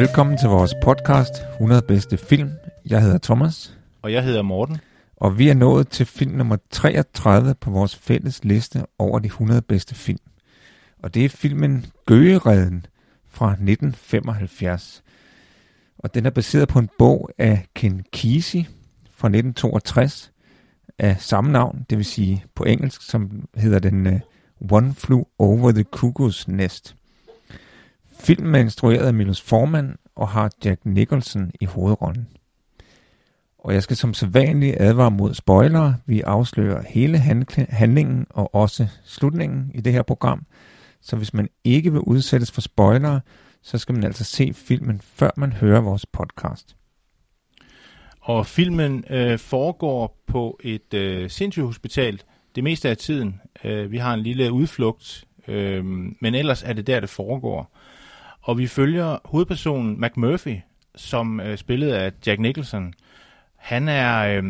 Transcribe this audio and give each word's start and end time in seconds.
Velkommen 0.00 0.38
til 0.38 0.48
vores 0.48 0.74
podcast 0.82 1.32
100 1.52 1.82
bedste 1.82 2.16
film. 2.16 2.50
Jeg 2.90 3.02
hedder 3.02 3.18
Thomas. 3.18 3.78
Og 4.02 4.12
jeg 4.12 4.24
hedder 4.24 4.42
Morten. 4.42 4.78
Og 5.16 5.38
vi 5.38 5.48
er 5.48 5.54
nået 5.54 5.88
til 5.88 6.06
film 6.06 6.32
nummer 6.32 6.56
33 6.70 7.54
på 7.54 7.70
vores 7.70 7.96
fælles 7.96 8.44
liste 8.44 8.86
over 8.98 9.18
de 9.18 9.26
100 9.26 9.62
bedste 9.62 9.94
film. 9.94 10.18
Og 11.02 11.14
det 11.14 11.24
er 11.24 11.28
filmen 11.28 11.86
Gøgereden 12.06 12.86
fra 13.28 13.50
1975. 13.50 15.02
Og 15.98 16.14
den 16.14 16.26
er 16.26 16.30
baseret 16.30 16.68
på 16.68 16.78
en 16.78 16.88
bog 16.98 17.30
af 17.38 17.66
Ken 17.74 18.04
Kesey 18.12 18.64
fra 19.10 19.28
1962 19.28 20.32
af 20.98 21.16
samme 21.20 21.52
navn, 21.52 21.86
det 21.90 21.98
vil 21.98 22.06
sige 22.06 22.44
på 22.54 22.64
engelsk, 22.64 23.02
som 23.02 23.48
hedder 23.56 23.78
den 23.78 24.06
uh, 24.06 24.20
One 24.70 24.94
Flew 24.94 25.22
Over 25.38 25.72
the 25.72 25.84
Cuckoo's 25.96 26.44
Nest. 26.46 26.96
Filmen 28.20 28.54
er 28.54 28.58
instrueret 28.58 29.06
af 29.06 29.14
Milos 29.14 29.40
Forman 29.40 29.96
og 30.14 30.28
har 30.28 30.50
Jack 30.64 30.80
Nicholson 30.84 31.50
i 31.60 31.64
hovedrollen. 31.64 32.28
Og 33.58 33.74
jeg 33.74 33.82
skal 33.82 33.96
som 33.96 34.14
sædvanligt 34.14 34.76
advare 34.80 35.10
mod 35.10 35.34
spoilere. 35.34 35.96
Vi 36.06 36.20
afslører 36.20 36.82
hele 36.88 37.18
handlingen 37.68 38.26
og 38.30 38.54
også 38.54 38.86
slutningen 39.04 39.70
i 39.74 39.80
det 39.80 39.92
her 39.92 40.02
program. 40.02 40.46
Så 41.00 41.16
hvis 41.16 41.34
man 41.34 41.48
ikke 41.64 41.92
vil 41.92 42.00
udsættes 42.00 42.50
for 42.50 42.60
spoilere, 42.60 43.20
så 43.62 43.78
skal 43.78 43.94
man 43.94 44.04
altså 44.04 44.24
se 44.24 44.52
filmen, 44.54 45.00
før 45.00 45.30
man 45.36 45.52
hører 45.52 45.80
vores 45.80 46.06
podcast. 46.06 46.76
Og 48.20 48.46
filmen 48.46 49.04
øh, 49.10 49.38
foregår 49.38 50.22
på 50.26 50.60
et 50.64 50.94
øh, 50.94 51.30
sindssygehospital 51.30 52.22
det 52.54 52.64
meste 52.64 52.88
af 52.88 52.96
tiden. 52.96 53.40
Øh, 53.64 53.92
vi 53.92 53.98
har 53.98 54.14
en 54.14 54.20
lille 54.20 54.52
udflugt, 54.52 55.24
øh, 55.48 55.84
men 56.20 56.34
ellers 56.34 56.62
er 56.62 56.72
det 56.72 56.86
der, 56.86 57.00
det 57.00 57.10
foregår. 57.10 57.76
Og 58.50 58.58
vi 58.58 58.66
følger 58.66 59.18
hovedpersonen 59.24 60.00
McMurphy, 60.00 60.56
som 60.96 61.40
øh, 61.40 61.58
spillet 61.58 61.92
af 61.92 62.12
Jack 62.26 62.40
Nicholson. 62.40 62.92
Han 63.56 63.88
er, 63.88 64.18
øh, 64.18 64.44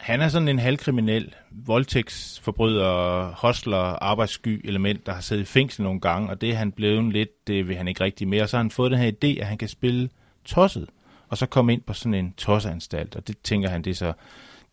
han 0.00 0.20
er 0.20 0.28
sådan 0.28 0.48
en 0.48 0.58
halvkriminel, 0.58 1.34
voldtægtsforbryder, 1.50 3.24
hostler, 3.36 3.76
arbejdssky 3.78 4.68
element, 4.68 5.06
der 5.06 5.12
har 5.12 5.20
siddet 5.20 5.42
i 5.42 5.46
fængsel 5.46 5.82
nogle 5.82 6.00
gange, 6.00 6.30
og 6.30 6.40
det 6.40 6.50
er 6.50 6.54
han 6.54 6.72
blevet 6.72 7.12
lidt, 7.12 7.46
det 7.46 7.68
vil 7.68 7.76
han 7.76 7.88
ikke 7.88 8.04
rigtig 8.04 8.28
mere. 8.28 8.42
Og 8.42 8.48
så 8.48 8.56
har 8.56 8.62
han 8.62 8.70
fået 8.70 8.90
den 8.90 9.00
her 9.00 9.10
idé, 9.10 9.40
at 9.40 9.46
han 9.46 9.58
kan 9.58 9.68
spille 9.68 10.08
tosset, 10.44 10.88
og 11.28 11.38
så 11.38 11.46
komme 11.46 11.72
ind 11.72 11.82
på 11.82 11.92
sådan 11.92 12.14
en 12.14 12.34
tosseanstalt, 12.36 13.16
og 13.16 13.28
det 13.28 13.38
tænker 13.38 13.68
han, 13.68 13.82
det 13.82 13.90
er 13.90 13.94
så 13.94 14.12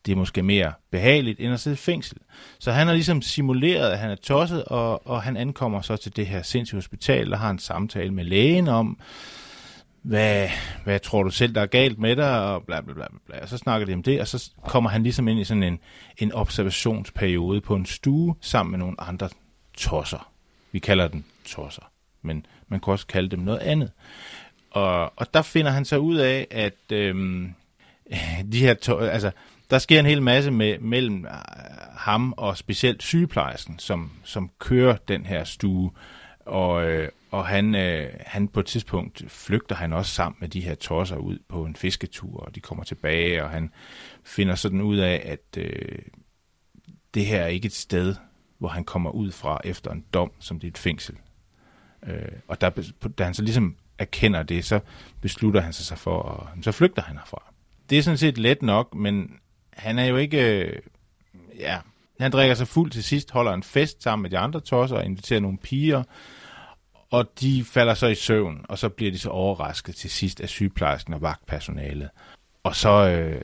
det 0.05 0.11
er 0.11 0.15
måske 0.15 0.43
mere 0.43 0.73
behageligt, 0.91 1.39
end 1.39 1.53
at 1.53 1.59
sidde 1.59 1.73
i 1.73 1.77
fængsel. 1.77 2.17
Så 2.59 2.71
han 2.71 2.87
har 2.87 2.93
ligesom 2.93 3.21
simuleret, 3.21 3.89
at 3.89 3.99
han 3.99 4.11
er 4.11 4.15
tosset, 4.15 4.63
og, 4.63 5.07
og 5.07 5.21
han 5.21 5.37
ankommer 5.37 5.81
så 5.81 5.97
til 5.97 6.15
det 6.15 6.27
her 6.27 6.41
sindssyge 6.41 6.77
hospital, 6.77 7.33
og 7.33 7.39
har 7.39 7.49
en 7.49 7.59
samtale 7.59 8.13
med 8.13 8.23
lægen 8.23 8.67
om, 8.67 8.99
hvad, 10.01 10.49
hvad 10.83 10.99
tror 10.99 11.23
du 11.23 11.29
selv, 11.29 11.55
der 11.55 11.61
er 11.61 11.65
galt 11.65 11.99
med 11.99 12.15
dig, 12.15 12.41
og 12.41 12.63
bla 12.63 12.81
bla 12.81 12.93
bla 12.93 13.05
bla. 13.25 13.41
Og 13.41 13.49
så 13.49 13.57
snakker 13.57 13.87
de 13.87 13.93
om 13.93 14.03
det, 14.03 14.21
og 14.21 14.27
så 14.27 14.51
kommer 14.67 14.89
han 14.89 15.03
ligesom 15.03 15.27
ind 15.27 15.39
i 15.39 15.43
sådan 15.43 15.63
en, 15.63 15.79
en 16.17 16.33
observationsperiode 16.33 17.61
på 17.61 17.75
en 17.75 17.85
stue, 17.85 18.35
sammen 18.41 18.71
med 18.71 18.79
nogle 18.79 19.01
andre 19.01 19.29
tosser. 19.77 20.31
Vi 20.71 20.79
kalder 20.79 21.07
den 21.07 21.25
tosser, 21.45 21.91
men 22.21 22.45
man 22.67 22.79
kan 22.79 22.91
også 22.91 23.07
kalde 23.07 23.29
dem 23.29 23.39
noget 23.39 23.59
andet. 23.59 23.91
Og, 24.71 25.19
og 25.19 25.33
der 25.33 25.41
finder 25.41 25.71
han 25.71 25.85
så 25.85 25.97
ud 25.97 26.15
af, 26.15 26.47
at 26.51 26.91
øhm, 26.91 27.53
de 28.51 28.59
her 28.59 28.73
to, 28.73 28.97
altså, 28.97 29.31
der 29.69 29.79
sker 29.79 29.99
en 29.99 30.05
hel 30.05 30.21
masse 30.21 30.51
med, 30.51 30.79
mellem 30.79 31.25
øh, 31.25 31.31
ham 31.91 32.33
og 32.37 32.57
specielt 32.57 33.03
sygeplejersken, 33.03 33.79
som, 33.79 34.11
som 34.23 34.51
kører 34.59 34.97
den 35.07 35.25
her 35.25 35.43
stue. 35.43 35.91
Og, 36.45 36.89
øh, 36.89 37.09
og 37.31 37.47
han, 37.47 37.75
øh, 37.75 38.13
han 38.19 38.47
på 38.47 38.59
et 38.59 38.65
tidspunkt 38.65 39.23
flygter 39.27 39.75
han 39.75 39.93
også 39.93 40.11
sammen 40.11 40.37
med 40.39 40.49
de 40.49 40.61
her 40.61 40.75
tosser 40.75 41.15
ud 41.15 41.39
på 41.47 41.65
en 41.65 41.75
fisketur, 41.75 42.39
og 42.39 42.55
de 42.55 42.59
kommer 42.59 42.83
tilbage, 42.83 43.43
og 43.43 43.49
han 43.49 43.71
finder 44.23 44.55
sådan 44.55 44.81
ud 44.81 44.97
af, 44.97 45.21
at 45.25 45.63
øh, 45.63 45.99
det 47.13 47.25
her 47.25 47.41
er 47.41 47.47
ikke 47.47 47.65
et 47.65 47.73
sted, 47.73 48.15
hvor 48.57 48.69
han 48.69 48.83
kommer 48.83 49.11
ud 49.11 49.31
fra 49.31 49.61
efter 49.63 49.91
en 49.91 50.05
dom, 50.13 50.31
som 50.39 50.59
det 50.59 50.67
er 50.67 50.71
et 50.71 50.77
fængsel. 50.77 51.15
Øh, 52.07 52.31
og 52.47 52.61
der, 52.61 52.91
da 53.17 53.23
han 53.23 53.33
så 53.33 53.41
ligesom 53.41 53.75
erkender 53.97 54.43
det, 54.43 54.65
så 54.65 54.79
beslutter 55.21 55.61
han 55.61 55.73
sig 55.73 55.97
for, 55.97 56.51
at 56.57 56.63
så 56.63 56.71
flygter 56.71 57.01
han 57.01 57.17
herfra. 57.17 57.53
Det 57.89 57.97
er 57.97 58.01
sådan 58.01 58.17
set 58.17 58.37
let 58.37 58.61
nok, 58.61 58.95
men 58.95 59.39
han 59.79 59.99
er 59.99 60.05
jo 60.05 60.17
ikke... 60.17 60.65
Øh, 60.65 60.79
ja, 61.59 61.77
han 62.19 62.31
drikker 62.31 62.55
sig 62.55 62.67
fuld 62.67 62.91
til 62.91 63.03
sidst, 63.03 63.31
holder 63.31 63.53
en 63.53 63.63
fest 63.63 64.03
sammen 64.03 64.21
med 64.21 64.29
de 64.29 64.37
andre 64.37 64.59
tosser 64.59 64.97
og 64.97 65.05
inviterer 65.05 65.39
nogle 65.39 65.57
piger, 65.57 66.03
og 67.11 67.31
de 67.39 67.63
falder 67.63 67.93
så 67.93 68.07
i 68.07 68.15
søvn, 68.15 68.65
og 68.69 68.77
så 68.77 68.89
bliver 68.89 69.11
de 69.11 69.19
så 69.19 69.29
overrasket 69.29 69.95
til 69.95 70.09
sidst 70.09 70.41
af 70.41 70.49
sygeplejersken 70.49 71.13
og 71.13 71.21
vagtpersonalet. 71.21 72.09
Og 72.63 72.75
så 72.75 73.09
øh, 73.09 73.41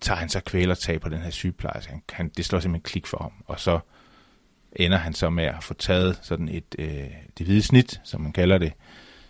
tager 0.00 0.18
han 0.18 0.28
så 0.28 0.40
kvælertag 0.40 1.00
på 1.00 1.08
den 1.08 1.20
her 1.20 1.30
sygeplejerske. 1.30 1.92
Han, 1.92 2.02
han, 2.12 2.28
det 2.36 2.44
slår 2.44 2.60
simpelthen 2.60 2.90
klik 2.90 3.06
for 3.06 3.18
ham, 3.22 3.32
og 3.46 3.60
så 3.60 3.78
ender 4.72 4.98
han 4.98 5.14
så 5.14 5.30
med 5.30 5.44
at 5.44 5.64
få 5.64 5.74
taget 5.74 6.18
sådan 6.22 6.48
et 6.48 6.74
øh, 6.78 7.10
det 7.38 7.46
hvide 7.46 7.62
snit, 7.62 8.00
som 8.04 8.20
man 8.20 8.32
kalder 8.32 8.58
det, 8.58 8.72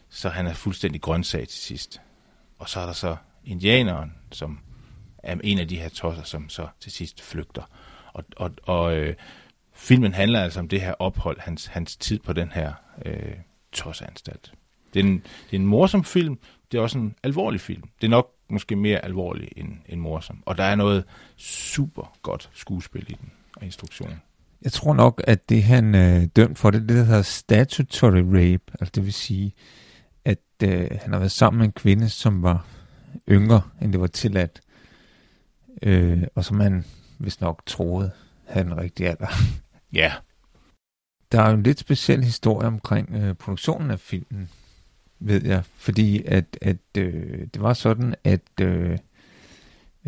så 0.09 0.29
han 0.29 0.47
er 0.47 0.55
fuldstændig 0.55 1.01
grøntsag 1.01 1.49
til 1.49 1.59
sidst. 1.59 2.01
Og 2.59 2.69
så 2.69 2.81
er 2.81 2.87
der 2.87 2.93
så 2.93 3.17
indianeren, 3.45 4.15
som 4.33 4.59
er 5.23 5.37
en 5.45 5.59
af 5.59 5.69
de 5.69 5.77
her 5.77 5.89
tosser, 5.89 6.23
som 6.23 6.49
så 6.49 6.69
til 6.81 6.93
sidst 6.93 7.23
flygter. 7.23 7.63
Og, 8.13 8.25
og, 8.37 8.51
og 8.63 8.97
øh, 8.97 9.15
filmen 9.73 10.15
handler 10.15 10.41
altså 10.41 10.61
om 10.61 10.69
det 10.69 10.81
her 10.81 10.93
ophold, 10.93 11.41
hans, 11.41 11.67
hans 11.67 11.97
tid 11.97 12.19
på 12.19 12.33
den 12.33 12.51
her 12.53 12.73
øh, 13.05 13.35
tosseanstalt. 13.73 14.53
Det 14.95 15.01
er, 15.01 15.05
en, 15.05 15.15
det 15.15 15.57
er 15.57 15.57
en 15.57 15.67
morsom 15.67 16.05
film, 16.05 16.39
det 16.73 16.79
er 16.79 16.83
også 16.83 16.99
en 16.99 17.15
alvorlig 17.23 17.61
film. 17.61 17.83
Det 18.01 18.07
er 18.07 18.11
nok 18.11 18.33
måske 18.49 18.77
mere 18.77 19.05
alvorlig 19.05 19.49
end, 19.57 19.69
end 19.89 20.01
morsom. 20.01 20.43
Og 20.47 20.59
der 20.59 20.65
er 20.65 20.75
noget 20.75 21.05
super 21.37 22.17
godt 22.23 22.51
skuespil 22.55 23.11
i 23.11 23.17
den, 23.21 23.31
og 23.57 23.65
instruktionen. 23.65 24.23
Jeg 24.63 24.73
tror 24.73 24.95
nok, 24.95 25.23
at 25.27 25.49
det 25.49 25.63
han 25.63 25.95
øh, 25.95 26.27
dømt 26.37 26.59
for, 26.59 26.71
det 26.71 26.81
det, 26.81 26.89
der 26.89 27.05
hedder 27.05 27.23
statutory 27.23 28.21
rape. 28.21 28.65
Altså 28.81 28.93
det 28.95 29.05
vil 29.05 29.13
sige, 29.13 29.53
at 30.25 30.39
øh, 30.63 30.89
han 31.03 31.13
har 31.13 31.19
været 31.19 31.33
sammen 31.33 31.59
med 31.59 31.67
en 31.67 31.73
kvinde, 31.73 32.09
som 32.09 32.43
var 32.43 32.67
yngre, 33.29 33.63
end 33.83 33.93
det 33.93 34.01
var 34.01 34.07
tilladt 34.07 34.61
øh, 35.83 36.23
og 36.35 36.45
som 36.45 36.57
man 36.57 36.85
hvis 37.19 37.41
nok 37.41 37.63
troede 37.67 38.11
havde 38.47 38.67
en 38.67 38.77
rigtig 38.77 39.07
alder. 39.07 39.27
Ja. 39.93 39.99
Yeah. 40.01 40.13
Der 41.33 41.43
er 41.43 41.49
jo 41.49 41.55
en 41.55 41.63
lidt 41.63 41.79
speciel 41.79 42.25
historie 42.25 42.67
omkring 42.67 43.15
øh, 43.15 43.35
produktionen 43.35 43.91
af 43.91 44.01
filmen, 44.01 44.51
ved 45.19 45.45
jeg, 45.45 45.63
fordi 45.77 46.23
at, 46.25 46.59
at 46.61 46.77
øh, 46.99 47.47
det 47.55 47.63
var 47.63 47.73
sådan, 47.73 48.15
at 48.25 48.61
øh, 48.61 48.99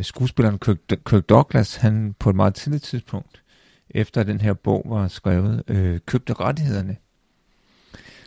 skuespilleren 0.02 0.58
Kirk, 0.58 0.76
Kirk 1.06 1.28
Douglas, 1.28 1.76
han 1.76 2.14
på 2.18 2.30
et 2.30 2.36
meget 2.36 2.54
tidligt 2.54 2.84
tidspunkt, 2.84 3.42
efter 3.90 4.22
den 4.22 4.40
her 4.40 4.52
bog 4.52 4.82
var 4.86 5.08
skrevet, 5.08 5.62
øh, 5.68 6.00
købte 6.06 6.32
rettighederne 6.32 6.96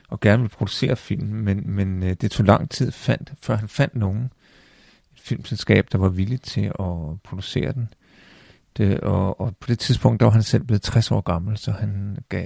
og 0.08 0.20
gerne 0.20 0.42
ville 0.42 0.56
producere 0.56 0.96
filmen, 0.96 1.42
men, 1.42 1.72
men 1.72 2.04
øh, 2.04 2.14
det 2.14 2.32
tog 2.32 2.46
lang 2.46 2.70
tid, 2.70 2.92
fandt, 2.92 3.34
før 3.42 3.56
han 3.56 3.68
fandt 3.68 3.96
nogen, 3.96 4.32
filmselskab, 5.22 5.88
der 5.92 5.98
var 5.98 6.10
villig 6.10 6.42
til 6.42 6.66
at 6.66 7.22
producere 7.24 7.72
den. 7.72 7.90
Det, 8.78 9.00
og, 9.00 9.42
og 9.42 9.58
på 9.60 9.68
det 9.68 9.80
tidspunkt, 9.80 10.20
der 10.20 10.26
var 10.26 10.34
han 10.34 10.44
selv 10.44 10.64
blevet 10.64 10.82
60 10.82 11.12
år 11.12 11.22
gammel, 11.22 11.58
så 11.58 11.72
han 11.72 12.18
gav 12.30 12.46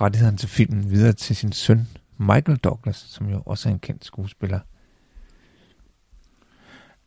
rettighederne 0.00 0.38
til 0.38 0.48
filmen 0.48 0.90
videre 0.90 1.12
til 1.12 1.36
sin 1.36 1.52
søn, 1.52 1.88
Michael 2.16 2.58
Douglas, 2.58 2.96
som 2.96 3.30
jo 3.30 3.42
også 3.46 3.68
er 3.68 3.72
en 3.72 3.78
kendt 3.78 4.04
skuespiller. 4.04 4.60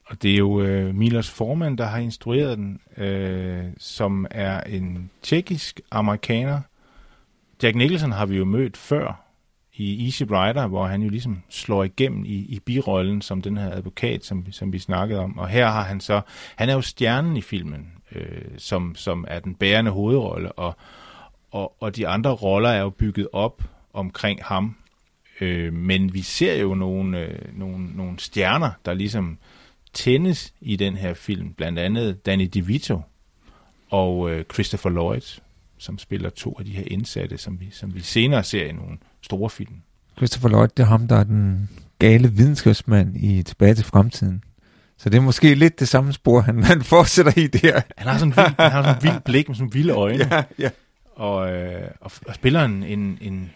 Og 0.05 0.21
det 0.21 0.31
er 0.31 0.37
jo 0.37 0.61
øh, 0.61 0.95
Milos 0.95 1.29
Forman, 1.29 1.75
der 1.75 1.85
har 1.85 1.97
instrueret 1.97 2.57
den, 2.57 2.79
øh, 2.97 3.65
som 3.77 4.27
er 4.31 4.61
en 4.61 5.09
tjekkisk 5.21 5.81
amerikaner. 5.91 6.61
Jack 7.63 7.75
Nicholson 7.75 8.11
har 8.11 8.25
vi 8.25 8.37
jo 8.37 8.45
mødt 8.45 8.77
før, 8.77 9.30
i 9.73 10.05
Easy 10.05 10.23
Rider, 10.23 10.67
hvor 10.67 10.87
han 10.87 11.01
jo 11.01 11.09
ligesom 11.09 11.41
slår 11.49 11.83
igennem 11.83 12.25
i, 12.25 12.35
i 12.35 12.59
birollen 12.65 13.21
som 13.21 13.41
den 13.41 13.57
her 13.57 13.71
advokat, 13.71 14.25
som, 14.25 14.51
som 14.51 14.73
vi 14.73 14.79
snakkede 14.79 15.19
om. 15.19 15.39
Og 15.39 15.47
her 15.47 15.67
har 15.67 15.83
han 15.83 15.99
så, 15.99 16.21
han 16.55 16.69
er 16.69 16.73
jo 16.73 16.81
stjernen 16.81 17.37
i 17.37 17.41
filmen. 17.41 17.87
øh, 18.15 18.41
som, 18.57 18.95
som 18.95 19.25
er 19.27 19.39
den 19.39 19.55
bærende 19.55 19.91
hovedrolle, 19.91 20.51
og, 20.51 20.75
og, 21.51 21.81
og 21.81 21.95
de 21.95 22.07
andre 22.07 22.31
roller 22.31 22.69
er 22.69 22.81
jo 22.81 22.89
bygget 22.89 23.27
op 23.33 23.63
omkring 23.93 24.39
ham. 24.43 24.75
Øh, 25.41 25.73
men 25.73 26.13
vi 26.13 26.21
ser 26.21 26.55
jo 26.55 26.73
nogle, 26.73 27.19
øh, 27.19 27.59
nogle, 27.59 27.97
nogle 27.97 28.19
stjerner, 28.19 28.71
der 28.85 28.93
ligesom 28.93 29.37
tændes 29.93 30.53
i 30.61 30.75
den 30.75 30.95
her 30.95 31.13
film. 31.13 31.53
Blandt 31.53 31.79
andet 31.79 32.25
Danny 32.25 32.49
DeVito 32.53 33.01
og 33.89 34.31
øh, 34.31 34.45
Christopher 34.53 34.91
Lloyd, 34.91 35.41
som 35.77 35.97
spiller 35.97 36.29
to 36.29 36.55
af 36.59 36.65
de 36.65 36.71
her 36.71 36.83
indsatte, 36.87 37.37
som 37.37 37.59
vi, 37.59 37.69
som 37.71 37.95
vi 37.95 37.99
senere 37.99 38.43
ser 38.43 38.65
i 38.65 38.71
nogle 38.71 38.97
store 39.21 39.49
film. 39.49 39.73
Christopher 40.17 40.49
Lloyd, 40.49 40.67
det 40.77 40.83
er 40.83 40.87
ham, 40.87 41.07
der 41.07 41.15
er 41.15 41.23
den 41.23 41.69
gale 41.99 42.31
videnskabsmand 42.31 43.17
i 43.17 43.43
Tilbage 43.43 43.75
til 43.75 43.85
fremtiden. 43.85 44.43
Så 44.97 45.09
det 45.09 45.17
er 45.17 45.21
måske 45.21 45.55
lidt 45.55 45.79
det 45.79 45.87
samme 45.87 46.13
spor, 46.13 46.41
han, 46.41 46.63
han 46.73 46.81
fortsætter 46.81 47.31
i 47.37 47.47
der. 47.47 47.81
Han 47.97 48.07
har 48.07 48.17
sådan 48.17 48.31
en 48.31 48.37
vild, 48.37 48.55
han 48.59 48.71
har 48.71 48.83
sådan 48.83 48.95
en 48.95 49.03
vild 49.03 49.21
blik 49.25 49.47
med 49.47 49.55
sådan 49.55 49.73
vilde 49.73 49.93
øjne. 49.93 50.27
Ja, 50.31 50.43
ja. 50.59 50.69
Og, 51.15 51.51
øh, 51.53 51.91
og, 52.01 52.11
og 52.27 52.35
spiller 52.35 52.65
en, 52.65 52.83
en, 52.83 53.17
en... 53.21 53.51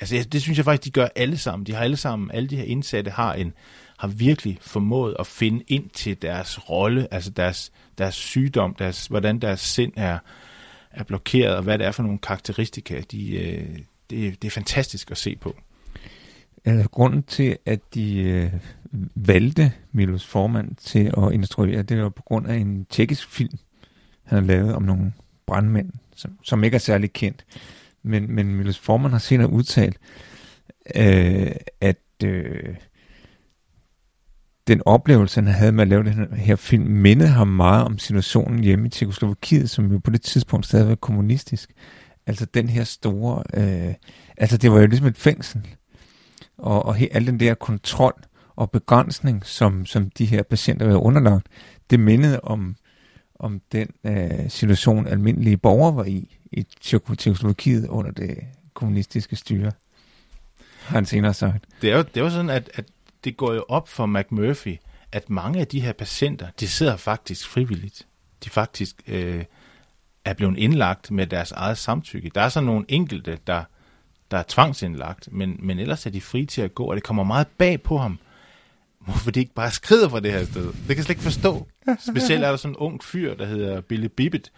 Altså, 0.00 0.28
det 0.32 0.42
synes 0.42 0.58
jeg 0.58 0.64
faktisk, 0.64 0.84
de 0.84 1.00
gør 1.00 1.08
alle 1.16 1.38
sammen. 1.38 1.66
De 1.66 1.74
har 1.74 1.84
alle 1.84 1.96
sammen, 1.96 2.30
alle 2.30 2.48
de 2.48 2.56
her 2.56 2.64
indsatte 2.64 3.10
har 3.10 3.34
en 3.34 3.52
har 4.02 4.08
virkelig 4.08 4.58
formået 4.60 5.16
at 5.18 5.26
finde 5.26 5.64
ind 5.68 5.90
til 5.90 6.22
deres 6.22 6.70
rolle, 6.70 7.14
altså 7.14 7.30
deres, 7.30 7.72
deres 7.98 8.14
sygdom, 8.14 8.74
deres, 8.74 9.06
hvordan 9.06 9.38
deres 9.38 9.60
sind 9.60 9.92
er, 9.96 10.18
er 10.90 11.04
blokeret, 11.04 11.56
og 11.56 11.62
hvad 11.62 11.78
det 11.78 11.86
er 11.86 11.92
for 11.92 12.02
nogle 12.02 12.18
karakteristika. 12.18 13.02
De, 13.10 13.34
øh, 13.34 13.78
det, 14.12 14.42
det 14.42 14.48
er 14.48 14.52
fantastisk 14.52 15.10
at 15.10 15.16
se 15.16 15.36
på. 15.36 15.56
Altså, 16.64 16.88
grunden 16.88 17.22
til, 17.22 17.56
at 17.66 17.80
de 17.94 18.18
øh, 18.18 18.52
valgte 19.14 19.72
Milos 19.92 20.26
Forman 20.26 20.74
til 20.74 21.12
at 21.18 21.32
instruere, 21.32 21.82
det 21.82 22.02
var 22.02 22.08
på 22.08 22.22
grund 22.22 22.46
af 22.46 22.56
en 22.56 22.84
tjekkisk 22.90 23.28
film, 23.28 23.58
han 24.22 24.38
har 24.38 24.46
lavet 24.46 24.74
om 24.74 24.82
nogle 24.82 25.12
brandmænd, 25.46 25.90
som, 26.16 26.38
som 26.42 26.64
ikke 26.64 26.74
er 26.74 26.78
særlig 26.78 27.12
kendt. 27.12 27.44
Men, 28.02 28.32
men 28.34 28.54
Milos 28.54 28.78
Forman 28.78 29.12
har 29.12 29.18
senere 29.18 29.50
udtalt, 29.50 29.98
øh, 30.96 31.50
at 31.80 32.24
øh, 32.24 32.74
den 34.66 34.82
oplevelse, 34.86 35.40
han 35.40 35.52
havde 35.52 35.72
med 35.72 35.82
at 35.82 35.88
lave 35.88 36.04
den 36.04 36.32
her 36.32 36.56
film, 36.56 36.84
mindede 36.84 37.28
ham 37.30 37.48
meget 37.48 37.84
om 37.84 37.98
situationen 37.98 38.64
hjemme 38.64 38.86
i 38.86 38.90
Tjekoslovakiet, 38.90 39.70
som 39.70 39.92
jo 39.92 39.98
på 39.98 40.10
det 40.10 40.22
tidspunkt 40.22 40.66
stadig 40.66 40.88
var 40.88 40.94
kommunistisk. 40.94 41.70
Altså 42.26 42.44
den 42.44 42.68
her 42.68 42.84
store... 42.84 43.42
Øh, 43.54 43.94
altså 44.36 44.56
det 44.56 44.72
var 44.72 44.80
jo 44.80 44.86
ligesom 44.86 45.06
et 45.06 45.18
fængsel. 45.18 45.66
Og, 46.58 46.86
og 46.86 46.94
he, 46.94 47.08
al 47.12 47.26
den 47.26 47.40
der 47.40 47.54
kontrol 47.54 48.22
og 48.56 48.70
begrænsning, 48.70 49.46
som, 49.46 49.86
som 49.86 50.10
de 50.10 50.24
her 50.24 50.42
patienter 50.42 50.86
var 50.86 50.96
underlagt, 50.96 51.46
det 51.90 52.00
mindede 52.00 52.40
om, 52.40 52.76
om 53.38 53.60
den 53.72 53.88
øh, 54.04 54.50
situation, 54.50 55.06
almindelige 55.06 55.56
borgere 55.56 55.96
var 55.96 56.04
i, 56.04 56.38
i 56.52 56.66
Tjekoslovakiet 56.80 57.88
under 57.88 58.10
det 58.10 58.38
kommunistiske 58.74 59.36
styre, 59.36 59.72
har 60.80 60.96
han 60.96 61.06
senere 61.06 61.34
sagt. 61.34 61.64
Det 61.82 61.92
er 61.92 61.96
jo, 61.96 62.02
det 62.02 62.16
er 62.16 62.20
jo 62.24 62.30
sådan, 62.30 62.50
at, 62.50 62.70
at 62.74 62.84
det 63.24 63.36
går 63.36 63.54
jo 63.54 63.64
op 63.68 63.88
for 63.88 64.06
McMurphy, 64.06 64.78
at 65.12 65.30
mange 65.30 65.60
af 65.60 65.66
de 65.66 65.80
her 65.80 65.92
patienter, 65.92 66.46
de 66.60 66.68
sidder 66.68 66.96
faktisk 66.96 67.48
frivilligt. 67.48 68.06
De 68.44 68.50
faktisk 68.50 69.02
øh, 69.06 69.44
er 70.24 70.34
blevet 70.34 70.58
indlagt 70.58 71.10
med 71.10 71.26
deres 71.26 71.52
eget 71.52 71.78
samtykke. 71.78 72.30
Der 72.34 72.40
er 72.40 72.48
så 72.48 72.60
nogle 72.60 72.84
enkelte, 72.88 73.38
der, 73.46 73.64
der 74.30 74.36
er 74.38 74.44
tvangsindlagt, 74.48 75.28
men, 75.32 75.56
men 75.58 75.78
ellers 75.78 76.06
er 76.06 76.10
de 76.10 76.20
frie 76.20 76.46
til 76.46 76.62
at 76.62 76.74
gå, 76.74 76.84
og 76.84 76.96
det 76.96 77.04
kommer 77.04 77.24
meget 77.24 77.46
bag 77.58 77.82
på 77.82 77.98
ham, 77.98 78.18
hvorfor 78.98 79.30
de 79.30 79.40
ikke 79.40 79.54
bare 79.54 79.70
skrider 79.70 80.08
fra 80.08 80.20
det 80.20 80.32
her 80.32 80.44
sted. 80.44 80.66
Det 80.66 80.86
kan 80.86 80.96
jeg 80.96 81.04
slet 81.04 81.10
ikke 81.10 81.22
forstå. 81.22 81.66
Specielt 82.10 82.44
er 82.44 82.50
der 82.50 82.56
sådan 82.56 82.72
en 82.72 82.76
ung 82.76 83.04
fyr, 83.04 83.34
der 83.34 83.46
hedder 83.46 83.80
Billy 83.80 84.08
Bibbit, 84.16 84.52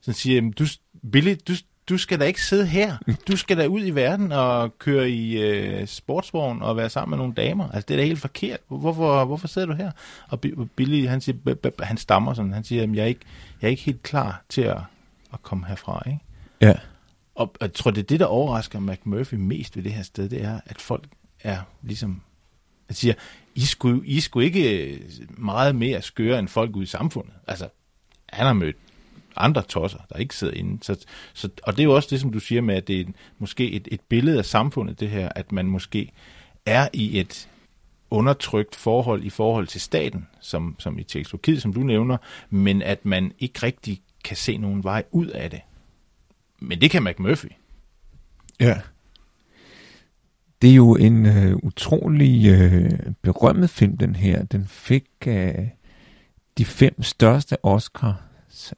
som 0.00 0.14
siger, 0.14 0.50
du, 0.58 0.66
Billy, 1.12 1.34
du, 1.48 1.52
du 1.88 1.98
skal 1.98 2.20
da 2.20 2.24
ikke 2.24 2.42
sidde 2.42 2.66
her. 2.66 2.96
Du 3.28 3.36
skal 3.36 3.58
da 3.58 3.66
ud 3.66 3.86
i 3.86 3.90
verden 3.90 4.32
og 4.32 4.78
køre 4.78 5.10
i 5.10 5.42
øh, 5.42 5.86
sportsvogn 5.86 6.62
og 6.62 6.76
være 6.76 6.90
sammen 6.90 7.10
med 7.10 7.18
nogle 7.18 7.34
damer. 7.34 7.70
Altså, 7.70 7.86
det 7.88 7.94
er 7.94 7.98
da 7.98 8.04
helt 8.04 8.20
forkert. 8.20 8.60
Hvorfor, 8.68 9.24
hvorfor 9.24 9.48
sidder 9.48 9.66
du 9.66 9.74
her? 9.74 9.90
Og 10.28 10.40
Billy, 10.76 11.06
han, 11.08 11.20
siger, 11.20 11.82
han 11.82 11.96
stammer 11.96 12.34
sådan, 12.34 12.52
han 12.52 12.64
siger, 12.64 12.86
jeg 12.94 13.02
er 13.02 13.06
ikke, 13.06 13.20
jeg 13.60 13.68
er 13.68 13.70
ikke 13.70 13.82
helt 13.82 14.02
klar 14.02 14.42
til 14.48 14.62
at, 14.62 14.78
at 15.32 15.42
komme 15.42 15.66
herfra. 15.66 16.02
Ikke? 16.06 16.20
Ja. 16.60 16.74
Og 17.34 17.54
jeg 17.60 17.72
tror, 17.72 17.90
det 17.90 18.00
er 18.00 18.06
det, 18.06 18.20
der 18.20 18.26
overrasker 18.26 18.80
McMurphy 18.80 19.34
mest 19.34 19.76
ved 19.76 19.82
det 19.82 19.92
her 19.92 20.02
sted, 20.02 20.28
det 20.28 20.44
er, 20.44 20.60
at 20.66 20.80
folk 20.80 21.04
er 21.40 21.58
ligesom, 21.82 22.22
at 22.88 22.96
siger, 22.96 23.14
I 23.54 23.60
skulle, 23.60 24.06
I 24.06 24.20
skulle 24.20 24.46
ikke 24.46 25.02
meget 25.28 25.74
mere 25.74 26.02
skøre 26.02 26.38
end 26.38 26.48
folk 26.48 26.76
ude 26.76 26.82
i 26.82 26.86
samfundet. 26.86 27.34
Altså, 27.46 27.68
han 28.28 28.46
har 28.46 28.52
mødt 28.52 28.76
andre 29.36 29.62
tosser, 29.62 29.98
der 30.12 30.16
ikke 30.16 30.36
sidder 30.36 30.54
inde. 30.54 30.84
Så, 30.84 31.06
så, 31.34 31.48
og 31.62 31.76
det 31.76 31.82
er 31.82 31.84
jo 31.84 31.94
også 31.94 32.08
det, 32.10 32.20
som 32.20 32.32
du 32.32 32.38
siger 32.38 32.60
med, 32.60 32.74
at 32.74 32.88
det 32.88 33.00
er 33.00 33.04
måske 33.38 33.70
et, 33.70 33.88
et 33.90 34.00
billede 34.00 34.38
af 34.38 34.44
samfundet, 34.44 35.00
det 35.00 35.10
her, 35.10 35.28
at 35.36 35.52
man 35.52 35.66
måske 35.66 36.12
er 36.66 36.88
i 36.92 37.20
et 37.20 37.48
undertrykt 38.10 38.76
forhold 38.76 39.24
i 39.24 39.30
forhold 39.30 39.66
til 39.66 39.80
staten, 39.80 40.26
som, 40.40 40.76
som 40.78 40.98
i 40.98 41.02
Tjekkoslovakiet, 41.02 41.62
som 41.62 41.72
du 41.72 41.80
nævner, 41.80 42.16
men 42.50 42.82
at 42.82 43.04
man 43.04 43.32
ikke 43.38 43.58
rigtig 43.62 44.00
kan 44.24 44.36
se 44.36 44.56
nogen 44.56 44.84
vej 44.84 45.04
ud 45.10 45.26
af 45.26 45.50
det. 45.50 45.60
Men 46.60 46.80
det 46.80 46.90
kan 46.90 47.04
McMurphy. 47.04 47.48
Ja. 48.60 48.80
Det 50.62 50.70
er 50.70 50.74
jo 50.74 50.96
en 50.96 51.26
øh, 51.26 51.56
utrolig 51.56 52.46
øh, 52.46 52.90
berømmet 53.22 53.70
film, 53.70 53.96
den 53.96 54.16
her. 54.16 54.42
Den 54.42 54.66
fik 54.66 55.06
øh, 55.26 55.54
de 56.58 56.64
fem 56.64 57.02
største 57.02 57.64
Oscar 57.64 58.28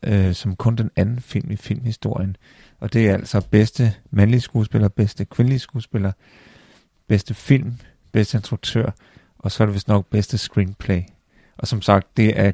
øh, 0.03 0.35
som 0.35 0.57
kun 0.57 0.77
den 0.77 0.91
anden 0.97 1.21
film 1.21 1.51
i 1.51 1.57
filmhistorien. 1.57 2.37
Og 2.81 2.93
det 2.93 3.09
er 3.09 3.15
altså 3.15 3.47
bedste 3.51 3.95
mandlige 4.11 4.41
skuespiller, 4.41 4.89
bedste 4.89 5.25
kvindelige 5.25 5.59
skuespiller, 5.59 6.13
bedste 7.09 7.35
film, 7.35 7.75
bedste 8.13 8.39
instruktør, 8.39 8.91
og 9.39 9.53
så 9.53 9.63
er 9.63 9.67
det 9.67 9.75
vist 9.75 9.89
nok 9.89 10.07
bedste 10.07 10.39
screenplay. 10.39 11.03
Og 11.57 11.69
som 11.69 11.83
sagt, 11.83 12.17
det 12.17 12.41
er 12.41 12.53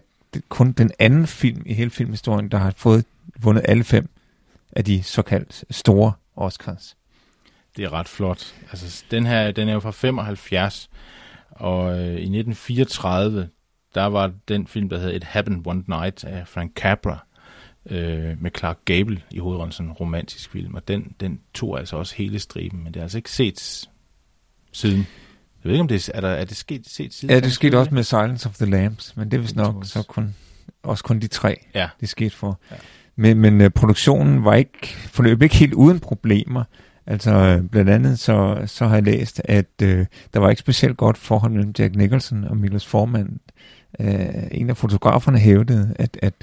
kun 0.48 0.72
den 0.72 0.90
anden 0.98 1.26
film 1.26 1.62
i 1.66 1.74
hele 1.74 1.90
filmhistorien, 1.90 2.48
der 2.48 2.58
har 2.58 2.72
fået 2.76 3.04
vundet 3.38 3.64
alle 3.68 3.84
fem 3.84 4.08
af 4.72 4.84
de 4.84 5.02
såkaldt 5.02 5.64
store 5.70 6.12
Oscars. 6.36 6.96
Det 7.76 7.84
er 7.84 7.92
ret 7.92 8.08
flot. 8.08 8.54
Altså, 8.70 9.04
den 9.10 9.26
her, 9.26 9.50
den 9.50 9.68
er 9.68 9.72
jo 9.72 9.80
fra 9.80 9.90
75, 9.90 10.90
og 11.50 11.98
øh, 11.98 12.06
i 12.06 12.38
1934, 12.38 13.48
der 13.94 14.04
var 14.04 14.32
den 14.48 14.66
film, 14.66 14.88
der 14.88 14.98
hed 14.98 15.12
It 15.12 15.24
Happened 15.24 15.66
One 15.66 15.84
Night 15.88 16.24
af 16.24 16.48
Frank 16.48 16.74
Capra, 16.74 17.26
øh, 17.90 18.42
med 18.42 18.50
Clark 18.58 18.78
Gable 18.84 19.22
i 19.30 19.38
hovedrollen, 19.38 19.72
sådan 19.72 19.90
en 19.90 19.92
romantisk 19.92 20.50
film, 20.50 20.74
og 20.74 20.88
den, 20.88 21.14
den 21.20 21.40
tog 21.54 21.78
altså 21.78 21.96
også 21.96 22.14
hele 22.16 22.38
striben, 22.38 22.84
men 22.84 22.94
det 22.94 23.00
er 23.00 23.04
altså 23.04 23.18
ikke 23.18 23.30
set 23.30 23.88
siden. 24.72 25.06
Jeg 25.64 25.68
ved 25.68 25.72
ikke, 25.72 25.80
om 25.80 25.88
det 25.88 26.08
er, 26.08 26.12
er, 26.14 26.20
der, 26.20 26.28
er 26.28 26.44
det 26.44 26.56
sket 26.56 26.88
set 26.88 27.14
siden? 27.14 27.34
Ja, 27.34 27.40
det 27.40 27.52
skete 27.52 27.78
også 27.78 27.94
med 27.94 28.02
Silence 28.02 28.48
of 28.48 28.56
the 28.56 28.66
Lambs, 28.66 29.16
men 29.16 29.30
det 29.30 29.36
er 29.36 29.40
vist 29.40 29.56
nok 29.56 29.84
så 29.84 30.02
kun, 30.02 30.34
også 30.82 31.04
kun 31.04 31.18
de 31.20 31.26
tre, 31.26 31.56
ja. 31.74 31.88
det 32.00 32.08
skete 32.08 32.36
for. 32.36 32.60
Ja. 32.70 32.76
Men, 33.16 33.38
men 33.38 33.60
uh, 33.60 33.68
produktionen 33.68 34.44
var 34.44 34.54
ikke, 34.54 34.96
forløb 35.08 35.42
ikke 35.42 35.56
helt 35.56 35.74
uden 35.74 36.00
problemer. 36.00 36.64
Altså 37.06 37.62
blandt 37.70 37.90
andet 37.90 38.18
så, 38.18 38.62
så 38.66 38.86
har 38.86 38.94
jeg 38.94 39.04
læst, 39.04 39.42
at 39.44 39.66
uh, 39.82 39.88
der 40.34 40.38
var 40.38 40.50
ikke 40.50 40.60
specielt 40.60 40.96
godt 40.96 41.18
forhold 41.18 41.52
mellem 41.52 41.74
Jack 41.78 41.96
Nicholson 41.96 42.44
og 42.44 42.56
Milos 42.56 42.86
Forman. 42.86 43.40
Uh, 43.98 44.08
en 44.50 44.70
af 44.70 44.76
fotograferne 44.76 45.38
hævdede, 45.38 45.94
at, 45.98 46.18
at 46.22 46.34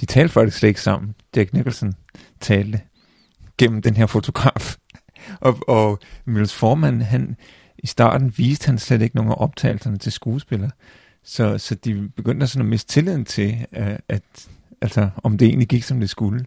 de 0.00 0.06
talte 0.06 0.32
faktisk 0.32 0.58
slet 0.58 0.68
ikke 0.68 0.80
sammen. 0.80 1.14
Jack 1.36 1.52
Nicholson 1.52 1.94
talte 2.40 2.80
gennem 3.58 3.82
den 3.82 3.96
her 3.96 4.06
fotograf. 4.06 4.76
og, 5.40 5.68
og 5.68 5.98
Milos 6.24 6.54
Forman, 6.54 7.00
han, 7.00 7.36
i 7.78 7.86
starten 7.86 8.34
viste 8.36 8.66
han 8.66 8.78
slet 8.78 9.02
ikke 9.02 9.16
nogen 9.16 9.30
af 9.30 9.36
optagelserne 9.38 9.98
til 9.98 10.12
skuespillere. 10.12 10.70
Så, 11.24 11.58
så 11.58 11.74
de 11.74 12.08
begyndte 12.16 12.46
sådan 12.46 12.66
at 12.66 12.70
miste 12.70 12.92
tilliden 12.92 13.24
til, 13.24 13.66
at, 13.72 14.00
at 14.08 14.48
altså, 14.82 15.10
om 15.22 15.38
det 15.38 15.48
egentlig 15.48 15.68
gik, 15.68 15.82
som 15.82 16.00
det 16.00 16.10
skulle. 16.10 16.46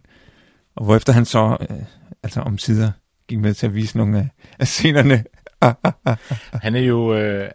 Og 0.75 0.85
hvorefter 0.85 1.13
han 1.13 1.25
så, 1.25 1.57
øh, 1.69 1.77
altså 2.23 2.41
om 2.41 2.57
sider, 2.57 2.91
gik 3.27 3.39
med 3.39 3.53
til 3.53 3.67
at 3.67 3.75
vise 3.75 3.97
nogle 3.97 4.19
af, 4.19 4.27
af 4.59 4.67
scenerne. 4.67 5.23
han 6.65 6.75
er 6.75 6.79
jo, 6.79 7.15
øh, 7.15 7.49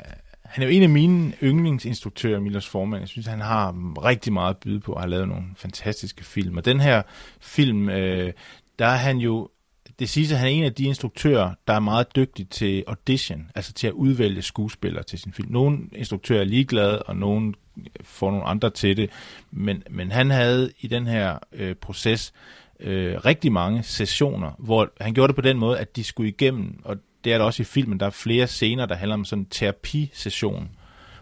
han 0.45 0.63
er 0.63 0.67
jo 0.67 0.73
en 0.73 0.83
af 0.83 0.89
mine 0.89 1.33
yndlingsinstruktører, 1.43 2.41
Milos 2.41 2.69
Forman. 2.69 3.01
Jeg 3.01 3.09
synes, 3.09 3.27
han 3.27 3.41
har 3.41 3.75
rigtig 4.05 4.33
meget 4.33 4.51
at 4.51 4.59
byde 4.59 4.81
på 4.81 4.93
og 4.93 5.01
har 5.01 5.09
lavet 5.09 5.29
nogle 5.29 5.45
fantastiske 5.57 6.25
film. 6.25 6.57
Og 6.57 6.65
den 6.65 6.81
her 6.81 7.03
film, 7.41 7.89
øh, 7.89 8.33
der 8.79 8.87
er 8.87 8.97
han 8.97 9.17
jo 9.17 9.49
det 9.99 10.09
siges, 10.09 10.33
at 10.33 10.39
han 10.39 10.49
er 10.49 10.53
en 10.53 10.65
af 10.65 10.75
de 10.75 10.85
instruktører, 10.85 11.55
der 11.69 11.75
er 11.75 11.81
meget 11.81 12.17
dygtig 12.17 12.49
til 12.49 12.85
audition, 12.87 13.51
altså 13.55 13.73
til 13.73 13.87
at 13.87 13.93
udvælge 13.93 14.43
skuespillere 14.43 15.03
til 15.03 15.19
sin 15.19 15.33
film. 15.33 15.53
Nogle 15.53 15.79
instruktører 15.93 16.41
er 16.41 16.45
ligeglade, 16.45 17.03
og 17.03 17.17
nogle 17.17 17.55
får 18.03 18.31
nogle 18.31 18.45
andre 18.45 18.71
til 18.71 18.97
det, 18.97 19.11
men, 19.51 19.83
men 19.91 20.13
han 20.13 20.31
havde 20.31 20.73
i 20.81 20.87
den 20.87 21.07
her 21.07 21.39
øh, 21.53 21.75
proces 21.75 22.33
øh, 22.81 23.17
rigtig 23.25 23.53
mange 23.53 23.83
sessioner, 23.83 24.51
hvor 24.59 24.93
han 25.01 25.15
gjorde 25.15 25.29
det 25.29 25.37
på 25.37 25.43
den 25.43 25.59
måde, 25.59 25.79
at 25.79 25.97
de 25.97 26.05
skulle 26.05 26.29
igennem, 26.29 26.81
og 26.85 26.97
det 27.25 27.33
er 27.33 27.39
der 27.39 27.45
også 27.45 27.63
i 27.63 27.65
filmen, 27.65 28.01
der 28.01 28.07
er 28.07 28.11
flere 28.11 28.47
scener, 28.47 28.87
der 28.87 28.95
handler 28.95 29.15
om 29.15 29.25
sådan 29.25 29.43
en 29.43 29.49
terapisession, 29.51 30.71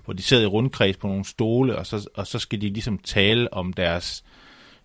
hvor 0.05 0.15
de 0.15 0.23
sidder 0.23 0.43
i 0.43 0.47
rundkreds 0.47 0.97
på 0.97 1.07
nogle 1.07 1.25
stole, 1.25 1.77
og 1.77 1.87
så, 1.87 2.09
og 2.15 2.27
så 2.27 2.39
skal 2.39 2.61
de 2.61 2.69
ligesom 2.69 2.99
tale 2.99 3.53
om 3.53 3.73
deres 3.73 4.25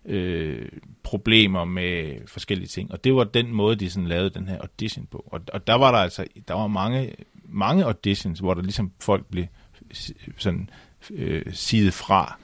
øh, 0.08 0.68
problemer 1.02 1.64
med 1.64 2.16
forskellige 2.26 2.68
ting. 2.68 2.92
Og 2.92 3.04
det 3.04 3.14
var 3.14 3.24
den 3.24 3.52
måde, 3.52 3.76
de 3.76 3.90
sådan 3.90 4.08
lavede 4.08 4.30
den 4.30 4.48
her 4.48 4.60
audition 4.60 5.06
på. 5.06 5.28
Og, 5.32 5.40
og 5.52 5.66
der 5.66 5.74
var 5.74 5.90
der 5.90 5.98
altså, 5.98 6.26
der 6.48 6.54
var 6.54 6.66
mange, 6.66 7.14
mange 7.44 7.84
auditions, 7.84 8.38
hvor 8.38 8.54
der 8.54 8.62
ligesom 8.62 8.92
folk 9.00 9.26
blev 9.26 9.46
sådan 10.38 10.70
øh, 11.10 11.42
sidet 11.52 11.94
fra. 11.94 12.38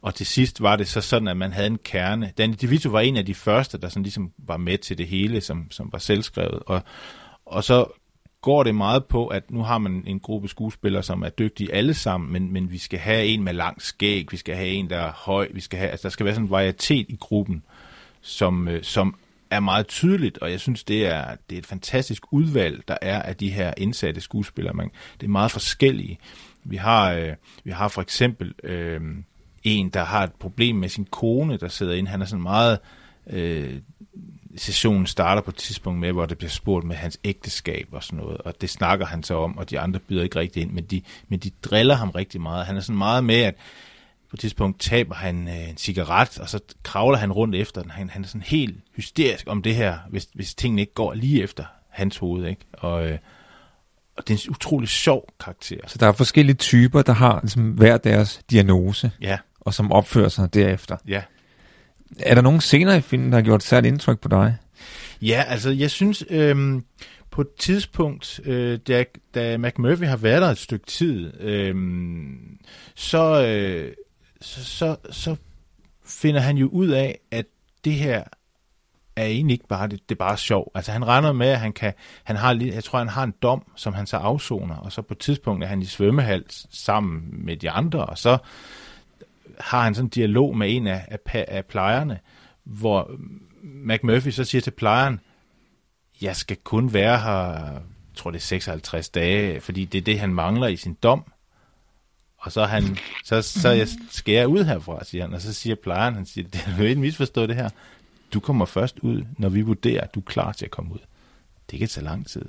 Og 0.00 0.14
til 0.14 0.26
sidst 0.26 0.62
var 0.62 0.76
det 0.76 0.88
så 0.88 1.00
sådan, 1.00 1.28
at 1.28 1.36
man 1.36 1.52
havde 1.52 1.66
en 1.66 1.78
kerne. 1.84 2.32
Danny 2.38 2.54
DeVito 2.60 2.90
var 2.90 3.00
en 3.00 3.16
af 3.16 3.26
de 3.26 3.34
første, 3.34 3.78
der 3.78 3.88
sådan 3.88 4.02
ligesom 4.02 4.32
var 4.38 4.56
med 4.56 4.78
til 4.78 4.98
det 4.98 5.06
hele, 5.06 5.40
som, 5.40 5.70
som 5.70 5.88
var 5.92 5.98
selvskrevet. 5.98 6.62
Og, 6.66 6.82
og 7.46 7.64
så 7.64 7.86
går 8.46 8.62
det 8.62 8.74
meget 8.74 9.04
på, 9.04 9.26
at 9.26 9.50
nu 9.50 9.62
har 9.62 9.78
man 9.78 10.04
en 10.06 10.20
gruppe 10.20 10.48
skuespillere, 10.48 11.02
som 11.02 11.22
er 11.22 11.28
dygtige 11.28 11.74
alle 11.74 11.94
sammen, 11.94 12.32
men, 12.32 12.52
men 12.52 12.70
vi 12.70 12.78
skal 12.78 12.98
have 12.98 13.26
en 13.26 13.42
med 13.42 13.52
lang 13.52 13.82
skæg, 13.82 14.32
vi 14.32 14.36
skal 14.36 14.54
have 14.54 14.68
en, 14.68 14.90
der 14.90 14.96
er 14.96 15.12
høj, 15.12 15.48
vi 15.54 15.60
skal 15.60 15.78
have, 15.78 15.90
altså 15.90 16.02
der 16.02 16.12
skal 16.12 16.26
være 16.26 16.34
sådan 16.34 16.46
en 16.46 16.50
varietet 16.50 17.06
i 17.08 17.16
gruppen, 17.20 17.62
som, 18.20 18.68
øh, 18.68 18.82
som 18.82 19.16
er 19.50 19.60
meget 19.60 19.86
tydeligt, 19.86 20.38
og 20.38 20.50
jeg 20.50 20.60
synes, 20.60 20.84
det 20.84 21.06
er, 21.06 21.36
det 21.50 21.56
er 21.56 21.58
et 21.58 21.66
fantastisk 21.66 22.22
udvalg, 22.30 22.82
der 22.88 22.96
er 23.02 23.22
af 23.22 23.36
de 23.36 23.50
her 23.50 23.74
indsatte 23.76 24.20
skuespillere. 24.20 24.74
Man, 24.74 24.90
det 25.20 25.26
er 25.26 25.30
meget 25.30 25.50
forskellige. 25.50 26.18
Vi 26.64 26.76
har, 26.76 27.12
øh, 27.12 27.32
vi 27.64 27.70
har 27.70 27.88
for 27.88 28.02
eksempel 28.02 28.54
øh, 28.64 29.00
en, 29.62 29.88
der 29.88 30.04
har 30.04 30.24
et 30.24 30.32
problem 30.32 30.76
med 30.76 30.88
sin 30.88 31.04
kone, 31.04 31.56
der 31.56 31.68
sidder 31.68 31.94
inde. 31.94 32.10
Han 32.10 32.22
er 32.22 32.26
sådan 32.26 32.42
meget... 32.42 32.78
Øh, 33.30 33.80
sessionen 34.56 35.06
starter 35.06 35.42
på 35.42 35.50
et 35.50 35.56
tidspunkt 35.56 36.00
med, 36.00 36.12
hvor 36.12 36.26
det 36.26 36.38
bliver 36.38 36.50
spurgt 36.50 36.86
med 36.86 36.96
hans 36.96 37.18
ægteskab 37.24 37.88
og 37.92 38.02
sådan 38.02 38.18
noget, 38.18 38.38
og 38.38 38.60
det 38.60 38.70
snakker 38.70 39.06
han 39.06 39.22
så 39.22 39.34
om, 39.38 39.58
og 39.58 39.70
de 39.70 39.80
andre 39.80 40.00
byder 40.00 40.22
ikke 40.22 40.38
rigtig 40.38 40.62
ind, 40.62 40.70
men 40.70 40.84
de, 40.84 41.02
men 41.28 41.38
de 41.38 41.50
driller 41.62 41.94
ham 41.94 42.10
rigtig 42.10 42.40
meget. 42.40 42.66
Han 42.66 42.76
er 42.76 42.80
sådan 42.80 42.98
meget 42.98 43.24
med, 43.24 43.40
at 43.40 43.54
på 44.30 44.36
et 44.36 44.40
tidspunkt 44.40 44.80
taber 44.80 45.14
han 45.14 45.48
øh, 45.48 45.68
en 45.68 45.76
cigaret, 45.76 46.38
og 46.38 46.48
så 46.48 46.60
kravler 46.82 47.18
han 47.18 47.32
rundt 47.32 47.54
efter 47.54 47.82
den. 47.82 47.90
Han, 47.90 48.10
han 48.10 48.22
er 48.24 48.26
sådan 48.28 48.42
helt 48.42 48.76
hysterisk 48.96 49.44
om 49.48 49.62
det 49.62 49.74
her, 49.74 49.98
hvis, 50.10 50.28
hvis 50.34 50.54
tingene 50.54 50.80
ikke 50.82 50.94
går 50.94 51.14
lige 51.14 51.42
efter 51.42 51.64
hans 51.90 52.16
hoved, 52.18 52.46
ikke? 52.46 52.60
Og, 52.72 53.06
øh, 53.10 53.18
og 54.16 54.28
det 54.28 54.34
er 54.34 54.44
en 54.46 54.50
utrolig 54.50 54.88
sjov 54.88 55.28
karakter. 55.40 55.76
Så 55.86 55.98
der 55.98 56.06
er 56.08 56.12
forskellige 56.12 56.56
typer, 56.56 57.02
der 57.02 57.12
har 57.12 57.40
ligesom 57.42 57.70
hver 57.70 57.96
deres 57.96 58.40
diagnose, 58.50 59.10
Ja, 59.20 59.38
og 59.60 59.74
som 59.74 59.92
opfører 59.92 60.28
sig 60.28 60.54
derefter. 60.54 60.96
ja. 61.08 61.22
Er 62.20 62.34
der 62.34 62.42
nogen 62.42 62.60
scener 62.60 62.94
i 62.94 63.00
filmen, 63.00 63.30
der 63.32 63.38
har 63.38 63.42
gjort 63.42 63.62
særligt 63.62 63.92
indtryk 63.92 64.20
på 64.20 64.28
dig? 64.28 64.56
Ja, 65.22 65.44
altså 65.48 65.70
jeg 65.70 65.90
synes, 65.90 66.24
øhm, 66.30 66.84
på 67.30 67.40
et 67.40 67.48
tidspunkt, 67.58 68.40
øh, 68.44 68.78
da, 68.88 69.04
da 69.34 69.56
McMurphy 69.58 70.04
har 70.04 70.16
været 70.16 70.42
der 70.42 70.48
et 70.48 70.58
stykke 70.58 70.86
tid, 70.86 71.40
øhm, 71.40 72.58
så, 72.94 73.46
øh, 73.46 73.92
så, 74.40 74.64
så, 74.64 74.96
så 75.10 75.36
finder 76.06 76.40
han 76.40 76.56
jo 76.56 76.68
ud 76.68 76.88
af, 76.88 77.18
at 77.30 77.46
det 77.84 77.92
her 77.92 78.24
er 79.16 79.24
egentlig 79.26 79.54
ikke 79.54 79.68
bare, 79.68 79.88
det, 79.88 80.00
det 80.08 80.14
er 80.14 80.18
bare 80.18 80.36
sjov. 80.36 80.70
Altså 80.74 80.92
han 80.92 81.06
regner 81.06 81.32
med, 81.32 81.46
at 81.48 81.60
han 81.60 81.72
kan, 81.72 81.92
han 82.24 82.36
har, 82.36 82.52
lige- 82.52 82.74
jeg 82.74 82.84
tror 82.84 82.98
han 82.98 83.08
har 83.08 83.24
en 83.24 83.34
dom, 83.42 83.62
som 83.76 83.94
han 83.94 84.06
så 84.06 84.16
afsoner, 84.16 84.76
og 84.76 84.92
så 84.92 85.02
på 85.02 85.14
et 85.14 85.18
tidspunkt 85.18 85.64
er 85.64 85.68
han 85.68 85.82
i 85.82 85.84
svømmehal 85.84 86.44
sammen 86.70 87.22
med 87.44 87.56
de 87.56 87.70
andre, 87.70 88.06
og 88.06 88.18
så 88.18 88.38
har 89.60 89.82
han 89.82 89.94
sådan 89.94 90.06
en 90.06 90.10
dialog 90.10 90.56
med 90.56 90.76
en 90.76 90.86
af, 90.86 91.06
af, 91.08 91.44
af 91.48 91.64
plejerne, 91.64 92.18
hvor 92.64 93.10
McMurphy 93.62 94.28
så 94.30 94.44
siger 94.44 94.62
til 94.62 94.70
plejeren, 94.70 95.20
jeg 96.20 96.36
skal 96.36 96.56
kun 96.56 96.92
være 96.92 97.18
her, 97.18 97.72
jeg 97.72 97.82
tror 98.14 98.30
det 98.30 98.38
er 98.38 98.42
56 98.42 99.08
dage, 99.08 99.60
fordi 99.60 99.84
det 99.84 99.98
er 99.98 100.02
det, 100.02 100.20
han 100.20 100.34
mangler 100.34 100.66
i 100.66 100.76
sin 100.76 100.94
dom. 100.94 101.24
Og 102.38 102.52
så, 102.52 102.64
han, 102.64 102.98
så, 103.24 103.42
så 103.42 103.68
jeg 103.68 103.88
skal 104.10 104.34
jeg 104.34 104.48
ud 104.48 104.64
herfra, 104.64 105.04
siger 105.04 105.24
han. 105.24 105.34
Og 105.34 105.40
så 105.40 105.52
siger 105.52 105.76
plejeren, 105.76 106.14
han 106.14 106.26
siger, 106.26 106.48
det 106.48 106.64
er 106.66 106.78
jo 106.78 106.84
ikke 106.84 107.00
misforstået 107.00 107.48
det 107.48 107.56
her. 107.56 107.68
Du 108.34 108.40
kommer 108.40 108.64
først 108.64 108.98
ud, 108.98 109.24
når 109.38 109.48
vi 109.48 109.60
vurderer, 109.60 110.00
at 110.00 110.14
du 110.14 110.20
er 110.20 110.24
klar 110.24 110.52
til 110.52 110.64
at 110.64 110.70
komme 110.70 110.94
ud. 110.94 110.98
Det 111.70 111.78
kan 111.78 111.88
tage 111.88 112.04
lang 112.04 112.26
tid. 112.26 112.44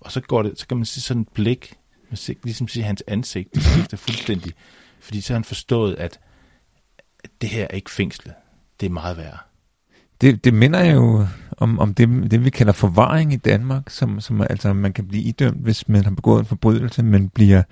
Og 0.00 0.12
så 0.12 0.20
går 0.20 0.42
det, 0.42 0.58
så 0.60 0.66
kan 0.66 0.76
man 0.76 0.86
se 0.86 1.00
sådan 1.00 1.22
et 1.22 1.28
blik, 1.28 1.74
man 2.10 2.16
ser, 2.16 2.34
ligesom 2.44 2.68
se 2.68 2.82
hans 2.82 3.02
ansigt, 3.06 3.54
det 3.54 3.62
skifter 3.62 3.96
fuldstændig. 3.96 4.52
Fordi 5.00 5.20
så 5.20 5.32
har 5.32 5.38
han 5.38 5.44
forstået, 5.44 5.94
at, 5.94 6.20
det 7.40 7.48
her 7.48 7.66
er 7.70 7.74
ikke 7.74 7.90
fængslet. 7.90 8.34
Det 8.80 8.86
er 8.86 8.90
meget 8.90 9.16
værre. 9.16 9.38
Det, 10.20 10.44
det 10.44 10.54
minder 10.54 10.84
jo 10.84 11.26
om, 11.56 11.78
om 11.78 11.94
det, 11.94 12.30
det, 12.30 12.44
vi 12.44 12.50
kalder 12.50 12.72
forvaring 12.72 13.32
i 13.32 13.36
Danmark, 13.36 13.90
som, 13.90 14.20
som 14.20 14.40
altså 14.40 14.72
man 14.72 14.92
kan 14.92 15.08
blive 15.08 15.22
idømt, 15.22 15.62
hvis 15.62 15.88
man 15.88 16.04
har 16.04 16.10
begået 16.10 16.40
en 16.40 16.46
forbrydelse, 16.46 17.02
men 17.02 17.28
bliver 17.28 17.62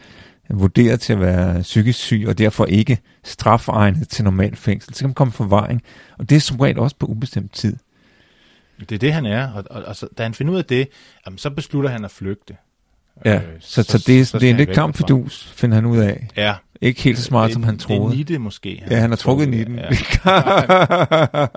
vurderet 0.50 1.00
til 1.00 1.12
at 1.12 1.20
være 1.20 1.62
psykisk 1.62 1.98
syg, 1.98 2.24
og 2.28 2.38
derfor 2.38 2.64
ikke 2.64 2.98
strafegnet 3.24 4.08
til 4.08 4.24
normal 4.24 4.56
fængsel. 4.56 4.94
Så 4.94 5.00
kan 5.00 5.08
man 5.08 5.14
komme 5.14 5.32
forvaring, 5.32 5.82
og 6.18 6.30
det 6.30 6.36
er 6.36 6.40
som 6.40 6.60
regel 6.60 6.78
også 6.78 6.96
på 6.96 7.06
ubestemt 7.06 7.52
tid. 7.52 7.76
Det 8.80 8.92
er 8.92 8.98
det, 8.98 9.12
han 9.12 9.26
er, 9.26 9.52
og, 9.52 9.64
og, 9.70 9.82
og 9.82 9.96
så, 9.96 10.08
da 10.18 10.22
han 10.22 10.34
finder 10.34 10.52
ud 10.52 10.58
af 10.58 10.64
det, 10.64 10.88
jamen, 11.26 11.38
så 11.38 11.50
beslutter 11.50 11.90
han 11.90 12.04
at 12.04 12.10
flygte. 12.10 12.56
Ja, 13.24 13.34
Øh, 13.34 13.42
så, 13.60 13.82
så, 13.82 13.98
så 13.98 14.04
det, 14.06 14.20
er, 14.20 14.24
så 14.24 14.38
det 14.38 14.46
er 14.46 14.50
en 14.50 14.56
lidt 14.56 14.70
kamp 14.70 14.96
fidus, 14.96 15.52
finder 15.56 15.74
han 15.74 15.86
ud 15.86 15.98
af. 15.98 16.28
Ja. 16.36 16.54
Ikke 16.80 17.02
helt 17.02 17.18
så 17.18 17.24
smart, 17.24 17.46
det, 17.48 17.52
som 17.54 17.62
han 17.62 17.76
Det 17.76 17.82
er 17.82 17.86
troede. 17.86 18.16
nitte 18.16 18.38
måske. 18.38 18.82
Ja, 18.90 18.96
han 18.96 19.10
har 19.10 19.16
trukket 19.16 19.54
i 19.54 19.64
den. 19.64 19.78
Ja. 19.78 19.88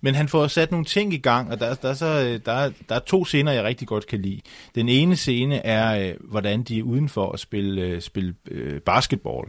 Men 0.00 0.14
han 0.14 0.28
får 0.28 0.46
sat 0.46 0.70
nogle 0.70 0.84
ting 0.84 1.14
i 1.14 1.18
gang, 1.18 1.50
og 1.52 1.60
der, 1.60 1.74
der, 1.74 1.88
er 1.88 1.94
så, 1.94 2.06
øh, 2.06 2.40
der, 2.46 2.52
er, 2.52 2.70
der 2.88 2.94
er 2.94 2.98
to 2.98 3.24
scener, 3.24 3.52
jeg 3.52 3.64
rigtig 3.64 3.88
godt 3.88 4.06
kan 4.06 4.22
lide. 4.22 4.40
Den 4.74 4.88
ene 4.88 5.16
scene 5.16 5.66
er, 5.66 6.08
øh, 6.08 6.14
hvordan 6.30 6.62
de 6.62 6.78
er 6.78 6.82
udenfor 6.82 7.32
at 7.32 7.40
spille, 7.40 7.82
øh, 7.82 8.00
spille 8.00 8.34
øh, 8.50 8.80
basketball. 8.80 9.46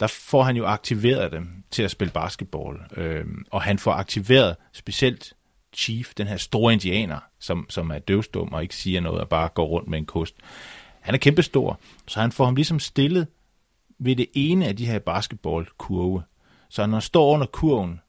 Der 0.00 0.06
får 0.06 0.42
han 0.42 0.56
jo 0.56 0.66
aktiveret 0.66 1.32
dem 1.32 1.48
til 1.70 1.82
at 1.82 1.90
spille 1.90 2.12
basketball. 2.12 2.76
Øh, 2.96 3.24
og 3.50 3.62
han 3.62 3.78
får 3.78 3.92
aktiveret 3.92 4.56
specielt 4.72 5.32
Chief, 5.74 6.14
den 6.16 6.26
her 6.26 6.36
store 6.36 6.72
indianer, 6.72 7.18
som, 7.40 7.66
som 7.68 7.90
er 7.90 7.98
døvstum 7.98 8.52
og 8.52 8.62
ikke 8.62 8.74
siger 8.76 9.00
noget 9.00 9.20
og 9.20 9.28
bare 9.28 9.48
går 9.48 9.66
rundt 9.66 9.88
med 9.88 9.98
en 9.98 10.06
kost. 10.06 10.34
Han 11.00 11.14
er 11.14 11.18
kæmpestor, 11.18 11.80
så 12.06 12.20
han 12.20 12.32
får 12.32 12.44
ham 12.44 12.54
ligesom 12.56 12.78
stillet 12.78 13.26
ved 14.00 14.16
det 14.16 14.26
ene 14.34 14.66
af 14.66 14.76
de 14.76 14.86
her 14.86 14.98
basketballkurve. 14.98 16.22
Så 16.70 16.86
når 16.86 16.96
han 16.96 17.02
står 17.02 17.34
under 17.34 17.46
kurven, 17.46 18.00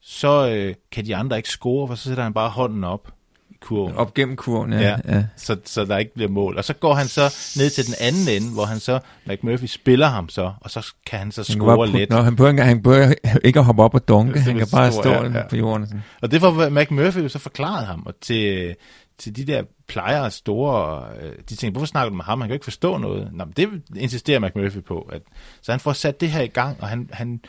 så 0.00 0.48
øh, 0.50 0.74
kan 0.92 1.06
de 1.06 1.16
andre 1.16 1.36
ikke 1.36 1.48
score, 1.48 1.88
for 1.88 1.94
så 1.94 2.02
sætter 2.08 2.22
han 2.22 2.34
bare 2.34 2.48
hånden 2.50 2.84
op 2.84 3.08
i 3.50 3.54
kurven. 3.60 3.94
Op 3.94 4.14
gennem 4.14 4.36
kurven, 4.36 4.72
ja. 4.72 4.80
Ja. 4.80 4.96
ja. 5.08 5.24
Så, 5.36 5.56
så 5.64 5.84
der 5.84 5.98
ikke 5.98 6.14
bliver 6.14 6.30
mål. 6.30 6.56
Og 6.56 6.64
så 6.64 6.74
går 6.74 6.94
han 6.94 7.08
så 7.08 7.22
ned 7.56 7.70
til 7.70 7.86
den 7.86 7.94
anden 8.00 8.28
ende, 8.42 8.54
hvor 8.54 8.64
han 8.64 8.80
så, 8.80 9.00
McMurphy 9.26 9.66
spiller 9.66 10.06
ham 10.06 10.28
så, 10.28 10.52
og 10.60 10.70
så 10.70 10.94
kan 11.06 11.18
han 11.18 11.32
så 11.32 11.44
Han, 11.48 11.58
score 11.58 11.76
putte- 11.86 11.98
let. 11.98 12.10
Nå, 12.10 12.20
han 12.20 12.36
behøver, 12.36 12.62
han 12.62 12.82
behøver 12.82 13.14
ikke 13.44 13.58
at 13.58 13.64
hoppe 13.64 13.82
op 13.82 13.94
og 13.94 14.08
dunke, 14.08 14.40
han 14.40 14.56
kan 14.58 14.66
bare 14.72 14.92
stor, 14.92 15.02
stå 15.02 15.10
ja, 15.10 15.38
ja, 15.38 15.48
på 15.48 15.56
jorden. 15.56 15.86
Sådan. 15.86 16.02
Og 16.22 16.30
det 16.30 16.42
var 16.42 16.68
McMurphy 16.70 17.18
jo 17.22 17.28
så 17.28 17.38
forklaret 17.38 17.86
ham, 17.86 18.02
og 18.06 18.14
til, 18.20 18.74
til 19.18 19.36
de 19.36 19.44
der 19.44 19.62
plejere 19.86 20.30
store, 20.30 21.08
øh, 21.20 21.36
de 21.48 21.56
tænker, 21.56 21.72
hvorfor 21.72 21.86
snakker 21.86 22.10
du 22.10 22.16
med 22.16 22.24
ham? 22.24 22.40
Han 22.40 22.48
kan 22.48 22.52
jo 22.52 22.54
ikke 22.54 22.64
forstå 22.64 22.98
noget. 22.98 23.32
Nå, 23.32 23.44
men 23.44 23.52
det 23.56 23.82
insisterer 23.96 24.40
McMurphy 24.40 24.80
på. 24.80 25.00
At, 25.12 25.22
så 25.60 25.72
han 25.72 25.80
får 25.80 25.92
sat 25.92 26.20
det 26.20 26.30
her 26.30 26.42
i 26.42 26.46
gang, 26.46 26.76
og 26.80 26.88
han, 26.88 27.10
han, 27.12 27.40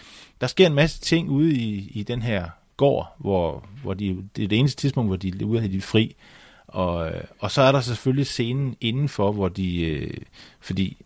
der 0.41 0.47
sker 0.47 0.67
en 0.67 0.73
masse 0.73 0.99
ting 0.99 1.29
ude 1.29 1.53
i, 1.53 1.91
i 1.93 2.03
den 2.03 2.21
her 2.21 2.49
gård, 2.77 3.15
hvor, 3.17 3.65
hvor 3.83 3.93
de, 3.93 4.29
det 4.35 4.43
er 4.43 4.47
det 4.47 4.59
eneste 4.59 4.81
tidspunkt, 4.81 5.09
hvor 5.09 5.17
de 5.17 5.27
er 5.41 5.45
ude 5.45 5.63
af 5.63 5.69
de 5.69 5.81
fri. 5.81 6.15
Og, 6.67 7.07
øh, 7.07 7.23
og 7.39 7.51
så 7.51 7.61
er 7.61 7.71
der 7.71 7.81
selvfølgelig 7.81 8.27
scenen 8.27 8.75
indenfor, 8.81 9.31
hvor 9.31 9.49
de, 9.49 9.81
øh, 9.81 10.17
fordi 10.59 10.97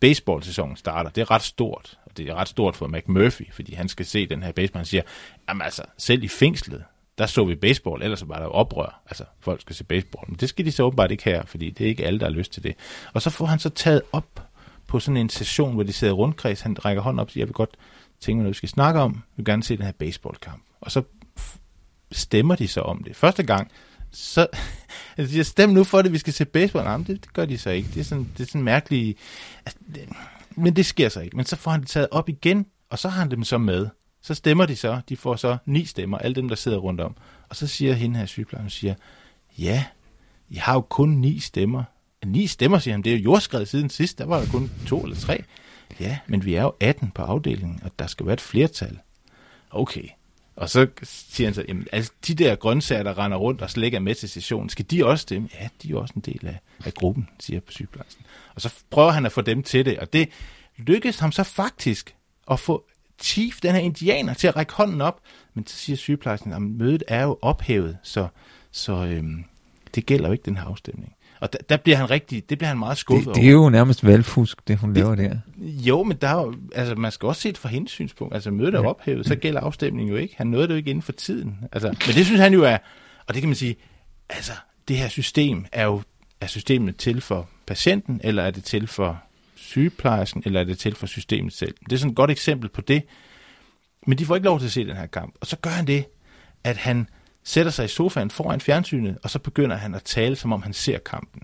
baseball-sæsonen 0.00 0.76
starter, 0.76 1.10
det 1.10 1.20
er 1.20 1.30
ret 1.30 1.42
stort, 1.42 1.98
og 2.04 2.16
det 2.16 2.28
er 2.28 2.34
ret 2.34 2.48
stort 2.48 2.76
for 2.76 2.86
McMurphy, 2.86 3.52
fordi 3.52 3.74
han 3.74 3.88
skal 3.88 4.06
se 4.06 4.26
den 4.26 4.42
her 4.42 4.52
baseball, 4.52 4.78
han 4.78 4.86
siger, 4.86 5.02
jamen 5.48 5.62
altså, 5.62 5.82
selv 5.98 6.22
i 6.22 6.28
fængslet, 6.28 6.84
der 7.18 7.26
så 7.26 7.44
vi 7.44 7.54
baseball, 7.54 8.02
ellers 8.02 8.28
var 8.28 8.38
der 8.38 8.46
oprør, 8.46 9.02
altså 9.06 9.24
folk 9.40 9.60
skal 9.60 9.76
se 9.76 9.84
baseball, 9.84 10.24
men 10.28 10.36
det 10.36 10.48
skal 10.48 10.64
de 10.64 10.72
så 10.72 10.82
åbenbart 10.82 11.10
ikke 11.10 11.24
her, 11.24 11.46
fordi 11.46 11.70
det 11.70 11.84
er 11.84 11.88
ikke 11.88 12.06
alle, 12.06 12.20
der 12.20 12.26
har 12.26 12.32
lyst 12.32 12.52
til 12.52 12.62
det. 12.62 12.74
Og 13.12 13.22
så 13.22 13.30
får 13.30 13.46
han 13.46 13.58
så 13.58 13.68
taget 13.68 14.02
op 14.12 14.42
på 14.86 15.00
sådan 15.00 15.16
en 15.16 15.28
session, 15.28 15.74
hvor 15.74 15.82
de 15.82 15.92
sidder 15.92 16.12
rundkreds, 16.12 16.60
han 16.60 16.84
rækker 16.84 17.02
hånden 17.02 17.20
op 17.20 17.26
og 17.26 17.30
siger, 17.30 17.42
jeg 17.42 17.48
vil 17.48 17.54
godt 17.54 17.76
tænke 18.20 18.36
mig, 18.36 18.42
noget 18.42 18.54
vi 18.54 18.56
skal 18.56 18.68
snakke 18.68 19.00
om, 19.00 19.12
Vi 19.12 19.20
vil 19.36 19.44
gerne 19.44 19.62
se 19.62 19.76
den 19.76 19.84
her 19.84 19.92
baseballkamp. 19.92 20.62
Og 20.80 20.90
så 20.90 21.02
stemmer 22.12 22.54
de 22.54 22.68
så 22.68 22.80
om 22.80 23.02
det. 23.02 23.16
Første 23.16 23.42
gang, 23.42 23.70
så 24.10 24.46
altså, 25.16 25.36
jeg 25.36 25.46
stem 25.46 25.70
nu 25.70 25.84
for 25.84 26.02
det, 26.02 26.12
vi 26.12 26.18
skal 26.18 26.32
se 26.32 26.44
baseball. 26.44 26.84
Nej, 26.84 26.96
men 26.96 27.06
det, 27.06 27.24
det 27.24 27.32
gør 27.32 27.44
de 27.44 27.58
så 27.58 27.70
ikke. 27.70 27.88
Det 27.94 28.00
er 28.00 28.04
sådan, 28.04 28.28
det 28.38 28.42
er 28.42 28.46
sådan 28.46 28.62
mærkeligt. 28.62 29.18
Altså, 29.66 29.78
det, 29.94 30.08
men 30.50 30.76
det 30.76 30.86
sker 30.86 31.08
så 31.08 31.20
ikke. 31.20 31.36
Men 31.36 31.46
så 31.46 31.56
får 31.56 31.70
han 31.70 31.80
det 31.80 31.88
taget 31.88 32.08
op 32.10 32.28
igen, 32.28 32.66
og 32.90 32.98
så 32.98 33.08
har 33.08 33.20
han 33.20 33.30
dem 33.30 33.44
så 33.44 33.58
med. 33.58 33.88
Så 34.22 34.34
stemmer 34.34 34.66
de 34.66 34.76
så. 34.76 35.00
De 35.08 35.16
får 35.16 35.36
så 35.36 35.56
ni 35.66 35.84
stemmer, 35.84 36.18
alle 36.18 36.34
dem, 36.34 36.48
der 36.48 36.56
sidder 36.56 36.78
rundt 36.78 37.00
om. 37.00 37.16
Og 37.48 37.56
så 37.56 37.66
siger 37.66 37.94
hende 37.94 38.18
her 38.18 38.26
sygeplejen, 38.26 38.70
siger, 38.70 38.94
ja, 39.58 39.84
I 40.48 40.56
har 40.56 40.74
jo 40.74 40.80
kun 40.80 41.08
ni 41.08 41.38
stemmer. 41.38 41.84
Ni 42.24 42.46
stemmer, 42.46 42.78
siger 42.78 42.94
han. 42.94 43.02
Det 43.02 43.12
er 43.12 43.16
jo 43.16 43.22
jordskredet 43.22 43.68
siden 43.68 43.90
sidst. 43.90 44.18
Der 44.18 44.24
var 44.24 44.40
der 44.40 44.46
kun 44.46 44.70
to 44.86 45.02
eller 45.02 45.16
tre. 45.16 45.44
Ja, 46.00 46.18
men 46.26 46.44
vi 46.44 46.54
er 46.54 46.62
jo 46.62 46.72
18 46.80 47.10
på 47.10 47.22
afdelingen, 47.22 47.80
og 47.84 47.90
der 47.98 48.06
skal 48.06 48.26
være 48.26 48.32
et 48.32 48.40
flertal. 48.40 48.98
Okay. 49.70 50.08
Og 50.56 50.68
så 50.70 50.86
siger 51.02 51.46
han 51.46 51.54
så, 51.54 51.64
jamen, 51.68 51.86
altså, 51.92 52.12
de 52.26 52.34
der 52.34 52.56
grøntsager, 52.56 53.02
der 53.02 53.18
render 53.18 53.38
rundt 53.38 53.62
og 53.62 53.70
slet 53.70 53.84
ikke 53.84 53.96
er 53.96 54.00
med 54.00 54.14
til 54.14 54.28
sessionen, 54.28 54.68
skal 54.68 54.84
de 54.90 55.06
også 55.06 55.22
stemme? 55.22 55.48
Ja, 55.60 55.68
de 55.82 55.88
er 55.88 55.90
jo 55.90 56.00
også 56.00 56.14
en 56.16 56.20
del 56.20 56.46
af, 56.46 56.60
af 56.84 56.94
gruppen, 56.94 57.28
siger 57.40 57.60
sygeplejersken. 57.68 58.24
Og 58.54 58.60
så 58.60 58.74
prøver 58.90 59.10
han 59.10 59.26
at 59.26 59.32
få 59.32 59.40
dem 59.40 59.62
til 59.62 59.84
det, 59.84 59.98
og 59.98 60.12
det 60.12 60.28
lykkedes 60.76 61.18
ham 61.18 61.32
så 61.32 61.42
faktisk 61.42 62.14
at 62.50 62.60
få 62.60 62.84
chief, 63.22 63.60
den 63.60 63.72
her 63.72 63.78
indianer, 63.78 64.34
til 64.34 64.48
at 64.48 64.56
række 64.56 64.72
hånden 64.72 65.00
op. 65.00 65.20
Men 65.54 65.66
så 65.66 65.76
siger 65.76 65.96
sygeplejersken, 65.96 66.52
at 66.52 66.62
mødet 66.62 67.02
er 67.08 67.22
jo 67.22 67.38
ophævet, 67.42 67.98
så, 68.02 68.28
så 68.72 68.92
øhm, 68.92 69.44
det 69.94 70.06
gælder 70.06 70.26
jo 70.26 70.32
ikke 70.32 70.44
den 70.44 70.56
her 70.56 70.64
afstemning. 70.64 71.14
Og 71.40 71.52
der, 71.52 71.58
der 71.68 71.76
bliver 71.76 71.96
han 71.96 72.10
rigtig, 72.10 72.50
det 72.50 72.58
bliver 72.58 72.68
han 72.68 72.78
meget 72.78 72.98
skuffet 72.98 73.26
det, 73.26 73.34
det 73.34 73.48
er 73.48 73.52
jo 73.52 73.68
nærmest 73.68 74.06
valgfusk, 74.06 74.68
det 74.68 74.78
hun 74.78 74.90
det, 74.90 74.96
laver 74.96 75.14
der. 75.14 75.36
Jo, 75.58 76.02
men 76.02 76.16
der 76.16 76.28
er 76.28 76.42
jo, 76.42 76.54
altså, 76.74 76.94
man 76.94 77.12
skal 77.12 77.26
også 77.26 77.42
se 77.42 77.48
det 77.48 77.58
fra 77.58 77.68
hendes 77.68 77.90
synspunkt. 77.90 78.34
Altså 78.34 78.50
mødet 78.50 78.74
er 78.74 78.80
ja. 78.80 78.88
ophævet, 78.88 79.26
så 79.26 79.36
gælder 79.36 79.60
afstemningen 79.60 80.14
jo 80.14 80.20
ikke. 80.20 80.34
Han 80.36 80.46
nåede 80.46 80.68
det 80.68 80.72
jo 80.72 80.76
ikke 80.76 80.90
inden 80.90 81.02
for 81.02 81.12
tiden. 81.12 81.58
Altså, 81.72 81.88
men 81.88 82.14
det 82.14 82.26
synes 82.26 82.40
han 82.40 82.52
jo 82.52 82.62
er, 82.62 82.78
og 83.26 83.34
det 83.34 83.42
kan 83.42 83.48
man 83.48 83.56
sige, 83.56 83.76
altså 84.30 84.52
det 84.88 84.96
her 84.96 85.08
system 85.08 85.66
er 85.72 85.84
jo, 85.84 86.02
er 86.40 86.46
systemet 86.46 86.96
til 86.96 87.20
for 87.20 87.48
patienten, 87.66 88.20
eller 88.24 88.42
er 88.42 88.50
det 88.50 88.64
til 88.64 88.86
for 88.86 89.22
sygeplejersken, 89.68 90.42
eller 90.46 90.60
er 90.60 90.64
det 90.64 90.78
til 90.78 90.94
for 90.94 91.06
systemet 91.06 91.52
selv? 91.52 91.74
Det 91.84 91.92
er 91.92 91.96
sådan 91.96 92.10
et 92.10 92.16
godt 92.16 92.30
eksempel 92.30 92.68
på 92.68 92.80
det. 92.80 93.02
Men 94.06 94.18
de 94.18 94.26
får 94.26 94.34
ikke 94.34 94.44
lov 94.44 94.58
til 94.58 94.66
at 94.66 94.72
se 94.72 94.86
den 94.86 94.96
her 94.96 95.06
kamp. 95.06 95.34
Og 95.40 95.46
så 95.46 95.56
gør 95.56 95.70
han 95.70 95.86
det, 95.86 96.04
at 96.64 96.76
han 96.76 97.08
sætter 97.44 97.72
sig 97.72 97.84
i 97.84 97.88
sofaen 97.88 98.30
foran 98.30 98.60
fjernsynet, 98.60 99.18
og 99.22 99.30
så 99.30 99.38
begynder 99.38 99.76
han 99.76 99.94
at 99.94 100.02
tale, 100.02 100.36
som 100.36 100.52
om 100.52 100.62
han 100.62 100.72
ser 100.72 100.98
kampen. 100.98 101.42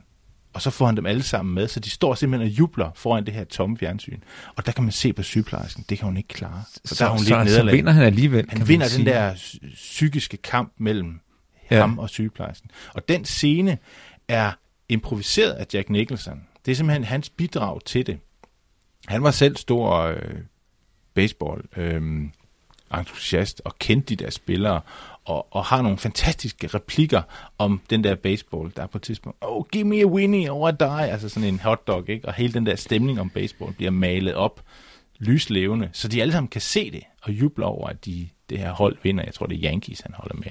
Og 0.52 0.62
så 0.62 0.70
får 0.70 0.86
han 0.86 0.96
dem 0.96 1.06
alle 1.06 1.22
sammen 1.22 1.54
med, 1.54 1.68
så 1.68 1.80
de 1.80 1.90
står 1.90 2.14
simpelthen 2.14 2.50
og 2.50 2.58
jubler 2.58 2.90
foran 2.94 3.26
det 3.26 3.34
her 3.34 3.44
tomme 3.44 3.78
fjernsyn. 3.78 4.20
Og 4.56 4.66
der 4.66 4.72
kan 4.72 4.84
man 4.84 4.92
se 4.92 5.12
på 5.12 5.22
sygeplejersken, 5.22 5.84
det 5.88 5.98
kan 5.98 6.06
hun 6.06 6.16
ikke 6.16 6.28
klare. 6.28 6.62
Så, 6.84 6.94
så 6.94 7.04
der 7.04 7.10
er 7.10 7.14
hun 7.14 7.24
så, 7.24 7.38
lidt 7.38 7.50
så, 7.50 7.56
så 7.56 7.70
vinder 7.70 7.92
han 7.92 8.02
alligevel. 8.02 8.46
Han 8.48 8.68
vinder 8.68 8.86
den 8.96 9.06
der 9.06 9.34
psykiske 9.74 10.36
kamp 10.36 10.72
mellem 10.78 11.20
ja. 11.70 11.80
ham 11.80 11.98
og 11.98 12.10
sygeplejersken. 12.10 12.70
Og 12.94 13.08
den 13.08 13.24
scene 13.24 13.78
er 14.28 14.52
improviseret 14.88 15.52
af 15.52 15.66
Jack 15.74 15.90
Nicholson. 15.90 16.42
Det 16.64 16.72
er 16.72 16.76
simpelthen 16.76 17.04
hans 17.04 17.30
bidrag 17.30 17.84
til 17.84 18.06
det. 18.06 18.18
Han 19.08 19.22
var 19.22 19.30
selv 19.30 19.56
stor 19.56 19.96
øh, 19.96 20.38
baseball 21.14 21.62
øh, 21.76 22.02
entusiast 22.98 23.62
og 23.64 23.78
kendte 23.78 24.14
de 24.14 24.24
der 24.24 24.30
spillere, 24.30 24.80
og, 25.24 25.54
og 25.54 25.64
har 25.64 25.82
nogle 25.82 25.98
fantastiske 25.98 26.66
replikker 26.66 27.22
om 27.58 27.80
den 27.90 28.04
der 28.04 28.14
baseball, 28.14 28.72
der 28.76 28.82
er 28.82 28.86
på 28.86 28.98
et 28.98 29.02
tidspunkt, 29.02 29.38
oh, 29.40 29.64
give 29.72 29.84
me 29.84 30.00
a 30.00 30.06
winnie 30.06 30.52
or 30.52 30.70
dig, 30.70 30.78
die, 30.80 31.10
altså 31.12 31.28
sådan 31.28 31.48
en 31.48 31.60
hotdog, 31.60 32.08
ikke? 32.08 32.28
Og 32.28 32.34
hele 32.34 32.52
den 32.52 32.66
der 32.66 32.76
stemning 32.76 33.20
om 33.20 33.30
baseball 33.30 33.72
bliver 33.72 33.90
malet 33.90 34.34
op 34.34 34.64
lyslevende, 35.18 35.88
så 35.92 36.08
de 36.08 36.22
alle 36.22 36.32
sammen 36.32 36.48
kan 36.48 36.60
se 36.60 36.90
det 36.90 37.02
og 37.22 37.32
juble 37.32 37.64
over, 37.64 37.88
at 37.88 38.04
de, 38.04 38.28
det 38.50 38.58
her 38.58 38.72
hold 38.72 38.96
vinder. 39.02 39.24
Jeg 39.24 39.34
tror, 39.34 39.46
det 39.46 39.64
er 39.64 39.70
Yankees, 39.72 40.00
han 40.00 40.14
holder 40.14 40.36
med. 40.36 40.50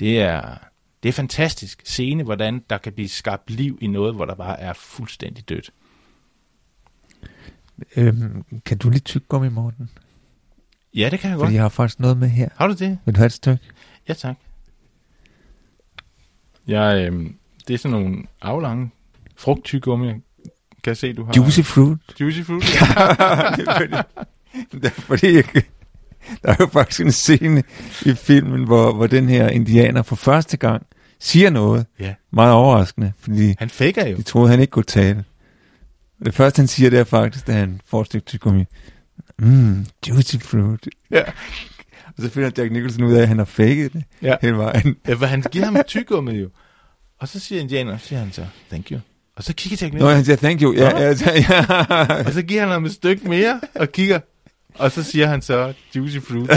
Det 0.00 0.20
er, 0.20 0.58
det 1.04 1.10
er 1.10 1.12
fantastisk 1.12 1.82
scene, 1.84 2.22
hvordan 2.22 2.64
der 2.70 2.78
kan 2.78 2.92
blive 2.92 3.08
skabt 3.08 3.50
liv 3.50 3.78
i 3.80 3.86
noget, 3.86 4.14
hvor 4.14 4.24
der 4.24 4.34
bare 4.34 4.60
er 4.60 4.72
fuldstændig 4.72 5.48
dødt. 5.48 5.70
Øhm, 7.96 8.44
kan 8.64 8.78
du 8.78 8.90
lige 8.90 9.00
tykke 9.00 9.26
i 9.46 9.48
Morten? 9.48 9.90
Ja, 10.94 11.08
det 11.10 11.20
kan 11.20 11.30
jeg 11.30 11.36
godt. 11.38 11.46
Fordi 11.46 11.54
jeg 11.54 11.62
har 11.62 11.68
faktisk 11.68 12.00
noget 12.00 12.16
med 12.16 12.28
her. 12.28 12.48
Har 12.56 12.66
du 12.66 12.72
det? 12.72 12.98
Vil 13.04 13.14
du 13.14 13.18
have 13.18 13.26
et 13.26 13.32
stykke? 13.32 13.64
Ja, 14.08 14.14
tak. 14.14 14.36
Jeg, 16.66 17.12
øh, 17.12 17.30
det 17.68 17.74
er 17.74 17.78
sådan 17.78 18.00
nogle 18.00 18.22
aflange 18.40 18.90
frugttyggummi, 19.36 20.06
kan 20.06 20.22
jeg 20.86 20.96
se, 20.96 21.12
du 21.12 21.24
har. 21.24 21.32
Juicy 21.36 21.60
fruit. 21.60 21.98
Juicy 22.20 22.42
fruit, 22.42 22.74
ja. 22.74 23.80
fordi, 23.80 23.94
det 24.72 24.84
er 24.84 24.90
fordi 24.90 25.34
jeg, 25.34 25.44
der 26.42 26.50
er 26.50 26.56
jo 26.60 26.66
faktisk 26.66 27.00
en 27.00 27.12
scene 27.12 27.62
i 28.06 28.14
filmen, 28.14 28.64
hvor, 28.64 28.92
hvor 28.92 29.06
den 29.06 29.28
her 29.28 29.48
indianer 29.48 30.02
for 30.02 30.16
første 30.16 30.56
gang 30.56 30.86
siger 31.20 31.50
noget. 31.50 31.86
Ja. 32.00 32.14
Meget 32.32 32.52
overraskende, 32.52 33.12
fordi 33.18 33.54
han 33.58 33.70
faker 33.70 34.06
jo. 34.06 34.16
de 34.16 34.22
troede, 34.22 34.50
han 34.50 34.60
ikke 34.60 34.70
kunne 34.70 34.84
tale. 34.84 35.24
Det 36.24 36.34
første, 36.34 36.60
han 36.60 36.66
siger, 36.66 36.90
det 36.90 36.98
er 36.98 37.04
faktisk, 37.04 37.46
da 37.46 37.52
han 37.52 37.80
får 37.86 38.00
et 38.00 38.06
stykke 38.06 38.26
tyggegummi. 38.26 38.64
Mmm, 39.38 39.86
juicy 40.08 40.36
fruit. 40.36 40.88
Ja. 41.10 41.22
Og 42.06 42.22
så 42.22 42.30
finder 42.30 42.50
Jack 42.58 42.72
Nicholson 42.72 43.04
ud 43.04 43.12
af, 43.12 43.22
at 43.22 43.28
han 43.28 43.38
har 43.38 43.44
faked 43.44 43.90
det 43.90 44.04
ja. 44.22 44.36
hele 44.42 44.56
vejen. 44.56 44.96
Ja, 45.08 45.14
for 45.14 45.26
han 45.26 45.42
giver 45.52 45.64
ham 45.64 45.76
tyggegummi 45.86 46.32
jo. 46.32 46.48
Og 47.20 47.28
så 47.28 47.38
siger 47.38 47.60
indianer, 47.60 47.98
siger 47.98 48.18
han 48.18 48.32
så, 48.32 48.46
thank 48.68 48.90
you. 48.90 49.00
Og 49.36 49.44
så 49.44 49.54
kigger 49.54 49.78
Jack 49.80 49.92
Nicholson. 49.92 50.10
Nå, 50.10 50.14
han 50.14 50.24
siger 50.24 50.36
thank 50.36 50.62
you. 50.62 50.74
Ja, 50.74 50.98
ja, 50.98 51.14
ja, 51.50 52.24
og 52.26 52.32
så 52.32 52.42
giver 52.42 52.60
han 52.60 52.70
ham 52.70 52.84
et 52.84 52.92
stykke 52.92 53.28
mere, 53.28 53.60
og 53.74 53.92
kigger. 53.92 54.20
Og 54.74 54.92
så 54.92 55.02
siger 55.02 55.26
han 55.26 55.42
så, 55.42 55.72
juicy 55.96 56.18
fruit. 56.18 56.50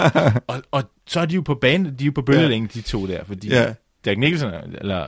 og, 0.52 0.62
og 0.70 0.82
så 1.06 1.20
er 1.20 1.26
de 1.26 1.34
jo 1.34 1.40
på 1.40 1.54
bane, 1.54 1.90
de 1.98 2.04
er 2.04 2.06
jo 2.06 2.12
på 2.12 2.22
bølgelængde, 2.22 2.72
ja. 2.74 2.80
de 2.80 2.86
to 2.86 3.06
der, 3.06 3.24
fordi 3.24 3.48
ja. 3.48 3.74
Jack 4.06 4.18
Nicholson, 4.18 4.52
eller 4.80 5.06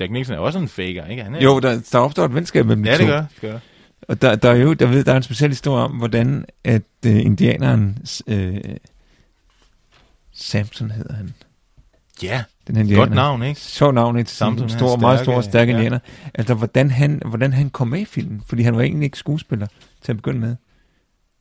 Jack 0.00 0.12
Nicholson 0.12 0.36
er 0.36 0.40
også 0.40 0.58
en 0.58 0.68
faker, 0.68 1.06
ikke? 1.06 1.22
Han 1.22 1.34
er, 1.34 1.42
jo, 1.42 1.60
der, 1.60 1.80
der 1.92 1.98
opstår 1.98 2.24
et 2.24 2.34
venskab 2.34 2.66
mellem 2.66 2.84
ja, 2.84 2.92
de 2.92 2.98
to. 2.98 3.04
Ja, 3.04 3.16
det 3.16 3.16
gør, 3.16 3.20
det 3.20 3.40
gør. 3.40 3.58
Og 4.08 4.22
der, 4.22 4.36
der 4.36 4.50
er 4.50 4.54
jo, 4.54 4.72
der 4.72 4.86
ved, 4.86 5.04
der 5.04 5.12
er 5.12 5.16
en 5.16 5.22
speciel 5.22 5.50
historie 5.50 5.84
om, 5.84 5.90
hvordan 5.90 6.44
at 6.64 6.82
uh, 7.06 7.16
indianeren, 7.16 7.98
uh, 8.26 8.56
Samson 10.32 10.90
hedder 10.90 11.14
han. 11.14 11.34
Ja, 12.22 12.44
den 12.66 12.76
indianer. 12.76 13.00
godt 13.00 13.14
navn, 13.14 13.42
ikke? 13.42 13.60
Sjov 13.60 13.92
navn, 13.92 14.18
ikke? 14.18 14.30
Samson, 14.30 14.68
stor, 14.68 14.88
stærke, 14.88 15.00
meget 15.00 15.20
stor, 15.20 15.40
stærk 15.40 15.68
ja. 15.68 15.74
indianer. 15.74 15.98
Altså, 16.34 16.54
hvordan 16.54 16.90
han, 16.90 17.22
hvordan 17.24 17.52
han 17.52 17.70
kom 17.70 17.88
med 17.88 18.00
i 18.00 18.04
filmen, 18.04 18.42
fordi 18.46 18.62
han 18.62 18.76
var 18.76 18.82
egentlig 18.82 19.04
ikke 19.04 19.18
skuespiller 19.18 19.66
til 20.02 20.12
at 20.12 20.16
begynde 20.16 20.40
med. 20.40 20.56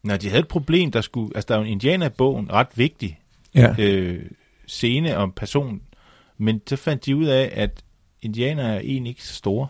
Nå, 0.03 0.17
de 0.17 0.29
havde 0.29 0.39
et 0.39 0.47
problem, 0.47 0.91
der 0.91 1.01
skulle, 1.01 1.31
altså 1.35 1.47
der 1.47 1.53
er 1.53 1.59
jo 1.59 1.65
en 1.65 1.71
indianer 1.71 2.05
i 2.05 2.09
bogen, 2.09 2.51
ret 2.51 2.67
vigtig 2.75 3.19
ja. 3.55 3.75
øh, 3.79 4.25
scene 4.67 5.17
om 5.17 5.31
person, 5.31 5.81
men 6.37 6.61
så 6.67 6.75
fandt 6.75 7.05
de 7.05 7.15
ud 7.15 7.25
af, 7.25 7.53
at 7.55 7.83
indianer 8.21 8.63
er 8.63 8.79
egentlig 8.79 9.09
ikke 9.09 9.23
så 9.23 9.33
store. 9.33 9.67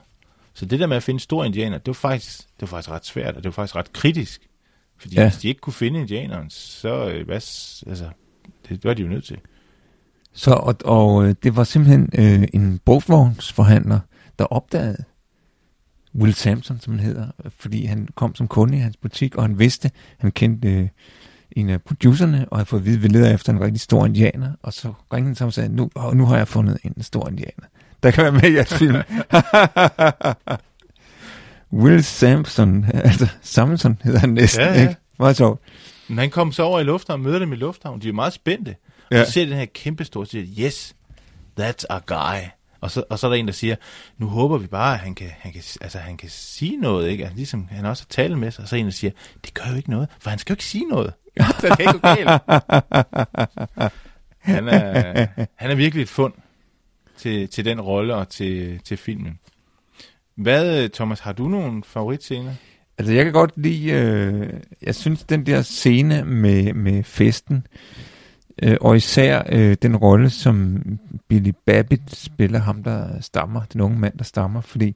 Så 0.53 0.65
det 0.65 0.79
der 0.79 0.87
med 0.87 0.97
at 0.97 1.03
finde 1.03 1.19
store 1.19 1.45
indianer, 1.45 1.77
det 1.77 1.87
var 1.87 1.93
faktisk, 1.93 2.39
det 2.39 2.61
var 2.61 2.67
faktisk 2.67 2.89
ret 2.89 3.05
svært, 3.05 3.35
og 3.35 3.43
det 3.43 3.45
var 3.45 3.51
faktisk 3.51 3.75
ret 3.75 3.93
kritisk. 3.93 4.49
Fordi 4.97 5.15
ja. 5.15 5.29
hvis 5.29 5.37
de 5.37 5.47
ikke 5.47 5.61
kunne 5.61 5.73
finde 5.73 5.99
indianeren, 5.99 6.49
så 6.49 7.09
øh, 7.09 7.25
hvad, 7.25 7.35
altså, 7.87 8.09
det 8.69 8.83
var 8.83 8.93
de 8.93 9.01
jo 9.01 9.07
nødt 9.07 9.25
til. 9.25 9.37
Så, 10.33 10.53
og, 10.53 10.75
og 10.85 11.25
øh, 11.25 11.35
det 11.43 11.55
var 11.55 11.63
simpelthen 11.63 12.09
øh, 12.17 12.47
en 12.53 12.79
brugvognsforhandler, 12.85 13.99
der 14.39 14.45
opdagede 14.45 15.03
Will 16.15 16.33
Sampson, 16.33 16.79
som 16.79 16.93
han 16.93 17.05
hedder, 17.05 17.27
fordi 17.57 17.85
han 17.85 18.07
kom 18.15 18.35
som 18.35 18.47
kunde 18.47 18.77
i 18.77 18.79
hans 18.79 18.97
butik, 18.97 19.35
og 19.35 19.43
han 19.43 19.59
vidste, 19.59 19.91
han 20.17 20.31
kendte 20.31 20.67
øh, 20.67 20.87
en 21.57 21.69
af 21.69 21.81
producerne, 21.81 22.45
og 22.51 22.57
havde 22.57 22.65
fået 22.65 22.79
at 22.79 22.85
vide, 22.85 22.95
at 22.95 23.03
vi 23.03 23.07
leder 23.07 23.33
efter 23.33 23.53
en 23.53 23.61
rigtig 23.61 23.81
stor 23.81 24.05
indianer, 24.05 24.51
og 24.63 24.73
så 24.73 24.93
ringede 25.13 25.29
han 25.29 25.35
sammen 25.35 25.47
og 25.47 25.53
sagde, 25.53 25.75
nu, 25.75 25.89
nu 26.13 26.25
har 26.25 26.37
jeg 26.37 26.47
fundet 26.47 26.77
en 26.83 27.03
stor 27.03 27.29
indianer 27.29 27.67
der 28.03 28.11
kan 28.11 28.23
være 28.23 28.31
med 28.31 28.43
i 28.43 28.53
jeres 28.53 28.73
film. 28.73 28.95
Will 31.83 32.03
Sampson, 32.03 32.85
altså 32.93 33.27
Samson 33.41 33.97
hedder 34.03 34.19
han 34.19 34.29
næsten, 34.29 34.61
ja, 34.61 34.73
ja. 34.73 34.81
ikke? 34.81 34.95
Meget 35.19 35.37
sjovt. 35.37 35.61
Men 36.07 36.17
han 36.17 36.29
kom 36.29 36.51
så 36.51 36.63
over 36.63 36.79
i 36.79 36.83
lufthavnen, 36.83 37.23
møder 37.23 37.39
dem 37.39 37.53
i 37.53 37.55
lufthavnen, 37.55 38.01
de 38.01 38.09
er 38.09 38.13
meget 38.13 38.33
spændte. 38.33 38.75
Ja. 39.11 39.19
Og 39.19 39.25
så 39.25 39.31
ser 39.31 39.45
den 39.45 39.53
her 39.53 39.65
kæmpe 39.65 40.03
store, 40.03 40.25
siger, 40.25 40.65
yes, 40.65 40.95
that's 41.59 41.85
a 41.89 41.99
guy. 42.05 42.39
Og 42.83 42.91
så, 42.91 43.03
og 43.09 43.19
så 43.19 43.27
er 43.27 43.31
der 43.31 43.37
en, 43.37 43.47
der 43.47 43.53
siger, 43.53 43.75
nu 44.17 44.27
håber 44.27 44.57
vi 44.57 44.67
bare, 44.67 44.93
at 44.93 44.99
han 44.99 45.15
kan, 45.15 45.29
han 45.39 45.51
kan, 45.51 45.63
altså, 45.81 45.97
han 45.97 46.17
kan 46.17 46.29
sige 46.29 46.77
noget, 46.77 47.09
ikke? 47.09 47.23
Altså, 47.23 47.35
ligesom 47.35 47.67
han 47.71 47.85
også 47.85 48.03
har 48.03 48.23
talt 48.23 48.37
med 48.37 48.51
sig, 48.51 48.61
og 48.61 48.67
så 48.67 48.75
er 48.75 48.79
en, 48.79 48.85
der 48.85 48.91
siger, 48.91 49.11
det 49.45 49.53
gør 49.53 49.63
jo 49.69 49.75
ikke 49.75 49.89
noget, 49.89 50.09
for 50.19 50.29
han 50.29 50.39
skal 50.39 50.53
jo 50.53 50.55
ikke 50.55 50.65
sige 50.65 50.85
noget. 50.85 51.13
så 51.59 51.67
det 51.67 51.77
kan 51.77 51.95
ikke 51.95 52.07
galt. 52.07 52.29
Han 54.39 54.67
er, 54.67 55.27
han 55.55 55.71
er 55.71 55.75
virkelig 55.75 56.01
et 56.03 56.09
fund 56.09 56.33
til, 57.17 57.47
til 57.49 57.65
den 57.65 57.81
rolle 57.81 58.15
og 58.15 58.29
til, 58.29 58.79
til 58.79 58.97
filmen. 58.97 59.39
Hvad, 60.35 60.89
Thomas, 60.89 61.19
har 61.19 61.31
du 61.31 61.47
nogle 61.47 61.83
favoritscener? 61.83 62.53
Altså, 62.97 63.13
jeg 63.13 63.23
kan 63.23 63.33
godt 63.33 63.51
lide, 63.55 63.91
øh, 63.91 64.53
jeg 64.81 64.95
synes, 64.95 65.23
den 65.23 65.45
der 65.45 65.61
scene 65.61 66.23
med, 66.23 66.73
med 66.73 67.03
festen, 67.03 67.67
øh, 67.73 68.12
Øh, 68.61 68.77
og 68.81 68.95
især 68.95 69.43
øh, 69.49 69.77
den 69.81 69.95
rolle, 69.95 70.29
som 70.29 70.83
Billy 71.27 71.51
Babbitt 71.65 72.15
spiller, 72.15 72.59
ham 72.59 72.83
der 72.83 73.21
stammer, 73.21 73.61
den 73.73 73.81
unge 73.81 73.99
mand, 73.99 74.17
der 74.17 74.23
stammer, 74.23 74.61
fordi 74.61 74.95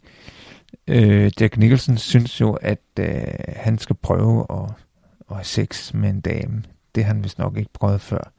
øh, 0.87 1.31
Jack 1.39 1.57
Nicholson 1.57 1.97
synes 1.97 2.41
jo, 2.41 2.53
at 2.53 2.81
øh, 2.99 3.23
han 3.47 3.77
skal 3.77 3.95
prøve 3.95 4.45
at, 4.49 4.73
at 5.29 5.35
have 5.35 5.45
sex 5.45 5.93
med 5.93 6.09
en 6.09 6.21
dame. 6.21 6.63
Det 6.95 7.03
har 7.05 7.13
han 7.13 7.23
vist 7.23 7.39
nok 7.39 7.57
ikke 7.57 7.73
prøvet 7.73 8.01
før. 8.01 8.31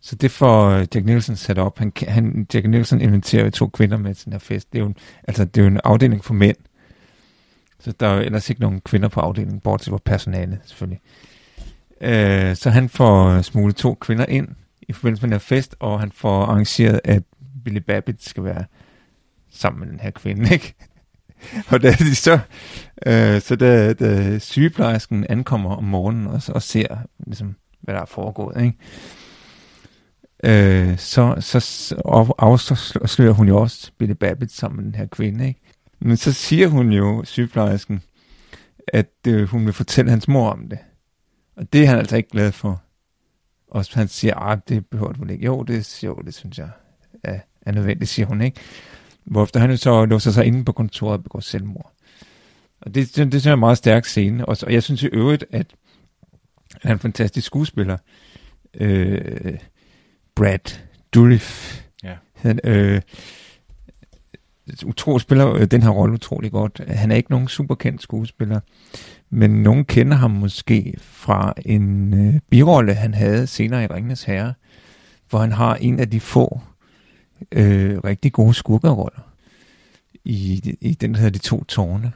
Så 0.00 0.16
det 0.16 0.30
får 0.30 0.68
øh, 0.68 0.86
Jack 0.94 1.06
Nicholson 1.06 1.36
sat 1.36 1.58
op. 1.58 1.78
Han, 1.78 1.92
han, 2.08 2.46
Jack 2.54 2.66
Nicholson 2.66 3.00
inviterer 3.00 3.44
jo 3.44 3.50
to 3.50 3.66
kvinder 3.66 3.96
med 3.96 4.14
til 4.14 4.24
den 4.24 4.32
her 4.32 4.38
fest. 4.38 4.72
Det 4.72 4.78
er 4.78 4.82
jo 4.82 4.88
en, 4.88 4.96
altså, 5.28 5.44
det 5.44 5.60
er 5.60 5.64
jo 5.64 5.70
en 5.70 5.80
afdeling 5.84 6.24
for 6.24 6.34
mænd. 6.34 6.56
Så 7.80 7.92
der 8.00 8.06
er 8.06 8.14
jo 8.14 8.20
ellers 8.20 8.50
ikke 8.50 8.60
nogen 8.60 8.80
kvinder 8.80 9.08
på 9.08 9.20
afdelingen, 9.20 9.60
bortset 9.60 9.90
fra 9.90 9.98
personale 10.04 10.60
selvfølgelig. 10.64 11.00
Øh, 12.00 12.56
så 12.56 12.70
han 12.70 12.88
får 12.88 13.42
smuglet 13.42 13.76
to 13.76 13.94
kvinder 13.94 14.26
ind 14.26 14.48
i 14.88 14.92
forbindelse 14.92 15.22
med 15.22 15.28
den 15.28 15.34
her 15.34 15.38
fest, 15.38 15.76
og 15.78 16.00
han 16.00 16.12
får 16.12 16.42
arrangeret, 16.42 17.00
at 17.04 17.22
Billy 17.64 17.78
Babbitt 17.78 18.24
skal 18.24 18.44
være 18.44 18.64
sammen 19.50 19.80
med 19.80 19.88
den 19.88 20.00
her 20.00 20.10
kvinde, 20.10 20.52
ikke? 20.54 20.74
og 21.68 21.82
da 21.82 21.90
de 21.90 22.14
så, 22.14 22.38
øh, 23.06 23.40
så 23.40 23.56
da, 23.56 23.92
da 23.92 24.38
sygeplejersken 24.38 25.26
ankommer 25.28 25.76
om 25.76 25.84
morgenen 25.84 26.26
og, 26.26 26.42
og 26.48 26.62
ser, 26.62 26.96
ligesom, 27.26 27.56
hvad 27.80 27.94
der 27.94 28.00
er 28.00 28.06
foregået, 28.06 28.62
ikke? 28.62 28.78
øh, 30.44 30.98
så, 30.98 31.34
så 31.40 31.94
afslører 32.38 33.32
hun 33.32 33.48
jo 33.48 33.56
også 33.60 33.90
Billy 33.98 34.12
Babbitt 34.12 34.52
sammen 34.52 34.76
med 34.76 34.84
den 34.84 34.94
her 34.94 35.06
kvinde. 35.06 35.48
Ikke? 35.48 35.60
Men 36.00 36.16
så 36.16 36.32
siger 36.32 36.68
hun 36.68 36.92
jo, 36.92 37.24
sygeplejersken, 37.24 38.02
at 38.88 39.12
øh, 39.28 39.48
hun 39.48 39.64
vil 39.66 39.72
fortælle 39.72 40.10
hans 40.10 40.28
mor 40.28 40.50
om 40.50 40.68
det. 40.68 40.78
Og 41.58 41.72
det 41.72 41.82
er 41.82 41.86
han 41.86 41.98
altså 41.98 42.16
ikke 42.16 42.28
glad 42.28 42.52
for. 42.52 42.82
Og 43.70 43.84
han 43.94 44.08
siger, 44.08 44.36
at 44.36 44.68
det 44.68 44.86
behøver 44.86 45.12
du 45.12 45.28
ikke. 45.28 45.44
Jo, 45.44 45.62
det, 45.62 46.04
jo, 46.04 46.14
det 46.14 46.34
synes 46.34 46.58
jeg 46.58 46.68
er, 47.24 47.40
er 47.62 47.72
nødvendigt, 47.72 48.10
siger 48.10 48.26
hun, 48.26 48.42
ikke? 48.42 48.60
Hvorefter 49.24 49.60
han 49.60 49.76
så 49.76 50.04
låser 50.04 50.30
sig 50.30 50.44
inde 50.44 50.64
på 50.64 50.72
kontoret 50.72 51.12
og 51.18 51.22
begår 51.22 51.40
selvmord. 51.40 51.92
Og 52.80 52.94
det, 52.94 53.16
det, 53.16 53.16
det 53.16 53.32
synes 53.32 53.44
jeg 53.44 53.50
er 53.50 53.54
en 53.54 53.60
meget 53.60 53.78
stærk 53.78 54.04
scene. 54.04 54.46
Og, 54.46 54.56
og 54.62 54.72
jeg 54.72 54.82
synes 54.82 55.02
i 55.02 55.06
øvrigt, 55.06 55.44
at 55.50 55.66
han 56.82 56.90
er 56.90 56.94
en 56.94 57.00
fantastisk 57.00 57.46
skuespiller. 57.46 57.96
Øh, 58.74 59.58
Brad 60.34 60.78
Dourif. 61.14 61.80
Ja. 62.02 62.16
Han, 62.32 62.60
øh, 62.64 63.00
utro, 64.86 65.18
spiller 65.18 65.52
øh, 65.52 65.66
den 65.66 65.82
her 65.82 65.90
rolle 65.90 66.14
utrolig 66.14 66.52
godt. 66.52 66.80
Han 66.88 67.10
er 67.10 67.16
ikke 67.16 67.30
nogen 67.30 67.48
superkendt 67.48 68.02
skuespiller, 68.02 68.60
men 69.30 69.62
nogen 69.62 69.84
kender 69.84 70.16
ham 70.16 70.30
måske 70.30 70.94
fra 71.00 71.54
en 71.64 72.14
øh, 72.14 72.40
birolle, 72.50 72.94
han 72.94 73.14
havde 73.14 73.46
senere 73.46 73.84
i 73.84 73.86
Ringnes 73.86 74.22
Herre, 74.22 74.54
hvor 75.30 75.38
han 75.38 75.52
har 75.52 75.74
en 75.74 76.00
af 76.00 76.10
de 76.10 76.20
få 76.20 76.60
øh, 77.52 77.98
rigtig 77.98 78.32
gode 78.32 78.54
skurkeroller 78.54 79.32
i, 80.24 80.76
i 80.80 80.94
den, 80.94 81.14
der 81.14 81.20
hedder 81.20 81.38
De 81.38 81.38
To 81.38 81.64
Tårne, 81.64 82.12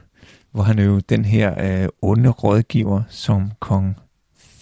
hvor 0.51 0.63
han 0.63 0.79
er 0.79 0.83
jo 0.83 0.99
den 0.99 1.25
her 1.25 1.81
øh, 1.83 1.89
onde 2.01 2.29
rådgiver, 2.29 3.03
som 3.09 3.51
kong 3.59 3.97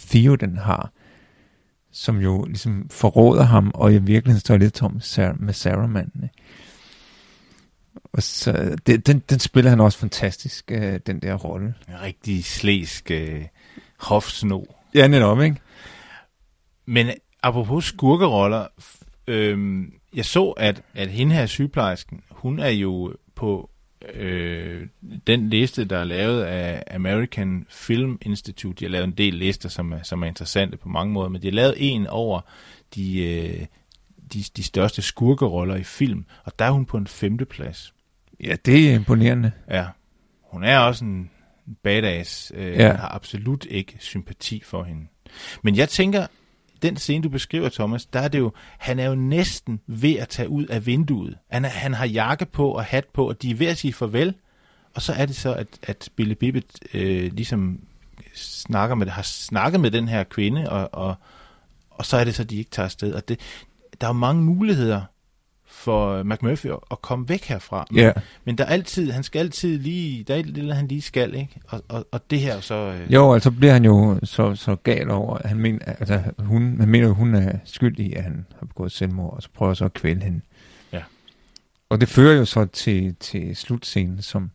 Theoden 0.08 0.58
har, 0.58 0.92
som 1.92 2.18
jo 2.18 2.44
ligesom 2.44 2.88
forråder 2.90 3.44
ham, 3.44 3.72
og 3.74 3.94
i 3.94 3.98
virkeligheden 3.98 4.40
står 4.40 4.58
lidt 4.58 4.74
tom 4.74 5.02
med 5.40 5.54
Saruman. 5.54 6.12
Ikke? 6.24 6.36
Og 8.14 8.24
så, 8.24 8.78
det, 8.88 9.08
den, 9.08 9.20
den 9.20 9.40
spiller 9.40 9.70
han 9.70 9.80
også 9.80 10.00
fantastisk, 10.00 10.72
øh, 10.72 11.00
den 11.08 11.20
der 11.20 11.36
rolle. 11.36 11.74
En 11.88 12.02
rigtig 12.02 12.46
slæsk 12.46 13.12
øh, 13.12 13.46
hofsno. 13.98 14.64
Ja, 14.96 15.08
netop, 15.08 15.42
ikke? 15.42 15.58
Men 16.86 17.08
apropos 17.44 17.86
skurkeroller, 17.86 18.68
øh, 19.28 19.84
jeg 20.14 20.26
så, 20.26 20.50
at, 20.50 20.82
at 20.94 21.10
hende 21.10 21.36
her 21.36 21.46
sygeplejersken, 21.46 22.24
hun 22.30 22.60
er 22.60 22.70
jo 22.70 23.14
på 23.36 23.70
øh, 24.14 24.88
den 25.28 25.50
liste, 25.50 25.86
der 25.86 25.98
er 25.98 26.04
lavet 26.04 26.44
af 26.44 26.84
American 26.92 27.66
Film 27.70 28.18
Institute. 28.22 28.80
De 28.80 28.86
har 28.86 28.90
lavet 28.90 29.08
en 29.08 29.18
del 29.18 29.34
lister, 29.34 29.70
som 29.70 29.92
er, 29.92 30.04
som 30.04 30.24
er 30.24 30.28
interessante 30.28 30.78
på 30.78 30.90
mange 30.90 31.14
måder, 31.14 31.30
men 31.30 31.42
de 31.42 31.48
har 31.48 31.52
lavet 31.52 31.76
en 31.78 32.08
over 32.08 32.42
de, 32.96 33.24
øh, 33.24 33.66
de, 34.34 34.44
de 34.58 34.64
største 34.64 35.02
skurkeroller 35.02 35.76
i 35.76 35.84
film, 35.84 36.26
og 36.44 36.60
der 36.60 36.66
er 36.66 36.72
hun 36.72 36.86
på 36.86 36.98
en 36.98 37.08
femteplads. 37.08 37.94
Ja, 38.44 38.56
det 38.66 38.90
er 38.90 38.96
imponerende. 38.96 39.52
Ja, 39.70 39.86
hun 40.44 40.64
er 40.64 40.80
også 40.80 41.06
en 41.06 41.30
badass. 41.84 42.52
Øh, 42.56 42.68
ja. 42.68 42.88
Jeg 42.88 43.00
har 43.00 43.16
absolut 43.16 43.66
ikke 43.70 43.96
sympati 44.00 44.62
for 44.66 44.84
hende. 44.84 45.08
Men 45.64 45.76
jeg 45.76 45.90
tænker, 45.90 46.28
den 46.82 46.98
scene, 46.98 47.24
du 47.24 47.30
beskriver, 47.30 47.70
Thomas, 47.70 48.06
der 48.06 48.20
er 48.20 48.28
det 48.28 48.40
jo, 48.40 48.52
han 48.78 49.00
er 49.00 49.06
jo 49.06 49.16
næsten 49.16 49.80
ved 49.88 50.16
at 50.16 50.30
tage 50.30 50.50
ud 50.50 50.66
af 50.66 50.86
vinduet. 50.86 51.38
Han, 51.52 51.66
er, 51.66 51.70
han 51.70 51.94
har 51.94 52.06
jakke 52.06 52.46
på 52.46 52.72
og 52.72 52.84
hat 52.84 53.06
på, 53.14 53.30
og 53.30 53.42
de 53.42 53.52
er 53.52 53.56
ved 53.56 53.68
at 53.68 53.78
sige 53.78 53.94
farvel. 53.94 54.34
Og 54.96 55.02
så 55.02 55.14
er 55.14 55.26
det 55.26 55.36
så, 55.36 55.54
at, 55.54 55.68
at 55.84 56.10
Billy 56.16 56.34
Bibbet 56.34 56.66
øh, 56.94 57.34
ligesom 57.34 57.80
snakker 58.36 58.96
med, 58.96 59.08
har 59.08 59.22
snakket 59.22 59.80
med 59.82 59.92
den 59.92 60.08
her 60.08 60.24
kvinde, 60.24 60.70
og, 60.70 60.90
og, 60.94 61.16
og 61.90 62.06
så 62.06 62.18
er 62.18 62.24
det 62.24 62.36
så, 62.36 62.44
at 62.44 62.50
de 62.50 62.58
ikke 62.58 62.72
tager 62.72 62.86
afsted. 62.86 63.14
Og 63.14 63.28
det, 63.28 63.40
der 64.02 64.08
er 64.08 64.14
mange 64.14 64.44
muligheder 64.44 65.02
for 65.82 66.24
McMurphy 66.24 66.68
at 66.92 67.02
komme 67.02 67.30
væk 67.30 67.44
herfra. 67.44 67.86
Men, 67.92 68.00
yeah. 68.00 68.14
men 68.46 68.58
der 68.58 68.64
er 68.64 68.70
altid, 68.70 69.12
han 69.12 69.24
skal 69.24 69.40
altid 69.40 69.80
lige, 69.80 70.24
der 70.24 70.34
er 70.36 70.40
et 70.40 70.46
lille, 70.46 70.76
han 70.76 70.88
lige 70.88 71.02
skal, 71.02 71.36
ikke? 71.36 71.60
Og, 71.68 71.84
og, 71.90 72.08
og 72.12 72.22
det 72.30 72.40
her 72.40 72.60
så... 72.60 72.76
Øh... 72.76 73.14
Jo, 73.14 73.34
altså 73.34 73.52
bliver 73.52 73.74
han 73.74 73.86
jo 73.86 74.20
så, 74.24 74.56
så 74.56 74.76
gal 74.76 75.12
over, 75.12 75.38
at 75.38 75.50
han 75.50 75.58
mener, 75.58 75.80
altså 75.86 76.22
hun, 76.40 76.80
han 76.80 76.90
mener, 76.90 77.10
at 77.10 77.16
hun 77.16 77.36
er 77.36 77.58
skyldig 77.66 78.18
at 78.18 78.24
han 78.24 78.46
har 78.60 78.66
begået 78.66 78.92
selvmord, 78.92 79.34
og 79.34 79.44
så 79.44 79.50
prøver 79.54 79.74
så 79.74 79.86
at 79.86 79.94
kvæle 79.94 80.24
hende. 80.24 80.42
Ja. 80.94 81.04
Og 81.90 82.02
det 82.02 82.10
fører 82.10 82.38
jo 82.38 82.46
så 82.46 82.66
til, 82.66 83.16
til 83.20 83.56
slutscenen, 83.56 84.22
som, 84.22 84.52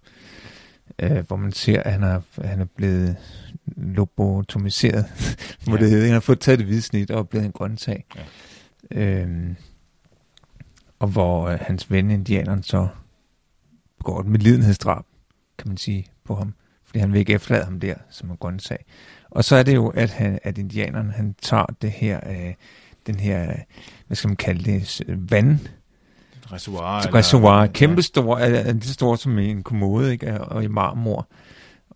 øh, 0.99 1.27
hvor 1.27 1.37
man 1.37 1.53
ser, 1.53 1.83
at 1.83 1.93
han 1.93 2.03
er, 2.03 2.21
han 2.45 2.61
er 2.61 2.67
blevet 2.77 3.17
lobotomiseret, 3.77 5.05
hvor 5.65 5.77
ja. 5.77 5.85
det 5.85 6.03
han 6.03 6.13
har 6.13 6.21
fået 6.21 6.41
taget 6.41 6.59
det 6.59 6.67
hvide 6.67 6.83
snit 6.83 7.11
og 7.11 7.19
er 7.19 7.23
blevet 7.23 7.47
en 7.47 7.53
grøntsag. 7.53 8.05
Ja. 8.17 8.23
Øhm, 8.91 9.57
og 10.99 11.09
hvor 11.09 11.49
øh, 11.49 11.59
hans 11.61 11.91
ven, 11.91 12.11
indianeren, 12.11 12.63
så 12.63 12.89
går 14.03 14.21
et 14.21 14.27
medlidenhedsdrab, 14.27 15.05
kan 15.59 15.69
man 15.69 15.77
sige, 15.77 16.07
på 16.25 16.35
ham, 16.35 16.55
fordi 16.85 16.99
han 16.99 17.13
vil 17.13 17.19
ikke 17.19 17.33
efterlade 17.33 17.65
ham 17.65 17.81
der 17.81 17.95
som 18.11 18.31
en 18.31 18.37
grøntsag. 18.37 18.85
Og 19.31 19.45
så 19.45 19.57
er 19.57 19.63
det 19.63 19.75
jo, 19.75 19.89
at, 19.89 20.11
han, 20.11 20.39
at 20.43 20.59
indianeren, 20.59 21.11
han 21.11 21.35
tager 21.43 21.67
det 21.83 21.91
her, 21.91 22.21
øh, 22.31 22.55
den 23.07 23.15
her, 23.15 23.57
hvad 24.07 24.17
skal 24.17 24.29
man 24.29 24.37
kalde 24.37 24.73
det, 24.73 25.03
vand, 25.31 25.59
reservoir. 26.53 27.15
Reservoir, 27.15 27.63
eller, 27.63 27.73
kæmpe 27.73 28.03
stor, 28.03 28.39
er, 28.39 28.61
er 28.61 28.73
lige 28.73 28.83
så 28.83 28.93
stor 28.93 29.17
som 29.17 29.39
en 29.39 29.63
kommode, 29.63 30.13
ikke? 30.13 30.41
og 30.41 30.65
i 30.65 30.69
marmor. 30.69 31.29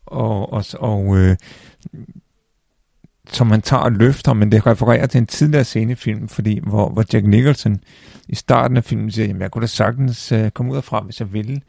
Og, 0.07 0.53
og, 0.53 0.65
og 0.79 1.19
øh, 1.19 1.37
som 3.33 3.51
han 3.51 3.63
tager 3.63 3.83
og 3.83 3.93
løfter, 3.93 4.33
men 4.33 4.53
det 4.53 4.67
refererer 4.67 5.07
til 5.07 5.19
en 5.19 5.27
tidligere 5.27 5.65
scenefilm, 5.65 6.29
fordi, 6.29 6.61
hvor, 6.63 6.89
hvor 6.89 7.05
Jack 7.13 7.27
Nicholson 7.27 7.81
i 8.29 8.35
starten 8.35 8.77
af 8.77 8.85
filmen 8.85 9.11
siger, 9.11 9.27
jamen 9.27 9.43
jeg 9.43 9.51
kunne 9.51 9.63
da 9.63 9.67
sagtens 9.67 10.33
uh, 10.33 10.49
komme 10.49 10.73
ud 10.73 10.77
af 10.77 10.85
fra, 10.85 11.01
hvis 11.01 11.21
jeg 11.21 11.33
ville. 11.33 11.61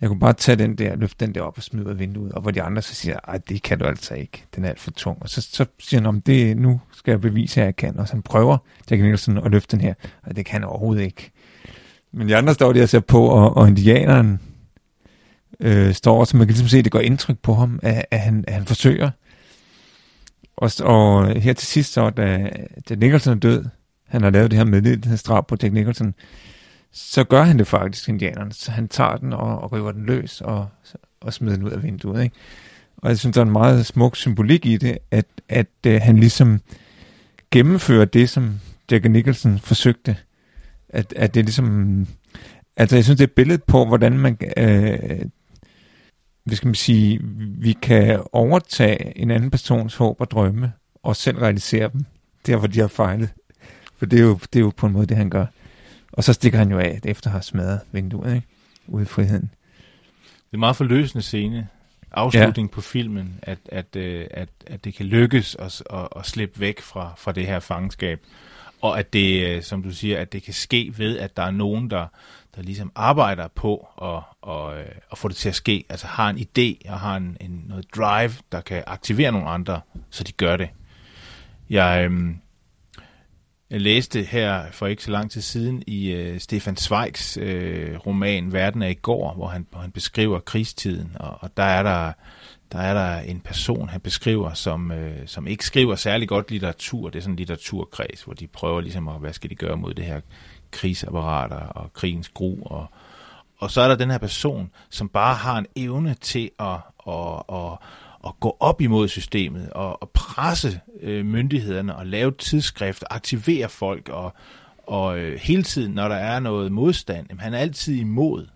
Jeg 0.00 0.08
kunne 0.08 0.20
bare 0.20 0.32
tage 0.32 0.56
den 0.56 0.78
der, 0.78 0.96
løfte 0.96 1.26
den 1.26 1.34
der 1.34 1.40
op 1.42 1.56
og 1.56 1.62
smide 1.62 1.86
ud 1.86 1.90
af 1.90 1.98
vinduet, 1.98 2.32
og 2.32 2.42
hvor 2.42 2.50
de 2.50 2.62
andre 2.62 2.82
så 2.82 2.94
siger, 2.94 3.16
ej, 3.28 3.38
det 3.48 3.62
kan 3.62 3.78
du 3.78 3.84
altså 3.84 4.14
ikke, 4.14 4.44
den 4.56 4.64
er 4.64 4.68
alt 4.68 4.80
for 4.80 4.90
tung. 4.90 5.18
Og 5.20 5.28
så, 5.28 5.48
så 5.52 5.66
siger 5.78 6.00
han, 6.00 6.06
om 6.06 6.20
det, 6.20 6.56
nu 6.56 6.80
skal 6.92 7.12
jeg 7.12 7.20
bevise, 7.20 7.60
at 7.60 7.64
jeg 7.64 7.76
kan, 7.76 7.98
og 7.98 8.08
så 8.08 8.14
han 8.14 8.22
prøver 8.22 8.58
Jack 8.90 9.02
Nicholson 9.02 9.38
at 9.38 9.50
løfte 9.50 9.76
den 9.76 9.84
her, 9.84 9.94
og 10.22 10.36
det 10.36 10.46
kan 10.46 10.52
han 10.52 10.64
overhovedet 10.64 11.02
ikke. 11.02 11.30
Men 12.12 12.28
de 12.28 12.36
andre 12.36 12.54
står 12.54 12.72
der 12.72 12.82
og 12.82 12.88
ser 12.88 13.00
på, 13.00 13.26
og, 13.26 13.56
og 13.56 13.68
indianeren 13.68 14.40
øh, 15.60 15.94
står, 15.94 16.24
så 16.24 16.36
man 16.36 16.46
kan 16.46 16.52
ligesom 16.52 16.68
se, 16.68 16.78
at 16.78 16.84
det 16.84 16.92
går 16.92 17.00
indtryk 17.00 17.38
på 17.38 17.54
ham, 17.54 17.78
at, 17.82 18.04
at, 18.10 18.20
han, 18.20 18.44
at 18.46 18.54
han 18.54 18.64
forsøger, 18.64 19.10
og, 20.56 20.70
og 20.80 21.30
øh, 21.30 21.36
her 21.36 21.52
til 21.52 21.68
sidst 21.68 21.92
så, 21.92 22.10
da, 22.10 22.50
da 22.88 22.94
Nicholson 22.94 23.36
er 23.36 23.40
død, 23.40 23.64
han 24.08 24.22
har 24.22 24.30
lavet 24.30 24.50
det 24.50 24.58
her 24.58 24.64
medlidenhedsdrab 24.64 25.46
på 25.46 25.56
Jack 25.62 25.74
Nicholson, 25.74 26.14
så 26.92 27.24
gør 27.24 27.42
han 27.42 27.58
det 27.58 27.66
faktisk, 27.66 28.08
indianeren. 28.08 28.52
Så 28.52 28.70
han 28.70 28.88
tager 28.88 29.16
den 29.16 29.32
og, 29.32 29.58
og 29.60 29.72
river 29.72 29.92
den 29.92 30.06
løs 30.06 30.40
og, 30.40 30.68
og 31.20 31.32
smider 31.32 31.56
den 31.56 31.64
ud 31.64 31.70
af 31.70 31.82
vinduet. 31.82 32.22
Ikke? 32.22 32.36
Og 32.96 33.08
jeg 33.08 33.18
synes, 33.18 33.34
der 33.34 33.40
er 33.40 33.46
en 33.46 33.52
meget 33.52 33.86
smuk 33.86 34.16
symbolik 34.16 34.66
i 34.66 34.76
det, 34.76 34.98
at, 35.10 35.26
at 35.48 35.66
øh, 35.86 36.00
han 36.02 36.16
ligesom 36.16 36.60
gennemfører 37.50 38.04
det, 38.04 38.30
som 38.30 38.60
Jack 38.90 39.10
Nicholson 39.10 39.58
forsøgte. 39.58 40.16
At, 40.88 41.12
at 41.16 41.34
det 41.34 41.44
ligesom... 41.44 42.06
Altså, 42.76 42.96
jeg 42.96 43.04
synes, 43.04 43.18
det 43.18 43.24
er 43.24 43.28
et 43.28 43.32
billede 43.32 43.58
på, 43.58 43.84
hvordan 43.84 44.18
man 44.18 44.38
øh, 44.56 45.26
hvad 46.44 46.56
skal 46.56 46.66
man 46.66 46.74
sige, 46.74 47.20
vi 47.38 47.72
kan 47.72 48.22
overtage 48.32 49.18
en 49.18 49.30
anden 49.30 49.50
persons 49.50 49.94
håb 49.94 50.20
og 50.20 50.30
drømme, 50.30 50.72
og 51.02 51.16
selv 51.16 51.38
realisere 51.38 51.90
dem, 51.92 52.04
der 52.46 52.56
hvor 52.56 52.66
de 52.66 52.80
har 52.80 52.88
fejlet. 52.88 53.28
For 53.96 54.06
det 54.06 54.18
er 54.18 54.24
jo, 54.24 54.38
det 54.52 54.58
er 54.58 54.60
jo 54.60 54.72
på 54.76 54.86
en 54.86 54.92
måde 54.92 55.06
det, 55.06 55.16
han 55.16 55.30
gør. 55.30 55.46
Og 56.12 56.24
så 56.24 56.32
stikker 56.32 56.58
han 56.58 56.70
jo 56.70 56.78
af, 56.78 57.00
efter 57.04 57.28
at 57.28 57.32
have 57.32 57.42
smadret 57.42 57.80
vinduet, 57.92 58.34
ikke? 58.34 58.46
Ude 58.86 59.02
i 59.02 59.06
friheden. 59.06 59.50
Det 60.22 60.50
er 60.52 60.54
en 60.54 60.60
meget 60.60 60.76
forløsende 60.76 61.22
scene. 61.22 61.68
Afslutning 62.12 62.68
ja. 62.68 62.74
på 62.74 62.80
filmen, 62.80 63.38
at, 63.42 63.58
at, 63.68 63.96
øh, 63.96 64.26
at, 64.30 64.48
at 64.66 64.84
det 64.84 64.94
kan 64.94 65.06
lykkes 65.06 65.56
at, 65.58 65.82
at, 65.90 66.08
at 66.16 66.26
slippe 66.26 66.60
væk 66.60 66.80
fra, 66.80 67.14
fra 67.18 67.32
det 67.32 67.46
her 67.46 67.60
fangenskab. 67.60 68.20
Og 68.80 68.98
at 68.98 69.12
det, 69.12 69.48
øh, 69.48 69.62
som 69.62 69.82
du 69.82 69.90
siger, 69.90 70.20
at 70.20 70.32
det 70.32 70.42
kan 70.42 70.54
ske 70.54 70.94
ved, 70.96 71.18
at 71.18 71.36
der 71.36 71.42
er 71.42 71.50
nogen, 71.50 71.90
der, 71.90 72.06
der 72.56 72.62
ligesom 72.62 72.92
arbejder 72.94 73.48
på 73.48 73.88
at, 74.02 74.22
og, 74.44 74.78
øh, 74.78 74.88
og 75.10 75.18
få 75.18 75.28
det 75.28 75.36
til 75.36 75.48
at 75.48 75.54
ske. 75.54 75.84
Altså 75.88 76.06
har 76.06 76.30
en 76.30 76.38
idé 76.38 76.90
og 76.92 77.00
har 77.00 77.16
en, 77.16 77.36
en, 77.40 77.64
noget 77.68 77.86
drive, 77.96 78.32
der 78.52 78.60
kan 78.60 78.84
aktivere 78.86 79.32
nogle 79.32 79.48
andre, 79.48 79.80
så 80.10 80.24
de 80.24 80.32
gør 80.32 80.56
det. 80.56 80.68
Jeg, 81.70 82.04
øhm, 82.04 82.36
jeg 83.70 83.80
læste 83.80 84.22
her 84.22 84.70
for 84.70 84.86
ikke 84.86 85.04
så 85.04 85.10
lang 85.10 85.30
tid 85.30 85.40
siden 85.40 85.82
i 85.86 86.12
øh, 86.12 86.40
Stefan 86.40 86.76
Zweigs 86.76 87.36
øh, 87.36 87.96
roman 88.06 88.52
Verden 88.52 88.82
er 88.82 88.88
i 88.88 88.94
går, 88.94 89.34
hvor 89.34 89.46
han, 89.46 89.66
hvor 89.70 89.80
han 89.80 89.90
beskriver 89.90 90.40
krigstiden, 90.40 91.12
og, 91.14 91.38
og 91.40 91.56
der 91.56 91.62
er 91.62 91.82
der 91.82 92.12
der 92.72 92.80
er 92.80 92.94
der 92.94 93.20
en 93.20 93.40
person, 93.40 93.88
han 93.88 94.00
beskriver, 94.00 94.54
som, 94.54 94.92
øh, 94.92 95.26
som 95.26 95.46
ikke 95.46 95.66
skriver 95.66 95.96
særlig 95.96 96.28
godt 96.28 96.50
litteratur. 96.50 97.10
Det 97.10 97.18
er 97.18 97.22
sådan 97.22 97.32
en 97.32 97.36
litteraturkreds, 97.36 98.22
hvor 98.22 98.34
de 98.34 98.46
prøver 98.46 98.80
ligesom 98.80 99.08
at, 99.08 99.20
hvad 99.20 99.32
skal 99.32 99.50
de 99.50 99.54
gøre 99.54 99.76
mod 99.76 99.94
det 99.94 100.04
her 100.04 100.20
krigsapparater 100.70 101.56
og 101.56 101.92
krigens 101.92 102.28
gru. 102.28 102.62
Og, 102.62 102.86
og 103.64 103.70
så 103.70 103.80
er 103.80 103.88
der 103.88 103.96
den 103.96 104.10
her 104.10 104.18
person, 104.18 104.70
som 104.90 105.08
bare 105.08 105.34
har 105.34 105.58
en 105.58 105.66
evne 105.76 106.14
til 106.14 106.50
at, 106.58 106.76
at, 107.08 107.42
at, 107.52 107.78
at 108.26 108.40
gå 108.40 108.56
op 108.60 108.80
imod 108.80 109.08
systemet 109.08 109.70
og, 109.70 110.02
og 110.02 110.10
presse 110.14 110.80
øh, 111.00 111.26
myndighederne 111.26 111.96
og 111.96 112.06
lave 112.06 112.32
tidsskrift, 112.38 113.04
aktivere 113.10 113.68
folk 113.68 114.08
og, 114.08 114.34
og 114.86 115.18
øh, 115.18 115.40
hele 115.40 115.62
tiden, 115.62 115.92
når 115.92 116.08
der 116.08 116.16
er 116.16 116.40
noget 116.40 116.72
modstand, 116.72 117.26
jamen, 117.28 117.40
han 117.40 117.54
er 117.54 117.58
altid 117.58 117.94
imod. 117.94 118.46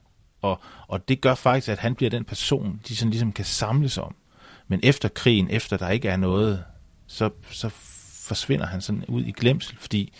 Og, 0.42 0.60
og 0.88 1.08
det 1.08 1.20
gør 1.20 1.34
faktisk, 1.34 1.68
at 1.68 1.78
han 1.78 1.94
bliver 1.94 2.10
den 2.10 2.24
person, 2.24 2.80
de 2.88 2.96
sådan 2.96 3.10
ligesom 3.10 3.32
kan 3.32 3.44
samles 3.44 3.98
om. 3.98 4.14
Men 4.68 4.80
efter 4.82 5.08
krigen, 5.08 5.50
efter 5.50 5.76
der 5.76 5.88
ikke 5.88 6.08
er 6.08 6.16
noget 6.16 6.64
så, 7.06 7.30
så 7.50 7.68
forsvinder 8.28 8.66
han 8.66 8.80
sådan 8.80 9.04
ud 9.08 9.24
i 9.24 9.32
glemsel, 9.32 9.76
fordi 9.78 10.12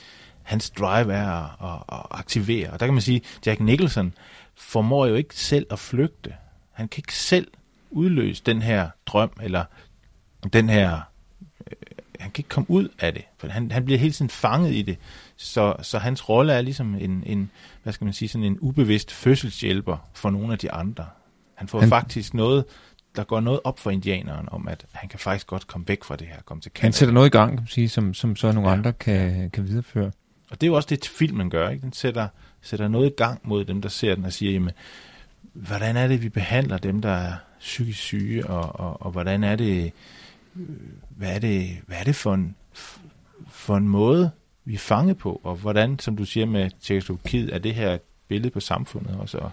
hans 0.43 0.71
drive 0.71 1.13
er 1.13 1.31
at, 1.31 1.51
at, 1.63 1.99
at 1.99 2.07
aktivere. 2.11 2.71
Og 2.71 2.81
der 2.81 2.87
kan 2.87 2.95
man 2.95 3.03
sige, 3.03 3.23
Jack 3.47 3.61
Nicholson 3.61 4.15
formår 4.59 5.07
jo 5.07 5.15
ikke 5.15 5.35
selv 5.35 5.67
at 5.71 5.79
flygte. 5.79 6.35
Han 6.73 6.89
kan 6.89 6.99
ikke 6.99 7.15
selv 7.15 7.49
udløse 7.91 8.43
den 8.47 8.63
her 8.63 8.91
drøm, 9.07 9.31
eller 9.43 9.65
den 10.53 10.69
her... 10.69 11.01
Øh, 11.67 11.77
han 12.21 12.31
kan 12.31 12.41
ikke 12.41 12.49
komme 12.49 12.71
ud 12.71 12.89
af 12.99 13.15
det, 13.15 13.25
for 13.39 13.49
han, 13.49 13.71
han 13.71 13.85
bliver 13.85 13.99
hele 13.99 14.13
tiden 14.13 14.31
fanget 14.31 14.75
i 14.75 14.83
det. 14.83 14.99
Så, 15.37 15.75
så 15.83 15.99
hans 15.99 16.29
rolle 16.29 16.53
er 16.53 16.61
ligesom 16.61 16.95
en, 16.95 17.23
en, 17.27 17.51
hvad 17.83 17.93
skal 17.93 18.05
man 18.05 18.15
sige, 18.15 18.29
sådan 18.29 18.45
en 18.45 18.59
ubevidst 18.61 19.13
fødselshjælper 19.13 20.09
for 20.15 20.31
nogle 20.31 20.53
af 20.53 20.59
de 20.59 20.73
andre. 20.73 21.07
Han 21.55 21.69
får 21.69 21.81
han, 21.81 21.89
faktisk 21.89 22.35
noget, 22.35 22.65
der 23.17 23.25
går 23.25 23.41
noget 23.41 23.61
op 23.65 23.79
for 23.79 23.91
indianeren 23.91 24.49
om, 24.51 24.69
at 24.69 24.87
han 24.93 25.09
kan 25.09 25.19
faktisk 25.19 25.47
godt 25.47 25.67
komme 25.67 25.89
væk 25.89 26.05
fra 26.05 26.17
det 26.17 26.27
her, 26.27 26.37
komme 26.45 26.61
til 26.61 26.73
Canada. 26.75 26.87
Han 26.87 26.93
sætter 26.93 27.15
noget 27.15 27.27
i 27.27 27.31
gang, 27.31 27.51
kan 27.51 27.61
man 27.61 27.67
sige, 27.67 27.89
som, 27.89 28.15
som 28.15 28.37
så 28.37 28.53
nogle 28.53 28.69
ja. 28.69 28.77
andre 28.77 28.93
kan, 28.93 29.51
kan 29.51 29.69
videreføre. 29.69 30.11
Og 30.51 30.61
det 30.61 30.67
er 30.67 30.71
jo 30.71 30.75
også 30.75 30.89
det, 30.91 31.07
filmen 31.07 31.51
gør. 31.51 31.69
Ikke? 31.69 31.83
Den 31.83 31.93
sætter, 31.93 32.29
sætter 32.63 32.89
noget 32.89 33.07
i 33.07 33.15
gang 33.17 33.41
mod 33.45 33.65
dem, 33.65 33.83
der 33.83 33.89
ser 33.89 34.15
den 34.15 34.25
og 34.25 34.33
siger, 34.33 34.53
jamen, 34.53 34.71
hvordan 35.53 35.97
er 35.97 36.09
det, 36.09 36.23
vi 36.23 36.29
behandler 36.29 36.79
dem, 36.79 37.03
der 37.03 37.11
er 37.11 37.33
psykisk 37.61 37.99
syge, 37.99 38.47
og, 38.47 38.81
og, 38.81 39.03
og 39.03 39.11
hvordan 39.11 39.45
er 39.45 39.57
det, 39.57 39.93
øh, 40.57 40.67
hvad 41.09 41.35
er 41.35 41.39
det, 41.39 41.77
hvad 41.87 41.97
er 42.01 42.05
det 42.05 42.15
for 42.15 42.35
en, 42.35 42.57
for 43.51 43.77
en 43.77 43.89
måde, 43.89 44.31
vi 44.65 44.75
er 44.75 44.79
fanget 44.79 45.19
på, 45.19 45.41
og 45.45 45.57
hvordan, 45.57 45.99
som 45.99 46.17
du 46.17 46.25
siger 46.25 46.47
med 46.47 46.71
Tjekkoslovakiet, 46.81 47.55
er 47.55 47.59
det 47.59 47.75
her 47.75 47.99
billede 48.29 48.51
på 48.51 48.61
samfundet 48.61 49.17
også. 49.17 49.39
Og 49.39 49.51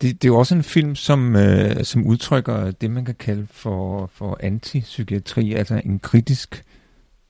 det, 0.00 0.22
det 0.22 0.28
er 0.28 0.32
jo 0.32 0.38
også 0.38 0.54
en 0.54 0.62
film, 0.62 0.94
som, 0.94 1.36
øh, 1.36 1.84
som 1.84 2.06
udtrykker 2.06 2.70
det, 2.70 2.90
man 2.90 3.04
kan 3.04 3.14
kalde 3.14 3.46
for, 3.50 4.06
for 4.06 4.38
antipsykiatri, 4.40 5.52
altså 5.52 5.80
en 5.84 5.98
kritisk 5.98 6.64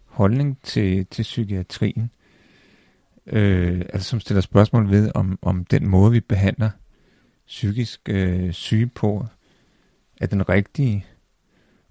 holdning 0.06 0.58
til, 0.62 1.06
til 1.06 1.22
psykiatrien 1.22 2.10
øh, 3.32 3.80
altså 3.92 4.08
som 4.08 4.20
stiller 4.20 4.40
spørgsmål 4.40 4.90
ved, 4.90 5.10
om, 5.14 5.38
om 5.42 5.64
den 5.64 5.88
måde, 5.88 6.12
vi 6.12 6.20
behandler 6.20 6.70
psykisk 7.46 8.00
øh, 8.08 8.52
syge 8.52 8.86
på, 8.86 9.26
er 10.20 10.26
den 10.26 10.48
rigtige. 10.48 11.06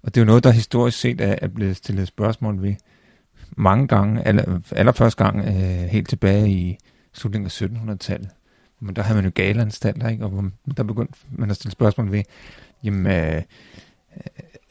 Og 0.02 0.14
det 0.14 0.20
er 0.20 0.24
jo 0.24 0.26
noget, 0.26 0.44
der 0.44 0.50
historisk 0.50 0.98
set 0.98 1.20
er, 1.20 1.36
er 1.42 1.48
blevet 1.48 1.76
stillet 1.76 2.08
spørgsmål 2.08 2.62
ved 2.62 2.74
mange 3.56 3.88
gange, 3.88 4.26
aller, 4.26 4.60
allerførste 4.72 5.24
gang 5.24 5.38
øh, 5.40 5.88
helt 5.88 6.08
tilbage 6.08 6.50
i 6.50 6.78
slutningen 7.12 7.46
af 7.46 7.62
1700-tallet. 7.92 8.28
Men 8.80 8.96
der 8.96 9.02
havde 9.02 9.16
man 9.16 9.24
jo 9.24 9.30
galeanstalter, 9.34 10.08
ikke? 10.08 10.24
og 10.24 10.30
hvor 10.30 10.50
der 10.76 10.82
begyndte 10.82 11.18
man 11.30 11.50
at 11.50 11.56
stille 11.56 11.72
spørgsmål 11.72 12.12
ved, 12.12 12.22
jamen, 12.84 13.06
øh, 13.06 13.42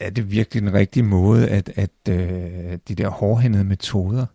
er 0.00 0.10
det 0.10 0.30
virkelig 0.30 0.62
den 0.62 0.74
rigtige 0.74 1.02
måde, 1.02 1.48
at, 1.48 1.72
at 1.76 1.90
øh, 2.08 2.78
de 2.88 2.94
der 2.94 3.08
hårdhændede 3.08 3.64
metoder, 3.64 4.26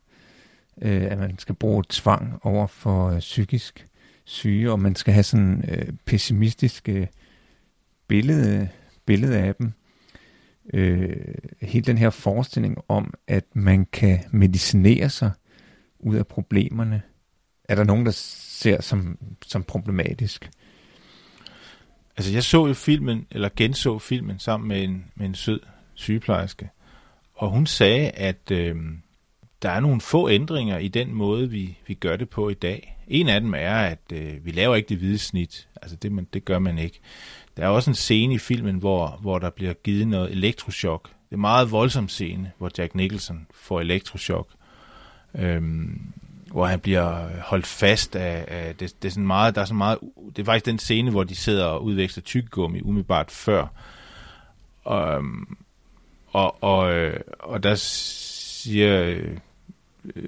øh, 0.81 1.03
at 1.03 1.17
man 1.17 1.39
skal 1.39 1.55
bruge 1.55 1.83
tvang 1.89 2.39
over 2.43 2.67
for 2.67 3.09
øh, 3.09 3.19
psykisk 3.19 3.85
syge, 4.25 4.71
og 4.71 4.79
man 4.79 4.95
skal 4.95 5.13
have 5.13 5.23
sådan 5.23 5.65
øh, 5.67 5.93
pessimistisk 6.05 6.89
billede, 8.07 8.69
billede 9.05 9.37
af 9.37 9.55
dem. 9.55 9.71
Øh, 10.73 11.35
hele 11.61 11.85
den 11.85 11.97
her 11.97 12.09
forestilling 12.09 12.77
om, 12.87 13.13
at 13.27 13.43
man 13.53 13.85
kan 13.85 14.19
medicinere 14.31 15.09
sig 15.09 15.31
ud 15.99 16.15
af 16.15 16.27
problemerne, 16.27 17.01
er 17.63 17.75
der 17.75 17.83
nogen, 17.83 18.05
der 18.05 18.11
ser 18.11 18.81
som, 18.81 19.17
som 19.45 19.63
problematisk. 19.63 20.51
Altså 22.17 22.31
jeg 22.33 22.43
så 22.43 22.67
jo 22.67 22.73
filmen, 22.73 23.27
eller 23.31 23.49
genså 23.55 23.99
filmen 23.99 24.39
sammen 24.39 24.67
med 24.67 24.83
en, 24.83 25.05
med 25.15 25.25
en 25.25 25.35
sød 25.35 25.59
sygeplejerske, 25.93 26.69
og 27.33 27.49
hun 27.49 27.65
sagde, 27.65 28.09
at 28.09 28.51
øh, 28.51 28.75
der 29.63 29.69
er 29.69 29.79
nogle 29.79 30.01
få 30.01 30.29
ændringer 30.29 30.77
i 30.77 30.87
den 30.87 31.13
måde, 31.13 31.49
vi, 31.49 31.77
vi 31.87 31.93
gør 31.93 32.15
det 32.15 32.29
på 32.29 32.49
i 32.49 32.53
dag. 32.53 32.97
En 33.07 33.29
af 33.29 33.41
dem 33.41 33.53
er, 33.53 33.75
at 33.75 33.99
øh, 34.13 34.45
vi 34.45 34.51
laver 34.51 34.75
ikke 34.75 34.89
det 34.89 34.97
hvide 34.97 35.17
snit. 35.17 35.67
Altså 35.81 35.95
det, 35.95 36.11
man, 36.11 36.27
det 36.33 36.45
gør 36.45 36.59
man 36.59 36.77
ikke. 36.77 36.99
Der 37.57 37.63
er 37.63 37.67
også 37.67 37.89
en 37.89 37.95
scene 37.95 38.33
i 38.33 38.37
filmen, 38.37 38.75
hvor, 38.75 39.19
hvor 39.21 39.39
der 39.39 39.49
bliver 39.49 39.73
givet 39.73 40.07
noget 40.07 40.31
elektroschok. 40.31 41.03
Det 41.03 41.31
er 41.31 41.35
en 41.35 41.41
meget 41.41 41.71
voldsom 41.71 42.09
scene, 42.09 42.51
hvor 42.57 42.71
Jack 42.77 42.95
Nicholson 42.95 43.47
får 43.53 43.79
elektroschok. 43.79 44.47
Øhm, 45.35 46.13
hvor 46.51 46.65
han 46.65 46.79
bliver 46.79 47.27
holdt 47.41 47.65
fast 47.65 48.15
af, 48.15 48.45
af 48.47 48.75
det, 48.75 49.01
det 49.01 49.07
er 49.07 49.11
sådan 49.11 49.27
meget, 49.27 49.55
der 49.55 49.61
er 49.61 49.65
sådan 49.65 49.77
meget, 49.77 49.99
det 50.35 50.41
er 50.41 50.45
faktisk 50.45 50.65
den 50.65 50.79
scene, 50.79 51.11
hvor 51.11 51.23
de 51.23 51.35
sidder 51.35 51.65
og 51.65 51.83
udveksler 51.83 52.23
tyggegummi 52.23 52.81
umiddelbart 52.81 53.31
før. 53.31 53.67
Øhm, 54.91 55.57
og, 56.27 56.63
og, 56.63 56.77
og, 56.77 57.11
og 57.39 57.63
der 57.63 57.75
siger 57.75 59.15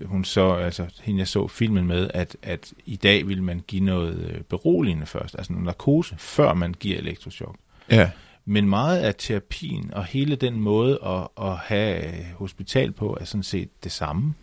hun 0.06 0.24
så, 0.24 0.54
altså 0.54 0.86
hende 1.04 1.20
jeg 1.20 1.28
så 1.28 1.48
filmen 1.48 1.88
med, 1.88 2.10
at, 2.14 2.38
at 2.42 2.74
i 2.86 2.96
dag 2.96 3.28
vil 3.28 3.44
man 3.44 3.64
give 3.68 3.84
noget 3.84 4.30
øh, 4.30 4.42
beroligende 4.42 5.06
først, 5.06 5.36
altså 5.38 5.54
noget 5.54 5.66
narkose, 5.66 6.16
før 6.18 6.54
man 6.54 6.74
giver 6.74 6.98
elektroshock. 6.98 7.56
Ja. 7.92 8.10
Men 8.46 8.70
meget 8.70 9.00
af 9.00 9.16
terapien 9.18 9.94
og 9.94 10.06
hele 10.06 10.36
den 10.36 10.60
måde 10.60 11.00
at, 11.06 11.46
at 11.46 11.58
have 11.58 12.08
øh, 12.08 12.26
hospital 12.36 12.92
på, 12.92 13.18
er 13.22 13.26
sådan 13.26 13.44
set 13.44 13.70
det 13.84 13.92
samme. 13.92 14.34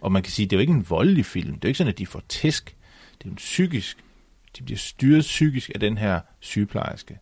Og 0.00 0.12
man 0.12 0.22
kan 0.22 0.32
sige, 0.32 0.46
det 0.46 0.52
er 0.52 0.56
jo 0.56 0.60
ikke 0.60 0.72
en 0.72 0.86
voldelig 0.88 1.26
film. 1.26 1.54
Det 1.54 1.64
er 1.64 1.68
jo 1.68 1.68
ikke 1.68 1.78
sådan, 1.78 1.92
at 1.92 1.98
de 1.98 2.06
får 2.06 2.22
tæsk. 2.28 2.76
Det 3.18 3.24
er 3.24 3.30
jo 3.30 3.34
psykisk. 3.36 3.96
De 4.58 4.62
bliver 4.62 4.78
styret 4.78 5.20
psykisk 5.20 5.70
af 5.74 5.80
den 5.80 5.98
her 5.98 6.20
sygeplejerske. 6.40 7.18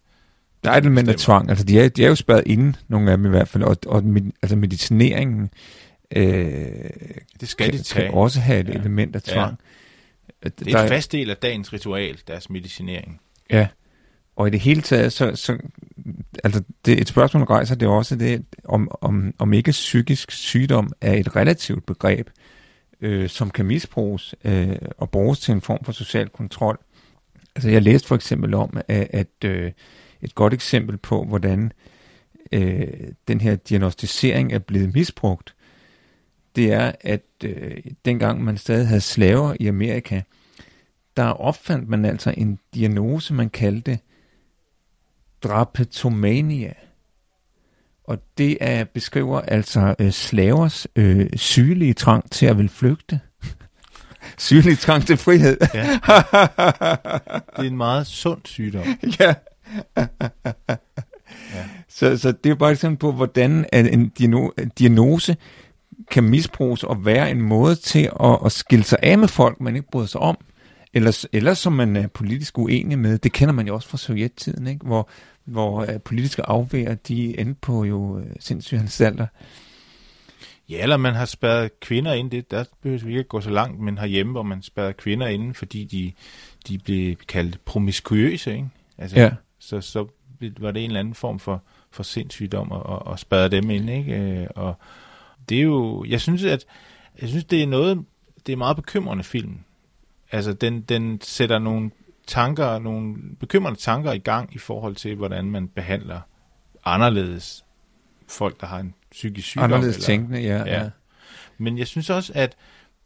Der 0.65 0.71
er 0.71 0.77
et 0.77 0.81
element 0.81 1.09
af 1.09 1.15
tvang. 1.15 1.51
Altså, 1.51 1.65
de 1.65 1.81
er, 1.81 1.89
de 1.89 2.05
er 2.05 2.09
jo 2.09 2.15
spadet 2.15 2.43
inde, 2.47 2.73
nogle 2.89 3.11
af 3.11 3.17
dem 3.17 3.27
i 3.27 3.29
hvert 3.29 3.49
fald. 3.49 3.63
Og, 3.63 3.77
og 3.87 4.05
altså 4.43 4.57
medicineringen 4.57 5.51
øh, 6.17 6.91
det 7.41 7.49
skal 7.49 7.71
kan, 7.71 7.79
de 7.79 7.83
tage. 7.83 8.07
kan 8.07 8.15
også 8.15 8.41
have 8.41 8.61
et 8.61 8.69
ja. 8.69 8.73
element 8.73 9.17
af 9.17 9.23
tvang. 9.23 9.59
Ja. 10.45 10.49
Det 10.49 10.75
er 10.75 10.83
en 10.83 10.89
fast 10.89 11.13
del 11.13 11.31
af 11.31 11.37
dagens 11.37 11.73
ritual, 11.73 12.19
deres 12.27 12.51
medicinering. 12.51 13.21
Ja, 13.51 13.69
og 14.37 14.47
i 14.47 14.51
det 14.51 14.61
hele 14.61 14.83
taget, 14.83 15.13
så, 15.13 15.37
så 15.37 15.59
altså 16.45 16.63
det, 16.85 17.01
et 17.01 17.09
spørgsmål 17.09 17.43
rejser 17.43 17.75
det 17.75 17.89
også 17.89 18.17
det, 18.17 18.45
om, 18.65 18.91
om, 19.01 19.35
om 19.39 19.53
ikke 19.53 19.71
psykisk 19.71 20.31
sygdom 20.31 20.93
er 21.01 21.15
et 21.15 21.37
relativt 21.37 21.87
begreb, 21.87 22.29
øh, 23.01 23.29
som 23.29 23.51
kan 23.51 23.67
misbruges 23.67 24.35
øh, 24.45 24.77
og 24.99 25.11
bruges 25.11 25.41
til 25.41 25.53
en 25.53 25.61
form 25.61 25.85
for 25.85 25.93
social 25.93 26.29
kontrol. 26.29 26.79
Altså 27.57 27.71
jeg 27.71 27.83
læste 27.83 28.09
for 28.09 28.15
eksempel 28.15 28.55
om, 28.55 28.77
at, 28.89 29.09
at 29.11 29.45
øh, 29.45 29.73
et 30.23 30.35
godt 30.35 30.55
eksempel 30.55 30.97
på, 30.97 31.25
hvordan 31.25 31.73
øh, 32.53 32.89
den 33.29 33.41
her 33.41 33.57
diagnostisering 33.57 34.53
er 34.53 34.59
blevet 34.59 34.95
misbrugt, 34.95 35.55
det 36.57 36.73
er, 36.73 36.93
at 37.01 37.23
øh, 37.45 37.77
dengang 38.05 38.45
man 38.45 38.57
stadig 38.57 38.89
havde 38.89 39.01
slaver 39.01 39.57
i 39.61 39.67
Amerika, 39.67 40.21
der 41.17 41.25
opfandt 41.25 41.89
man 41.89 42.05
altså 42.05 42.35
en 42.37 42.59
diagnose, 42.75 43.35
man 43.35 43.51
kaldte 43.51 43.99
drapetomania. 45.43 46.73
Og 48.05 48.19
det 48.39 48.59
er, 48.61 48.85
beskriver 48.85 49.41
altså 49.41 49.95
øh, 49.99 50.11
slavers 50.11 50.87
øh, 50.97 51.31
sygelige 51.37 51.95
trang 51.95 52.31
til 52.31 52.47
at 52.47 52.59
vil 52.59 52.69
flygte. 52.69 53.21
sygelige 54.39 54.77
trang 54.77 55.07
til 55.07 55.17
frihed. 55.17 55.57
ja. 55.75 55.83
Det 57.57 57.67
er 57.67 57.71
en 57.71 57.77
meget 57.77 58.07
sund 58.07 58.41
sygdom. 58.45 58.87
ja. 59.21 59.35
ja. 61.55 61.69
Så, 61.89 62.17
så 62.19 62.33
det 62.33 62.51
er 62.51 62.55
bare 62.55 62.71
eksempel 62.71 62.99
på, 62.99 63.13
hvordan 63.13 63.67
en 63.73 64.09
diagnose 64.79 65.37
kan 66.13 66.25
misbruges 66.25 66.85
og 66.85 67.05
være 67.05 67.31
en 67.31 67.41
måde 67.41 67.75
til 67.75 68.11
at, 68.21 68.39
at 68.45 68.53
skille 68.53 68.85
sig 68.85 68.99
af 69.03 69.19
med 69.19 69.29
folk, 69.29 69.61
man 69.61 69.77
ikke 69.77 69.91
bryder 69.91 70.07
sig 70.07 70.21
om, 70.21 70.39
eller, 70.95 71.27
eller 71.33 71.55
som 71.55 71.73
man 71.73 71.97
er 71.97 72.07
politisk 72.07 72.59
uenig 72.59 72.99
med. 72.99 73.19
Det 73.19 73.33
kender 73.33 73.55
man 73.55 73.67
jo 73.67 73.75
også 73.75 73.89
fra 73.89 73.99
sovjettiden, 73.99 74.67
ikke? 74.67 74.87
hvor, 74.87 75.09
hvor 75.45 75.83
uh, 75.83 76.01
politiske 76.05 76.43
afvæger, 76.43 76.95
de 76.95 77.41
endte 77.41 77.61
på 77.61 77.85
jo 77.85 77.99
uh, 77.99 78.23
sindssyge 78.41 78.81
anstalter. 78.81 79.27
Ja, 80.69 80.83
eller 80.83 80.97
man 80.97 81.15
har 81.15 81.25
spærret 81.25 81.81
kvinder 81.81 82.13
ind, 82.13 82.31
det, 82.31 82.51
der 82.51 82.65
behøver 82.83 83.05
vi 83.05 83.19
ikke 83.19 83.29
gå 83.29 83.41
så 83.41 83.51
langt, 83.51 83.81
men 83.81 83.99
herhjemme, 83.99 84.33
hvor 84.33 84.43
man 84.43 84.63
spærrer 84.63 84.93
kvinder 84.93 85.27
ind, 85.27 85.55
fordi 85.55 85.85
de, 85.85 86.13
de 86.69 86.79
blev 86.79 87.17
kaldt 87.17 87.65
promiskuøse, 87.65 88.53
ikke? 88.53 88.69
Altså, 88.99 89.21
ja. 89.21 89.31
så, 89.59 89.81
så 89.81 90.07
var 90.61 90.71
det 90.71 90.85
en 90.85 90.91
eller 90.91 91.01
anden 91.01 91.15
form 91.15 91.39
for, 91.39 91.63
for 91.91 92.03
sindssygdom 92.03 92.73
at, 92.73 92.83
at, 92.89 93.13
at 93.13 93.19
spærre 93.19 93.49
dem 93.49 93.71
ind, 93.71 93.91
ikke? 93.91 94.13
Øh, 94.13 94.47
og, 94.57 94.75
det 95.49 95.59
er 95.59 95.63
jo, 95.63 96.05
jeg 96.09 96.21
synes, 96.21 96.45
at 96.45 96.65
jeg 97.21 97.29
synes, 97.29 97.45
det 97.45 97.63
er 97.63 97.67
noget, 97.67 98.05
det 98.47 98.53
er 98.53 98.57
meget 98.57 98.77
bekymrende 98.77 99.25
film. 99.25 99.59
Altså, 100.33 100.53
den, 100.53 100.81
den 100.81 101.21
sætter 101.21 101.59
nogle 101.59 101.91
tanker, 102.27 102.79
nogle 102.79 103.17
bekymrende 103.41 103.81
tanker 103.81 104.13
i 104.13 104.19
gang 104.19 104.55
i 104.55 104.59
forhold 104.59 104.95
til, 104.95 105.15
hvordan 105.15 105.51
man 105.51 105.69
behandler 105.69 106.21
anderledes 106.85 107.65
folk, 108.29 108.61
der 108.61 108.67
har 108.67 108.79
en 108.79 108.95
psykisk 109.11 109.49
sygdom. 109.49 109.65
Anderledes 109.65 109.97
eller, 109.97 110.07
tænkende, 110.07 110.41
ja, 110.41 110.59
ja. 110.59 110.83
ja. 110.83 110.91
Men 111.59 111.79
jeg 111.79 111.87
synes 111.87 112.11
også, 112.11 112.33
at 112.35 112.57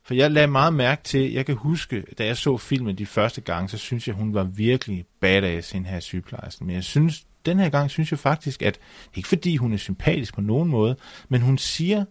for 0.03 0.15
jeg 0.15 0.31
lagde 0.31 0.49
meget 0.49 0.75
mærke 0.75 1.03
til, 1.03 1.33
jeg 1.33 1.47
kan 1.47 1.55
huske, 1.55 2.05
da 2.19 2.27
jeg 2.27 2.37
så 2.37 2.57
filmen 2.57 2.99
de 2.99 3.07
første 3.07 3.41
gange, 3.41 3.69
så 3.69 3.79
synes 3.79 4.09
jeg, 4.09 4.15
hun 4.15 4.35
var 4.35 4.45
virkelig 4.45 5.05
badass, 5.21 5.71
den 5.71 5.87
her 5.87 6.01
sygeplejerske. 6.01 6.65
Men 6.65 6.75
jeg 6.75 6.85
synes, 6.85 7.27
den 7.47 7.59
her 7.59 7.69
gang 7.69 7.91
synes 7.91 8.11
jeg 8.11 8.19
faktisk, 8.19 8.63
at 8.63 8.79
ikke 9.15 9.29
fordi 9.29 9.57
hun 9.57 9.73
er 9.73 9.77
sympatisk 9.77 10.35
på 10.35 10.41
nogen 10.41 10.69
måde, 10.69 10.97
men 11.29 11.41
hun 11.41 11.59
siger 11.59 12.05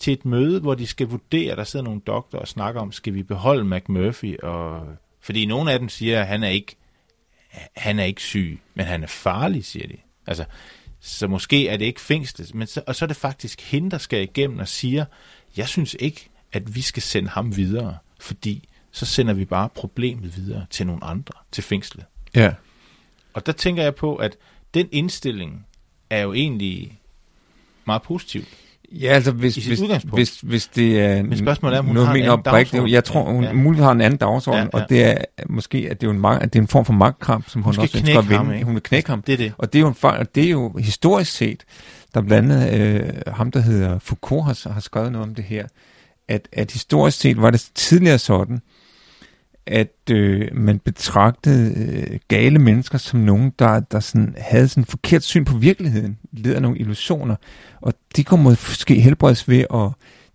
til 0.00 0.12
et 0.12 0.24
møde, 0.24 0.60
hvor 0.60 0.74
de 0.74 0.86
skal 0.86 1.06
vurdere, 1.06 1.56
der 1.56 1.64
sidder 1.64 1.84
nogle 1.84 2.00
doktorer 2.06 2.42
og 2.42 2.48
snakker 2.48 2.80
om, 2.80 2.92
skal 2.92 3.14
vi 3.14 3.22
beholde 3.22 3.76
McMurphy? 3.76 4.38
Og, 4.38 4.86
fordi 5.20 5.46
nogle 5.46 5.72
af 5.72 5.78
dem 5.78 5.88
siger, 5.88 6.20
at 6.20 6.26
han 6.26 6.42
er 6.42 6.48
ikke, 6.48 6.76
han 7.76 7.98
er 7.98 8.04
ikke 8.04 8.22
syg, 8.22 8.60
men 8.74 8.86
han 8.86 9.02
er 9.02 9.06
farlig, 9.06 9.64
siger 9.64 9.86
de. 9.86 9.96
Altså, 10.26 10.44
så 11.00 11.28
måske 11.28 11.68
er 11.68 11.76
det 11.76 11.84
ikke 11.84 12.00
fængslet, 12.00 12.54
men 12.54 12.66
så, 12.66 12.82
og 12.86 12.96
så 12.96 13.04
er 13.04 13.06
det 13.06 13.16
faktisk 13.16 13.60
hende, 13.60 13.90
der 13.90 13.98
skal 13.98 14.22
igennem 14.22 14.58
og 14.58 14.68
siger, 14.68 15.04
jeg 15.56 15.68
synes 15.68 15.96
ikke, 16.00 16.28
at 16.52 16.74
vi 16.74 16.80
skal 16.80 17.02
sende 17.02 17.28
ham 17.28 17.56
videre, 17.56 17.98
fordi 18.20 18.68
så 18.90 19.06
sender 19.06 19.34
vi 19.34 19.44
bare 19.44 19.68
problemet 19.68 20.36
videre 20.36 20.66
til 20.70 20.86
nogle 20.86 21.04
andre, 21.04 21.34
til 21.52 21.64
fængslet. 21.64 22.04
Ja. 22.34 22.52
Og 23.32 23.46
der 23.46 23.52
tænker 23.52 23.82
jeg 23.82 23.94
på, 23.94 24.16
at 24.16 24.36
den 24.74 24.88
indstilling 24.92 25.66
er 26.10 26.20
jo 26.20 26.32
egentlig 26.32 27.00
meget 27.84 28.02
positiv. 28.02 28.42
Ja, 28.92 29.06
altså 29.08 29.32
hvis, 29.32 29.54
hvis, 29.56 29.80
hvis, 30.14 30.40
hvis 30.40 30.66
det 30.66 31.00
er 31.00 31.22
Men 31.22 31.38
spørgsmålet 31.38 31.74
er, 31.76 31.78
om 31.78 31.86
hun 31.86 31.94
noget 31.94 32.06
har 32.06 32.14
mener 32.14 32.30
oprigtigt. 32.30 32.90
Jeg 32.90 33.04
tror, 33.04 33.22
hun 33.32 33.42
Ja. 33.44 33.48
ja. 33.48 33.54
muligvis 33.54 33.84
har 33.84 33.92
en 33.92 34.00
anden 34.00 34.18
dagsorden, 34.18 34.68
Ja, 34.72 34.78
ja, 34.78 34.82
og 34.84 34.90
det 34.90 35.04
er 35.04 35.16
måske, 35.48 35.88
at 35.90 36.00
det 36.00 36.06
er 36.06 36.10
en, 36.10 36.20
mag, 36.20 36.42
at 36.42 36.52
det 36.52 36.58
er 36.58 36.62
en 36.62 36.68
form 36.68 36.84
for 36.84 36.92
magtkamp, 36.92 37.48
som 37.50 37.62
hun, 37.62 37.72
skal 37.72 37.82
også 37.82 37.98
ønsker 37.98 38.18
at 38.18 38.24
ham, 38.24 38.44
vinde. 38.46 38.54
ikke? 38.54 38.64
hun 38.64 38.74
vil 38.74 38.82
knække 38.82 39.08
ham. 39.10 39.22
Det 39.22 39.32
er 39.32 39.36
det. 39.36 39.52
Og 39.58 39.72
det 39.72 39.78
er 39.78 39.80
jo 39.80 39.88
en 39.88 39.94
fejl, 39.94 40.20
og 40.20 40.34
det 40.34 40.44
er 40.44 40.50
jo 40.50 40.72
historisk 40.78 41.32
set, 41.32 41.62
der 42.14 42.20
blandt 42.22 42.52
andet 42.52 42.80
øh, 42.80 43.10
ham, 43.34 43.50
der 43.50 43.60
hedder 43.60 43.98
Foucault, 43.98 44.44
har, 44.44 44.72
har 44.72 44.80
skrevet 44.80 45.12
noget 45.12 45.28
om 45.28 45.34
det 45.34 45.44
her, 45.44 45.66
at, 46.28 46.48
at 46.52 46.70
historisk 46.72 47.20
set 47.20 47.42
var 47.42 47.50
det 47.50 47.70
tidligere 47.74 48.18
sådan, 48.18 48.60
at 49.66 50.10
øh, 50.10 50.48
man 50.52 50.78
betragtede 50.78 51.74
øh, 51.76 52.18
gale 52.28 52.58
mennesker 52.58 52.98
som 52.98 53.20
nogen, 53.20 53.52
der, 53.58 53.80
der 53.80 54.00
sådan, 54.00 54.34
havde 54.38 54.68
sådan 54.68 54.84
forkert 54.84 55.22
syn 55.22 55.44
på 55.44 55.56
virkeligheden, 55.56 56.18
led 56.32 56.54
af 56.54 56.62
nogle 56.62 56.78
illusioner, 56.78 57.36
og 57.80 57.94
de 58.16 58.24
kunne 58.24 58.42
måske 58.42 59.00
helbredes 59.00 59.48
ved, 59.48 59.64
at 59.74 59.90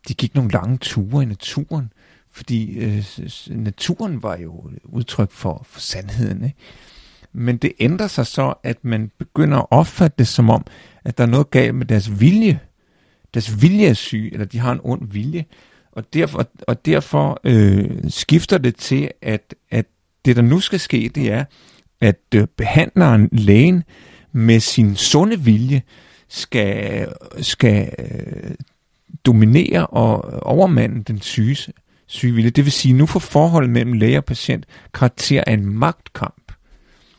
de 0.07 0.13
gik 0.13 0.35
nogle 0.35 0.51
lange 0.51 0.77
ture 0.77 1.23
i 1.23 1.25
naturen, 1.25 1.93
fordi 2.31 2.79
øh, 2.79 3.05
naturen 3.47 4.23
var 4.23 4.37
jo 4.37 4.69
udtryk 4.83 5.31
for, 5.31 5.65
for 5.69 5.79
sandheden. 5.79 6.43
Ikke? 6.43 6.57
Men 7.33 7.57
det 7.57 7.71
ændrer 7.79 8.07
sig 8.07 8.27
så, 8.27 8.53
at 8.63 8.77
man 8.81 9.11
begynder 9.17 9.57
at 9.57 9.65
opfatte 9.71 10.15
det 10.17 10.27
som 10.27 10.49
om, 10.49 10.65
at 11.05 11.17
der 11.17 11.23
er 11.23 11.27
noget 11.27 11.51
galt 11.51 11.75
med 11.75 11.85
deres 11.85 12.19
vilje. 12.19 12.59
Deres 13.33 13.61
vilje 13.61 13.87
er 13.87 13.93
syg, 13.93 14.29
eller 14.33 14.45
de 14.45 14.59
har 14.59 14.71
en 14.71 14.79
ond 14.83 15.11
vilje. 15.11 15.45
Og 15.91 16.13
derfor, 16.13 16.49
og 16.67 16.85
derfor 16.85 17.39
øh, 17.43 17.89
skifter 18.09 18.57
det 18.57 18.75
til, 18.75 19.11
at, 19.21 19.55
at 19.71 19.85
det, 20.25 20.35
der 20.35 20.41
nu 20.41 20.59
skal 20.59 20.79
ske, 20.79 21.11
det 21.15 21.31
er, 21.31 21.45
at 22.01 22.19
øh, 22.35 22.47
behandleren, 22.57 23.29
lægen, 23.31 23.83
med 24.31 24.59
sin 24.59 24.95
sunde 24.95 25.39
vilje, 25.39 25.81
skal, 26.27 27.07
skal 27.41 27.93
øh, 27.99 28.51
dominere 29.25 29.87
og 29.87 30.43
overmande 30.43 31.03
den 31.03 31.21
syge, 31.21 31.73
syge 32.07 32.33
vilje. 32.33 32.49
Det 32.49 32.65
vil 32.65 32.71
sige, 32.71 32.93
nu 32.93 33.05
får 33.05 33.19
forholdet 33.19 33.69
mellem 33.69 33.93
læge 33.93 34.17
og 34.17 34.25
patient 34.25 34.65
karakter 34.93 35.43
af 35.47 35.53
en 35.53 35.65
magtkamp. 35.65 36.51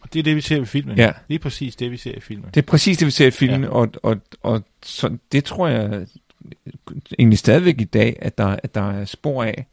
Og 0.00 0.12
det 0.12 0.18
er 0.18 0.22
det, 0.22 0.36
vi 0.36 0.40
ser 0.40 0.62
i 0.62 0.64
filmen. 0.64 0.96
Ja. 0.96 1.12
Lige 1.28 1.38
præcis 1.38 1.76
det, 1.76 1.90
vi 1.90 1.96
ser 1.96 2.14
i 2.16 2.20
filmen. 2.20 2.46
Det 2.54 2.62
er 2.62 2.66
præcis 2.66 2.98
det, 2.98 3.06
vi 3.06 3.10
ser 3.10 3.26
i 3.26 3.30
filmen, 3.30 3.62
ja. 3.62 3.68
og, 3.68 3.88
og, 4.02 4.16
og 4.42 4.62
så, 4.82 5.16
det 5.32 5.44
tror 5.44 5.68
jeg 5.68 6.06
egentlig 7.18 7.38
stadigvæk 7.38 7.80
i 7.80 7.84
dag, 7.84 8.16
at 8.22 8.38
der, 8.38 8.56
at 8.62 8.74
der 8.74 8.90
er 8.92 9.04
spor 9.04 9.44
af. 9.44 9.66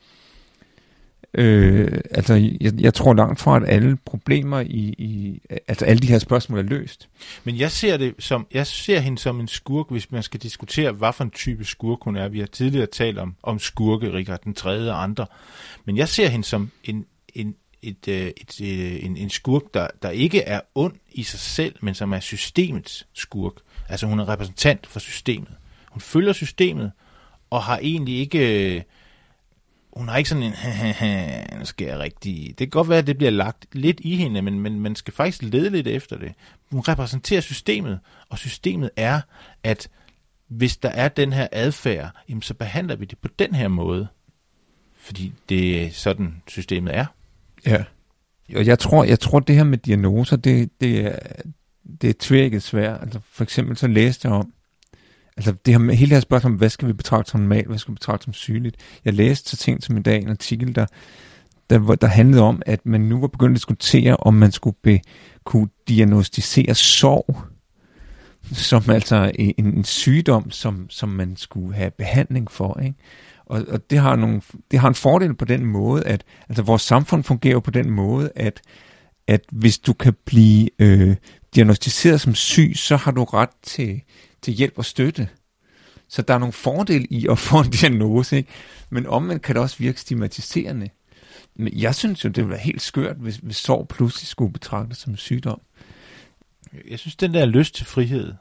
Øh, 1.34 2.00
altså, 2.12 2.34
jeg, 2.62 2.74
jeg 2.80 2.94
tror 2.94 3.13
langt 3.13 3.40
fra, 3.40 3.58
at 3.58 3.63
alle 3.68 3.98
problemer 4.06 4.60
i, 4.60 4.96
i, 4.98 5.42
altså 5.68 5.86
alle 5.86 6.00
de 6.00 6.08
her 6.08 6.20
spørgsmål 6.20 6.60
er 6.60 6.63
løst. 6.63 7.10
Men 7.44 7.58
jeg 7.58 7.72
ser, 7.72 7.98
det 7.98 8.16
som, 8.20 8.48
jeg 8.54 8.68
ser 8.68 9.00
hende 9.00 9.18
som 9.18 9.40
en 9.40 9.48
skurk, 9.48 9.92
hvis 9.92 10.12
man 10.12 10.24
skal 10.24 10.40
diskutere, 10.40 10.92
hvad 10.92 11.13
for 11.13 11.24
en 11.24 11.32
type 11.32 11.66
skurk 11.66 12.00
hun 12.02 12.16
er. 12.16 12.28
Vi 12.28 12.40
har 12.40 12.46
tidligere 12.46 12.86
talt 12.86 13.18
om, 13.18 13.36
om 13.44 13.60
skurke, 13.60 14.13
Richard 14.13 14.40
den 14.44 14.54
tredje 14.54 14.92
og 14.92 15.04
andre. 15.04 15.26
Men 15.86 15.98
jeg 15.98 16.10
ser 16.10 16.28
hende 16.28 16.46
som 16.46 16.72
en, 16.84 17.06
en, 17.36 17.56
et, 17.82 18.08
øh, 18.08 18.16
et, 18.16 18.34
et, 18.38 18.62
et, 18.62 19.06
en, 19.06 19.18
en 19.18 19.30
skurk, 19.30 19.63
der, 19.74 19.88
der 20.02 20.10
ikke 20.10 20.42
er 20.42 20.62
ond 20.76 20.94
i 21.12 21.24
sig 21.24 21.40
selv, 21.40 21.76
men 21.82 21.94
som 21.94 22.13
er 22.13 22.20
systemets 22.20 23.08
skurk. 23.13 23.54
Altså 23.90 24.08
hun 24.08 24.20
er 24.20 24.30
repræsentant 24.30 24.88
for 24.88 25.00
systemet. 25.00 25.52
Hun 25.97 26.01
følger 26.01 26.33
systemet, 26.33 26.91
og 27.49 27.63
har 27.63 27.79
egentlig 27.81 28.17
ikke... 28.19 28.75
øh, 28.75 28.81
Hun 29.93 30.07
har 30.07 30.17
ikke 30.17 30.29
sådan 30.29 30.43
en, 30.43 30.53
nu 31.60 31.65
skal 31.65 31.88
jeg 31.88 31.99
rigtig... 31.99 32.47
Det 32.47 32.57
kan 32.57 32.69
godt 32.69 32.89
være, 32.89 32.97
at 32.97 33.07
det 33.07 33.17
bliver 33.17 33.31
lagt 33.31 33.65
lidt 33.71 33.99
i 34.03 34.15
hende, 34.15 34.41
men, 34.41 34.60
men 34.60 34.79
man 34.79 34.95
skal 34.95 35.13
faktisk 35.13 35.43
lede 35.43 35.69
lidt 35.69 35.88
efter 35.88 36.17
det. 36.17 36.31
Hun 36.71 36.81
repræsenterer 36.81 37.41
systemet, 37.41 37.99
og 38.29 38.38
systemet 38.38 38.89
er, 38.95 39.21
at 39.63 39.89
hvis 40.47 40.77
der 40.77 40.89
er 40.89 41.07
den 41.07 41.33
her 41.33 41.47
adfærd, 41.51 42.10
jamen 42.29 42.41
så 42.41 42.53
behandler 42.53 42.95
vi 42.95 43.05
det 43.05 43.17
på 43.17 43.27
den 43.39 43.55
her 43.55 43.67
måde. 43.67 44.07
Fordi 44.97 45.33
det 45.49 45.83
er 45.83 45.91
sådan, 45.91 46.41
systemet 46.47 46.95
er. 46.95 47.05
Ja. 47.65 47.83
Og 48.55 48.65
jeg 48.65 48.79
tror, 48.79 49.03
jeg 49.03 49.19
tror 49.19 49.39
det 49.39 49.55
her 49.55 49.63
med 49.63 49.77
diagnoser, 49.77 50.36
det, 50.36 50.69
det 50.81 50.99
er, 50.99 51.19
det 52.01 52.10
er 52.10 52.13
tvækket 52.19 52.63
svært. 52.63 53.01
Altså 53.01 53.19
for 53.31 53.43
eksempel 53.43 53.77
så 53.77 53.88
læste 53.88 54.27
jeg 54.27 54.36
om, 54.36 54.53
altså 55.38 55.52
det 55.65 55.73
her 55.73 55.91
hele 55.91 56.10
det 56.10 56.15
her 56.15 56.19
spørgsmål 56.19 56.52
om, 56.52 56.58
hvad 56.58 56.69
skal 56.69 56.88
vi 56.88 56.93
betragte 56.93 57.32
som 57.32 57.39
normalt, 57.39 57.67
hvad 57.67 57.78
skal 57.78 57.91
vi 57.91 57.95
betragte 57.95 58.23
som 58.23 58.34
sygeligt. 58.34 58.76
Jeg 59.06 59.13
læste 59.13 59.50
så 59.50 59.56
sent 59.56 59.84
som 59.84 59.97
i 59.97 60.02
dag 60.02 60.21
en 60.21 60.30
artikel, 60.30 60.76
der, 60.76 60.86
der, 61.69 61.95
der 61.95 62.08
handlede 62.08 62.43
om, 62.43 62.62
at 62.65 62.86
man 62.86 63.02
nu 63.02 63.19
var 63.19 63.28
begyndt 63.28 63.52
at 63.52 63.56
diskutere, 63.56 64.17
om 64.17 64.34
man 64.34 64.52
skulle 64.52 64.78
be, 64.84 65.00
kunne 65.43 65.67
diagnostisere 65.88 66.76
sorg, 66.76 67.36
som 68.52 68.84
altså 68.89 69.32
en, 69.36 69.54
en 69.58 69.84
sygdom, 69.84 70.52
som, 70.52 70.89
som 70.89 71.10
man 71.10 71.36
skulle 71.36 71.76
have 71.76 71.91
behandling 71.91 72.52
for. 72.52 72.80
Ikke? 72.80 72.95
Og, 73.45 73.65
og 73.67 73.89
det, 73.89 74.00
har 74.00 74.15
nogle, 74.15 74.41
det 74.71 74.80
har 74.80 74.88
en 74.88 74.95
fordel 74.95 75.36
på 75.36 75.45
den 75.45 75.65
måde, 75.65 76.04
at 76.04 76.23
altså 76.50 76.63
vores 76.63 76.82
samfund 76.82 77.23
fungerer 77.23 77.60
på 77.60 77.71
den 77.71 77.89
måde, 77.89 78.32
at, 78.36 78.62
at 79.28 79.41
hvis 79.52 79.80
du 79.80 79.93
kan 79.93 80.15
blive 80.26 80.69
øh, 80.80 81.15
diagnostiseret 81.56 82.21
som 82.21 82.36
syg, 82.36 82.71
så 82.76 82.95
har 82.95 83.12
du 83.12 83.23
ret 83.23 83.50
til, 83.63 84.02
til 84.41 84.54
hjælp 84.54 84.73
og 84.78 84.86
støtte. 84.86 85.30
Så 86.10 86.21
der 86.21 86.34
er 86.34 86.38
nogle 86.38 86.54
fordele 86.54 87.08
i 87.10 87.28
at 87.30 87.39
få 87.39 87.60
en 87.60 87.69
diagnose, 87.69 88.38
ikke? 88.38 88.50
men 88.89 89.06
omvendt 89.06 89.43
kan 89.43 89.56
det 89.56 89.62
også 89.62 89.78
virke 89.78 90.00
stigmatiserende. 90.00 90.89
Men 91.56 91.73
jeg 91.78 91.95
synes 91.95 92.23
jo, 92.23 92.30
det 92.30 92.38
ville 92.38 92.50
være 92.50 92.60
helt 92.60 92.82
skørt, 92.82 93.15
hvis, 93.17 93.36
hvis 93.36 93.58
sorg 93.58 93.88
pludselig 93.88 94.28
skulle 94.28 94.54
betragtes 94.54 94.97
som 94.97 95.13
en 95.13 95.17
sygdom. 95.17 95.62
Jeg 96.89 97.00
synes, 97.00 97.15
den 97.15 97.34
der 97.34 97.45
lyst 97.45 97.76
til 97.76 97.86
frihed 97.86 98.34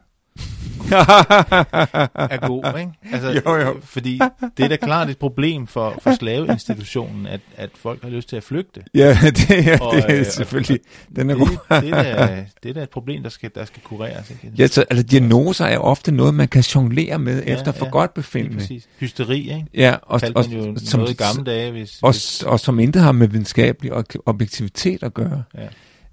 er 0.91 2.47
god, 2.47 2.79
ikke? 2.79 2.91
Altså, 3.13 3.43
Jo, 3.47 3.55
jo. 3.57 3.77
Fordi 3.83 4.21
det 4.57 4.65
er 4.65 4.69
da 4.69 4.77
klart 4.77 5.11
et 5.11 5.19
problem 5.19 5.67
for, 5.67 5.95
for 6.03 6.15
slaveinstitutionen, 6.15 7.27
at, 7.27 7.41
at 7.57 7.71
folk 7.75 8.03
har 8.03 8.11
lyst 8.11 8.29
til 8.29 8.37
at 8.37 8.43
flygte. 8.43 8.81
ja, 8.95 9.09
det, 9.23 9.69
er, 9.69 9.79
Og, 9.81 9.95
det 9.97 10.05
er 10.09 10.19
øh, 10.21 10.27
selvfølgelig. 10.27 10.81
Den 11.17 11.31
er 11.31 11.35
det, 11.35 11.49
god. 11.49 11.81
det, 11.81 11.91
er 11.91 12.27
da, 12.27 12.45
det 12.63 12.69
er 12.69 12.73
da 12.75 12.83
et 12.83 12.91
problem, 12.91 13.23
der 13.23 13.31
skal, 13.31 13.51
der 13.55 13.65
skal 13.65 13.83
kureres. 13.83 14.31
Ikke? 14.31 14.53
Ja, 14.59 14.67
så, 14.67 14.85
altså 14.91 15.03
diagnoser 15.03 15.65
er 15.65 15.79
ofte 15.79 16.13
noget, 16.13 16.35
man 16.35 16.49
kan 16.49 16.63
jonglere 16.63 17.19
med 17.19 17.43
Ja, 17.43 17.51
ja, 17.53 17.57
efter 17.59 17.73
for 17.73 17.87
ja, 17.87 17.91
godt 17.91 18.15
befindende. 18.15 18.57
præcis. 18.59 18.89
Hysteri, 19.01 19.39
ikke? 19.41 19.67
Ja, 19.75 19.95
og, 20.03 20.21
og, 20.35 20.45
jo 20.53 20.75
som, 20.77 21.01
noget 21.01 21.13
i 21.13 21.17
gamle 21.17 21.45
dage, 21.45 21.71
hvis... 21.71 21.99
og, 22.03 22.13
hvis 22.13 22.43
og 22.43 22.61
som 22.61 22.79
intet 22.79 23.03
har 23.03 23.13
med 23.13 23.29
videnskabelig 23.29 23.93
ob- 23.93 24.23
objektivitet 24.27 25.03
at 25.03 25.15
gøre. 25.15 25.43
Ja. 25.59 25.67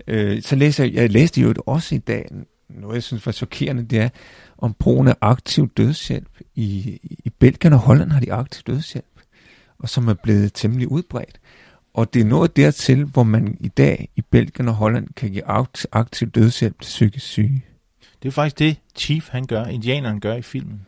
Øh, 0.07 0.41
så 0.41 0.55
læser 0.55 0.83
jeg, 0.83 0.93
jeg 0.93 1.09
læste 1.09 1.41
jo 1.41 1.53
også 1.65 1.95
i 1.95 1.97
dag, 1.97 2.25
noget 2.69 2.95
jeg 2.95 3.03
synes 3.03 3.25
var 3.25 3.31
chokerende, 3.31 3.83
det 3.83 3.99
er 3.99 4.09
om 4.57 4.73
brugen 4.73 5.07
af 5.07 5.15
aktiv 5.21 5.69
dødshjælp. 5.77 6.39
I, 6.55 6.99
I 7.25 7.29
Belgien 7.39 7.73
og 7.73 7.79
Holland 7.79 8.11
har 8.11 8.19
de 8.19 8.33
aktiv 8.33 8.63
dødshjælp, 8.63 9.19
og 9.79 9.89
som 9.89 10.07
er 10.07 10.13
blevet 10.13 10.53
temmelig 10.53 10.91
udbredt. 10.91 11.39
Og 11.93 12.13
det 12.13 12.21
er 12.21 12.25
noget 12.25 12.55
dertil, 12.55 13.03
hvor 13.03 13.23
man 13.23 13.57
i 13.59 13.67
dag 13.67 14.09
i 14.15 14.21
Belgien 14.21 14.67
og 14.67 14.75
Holland 14.75 15.07
kan 15.15 15.31
give 15.31 15.45
aktiv 15.91 16.29
dødshjælp 16.31 16.81
til 16.81 16.89
psykisk 16.89 17.25
syge. 17.25 17.65
det 18.23 18.27
er 18.27 18.31
faktisk 18.31 18.59
det, 18.59 18.77
Chief 18.97 19.29
han 19.29 19.45
gør, 19.45 19.65
indianeren 19.65 20.19
gør 20.19 20.35
i 20.35 20.41
filmen. 20.41 20.85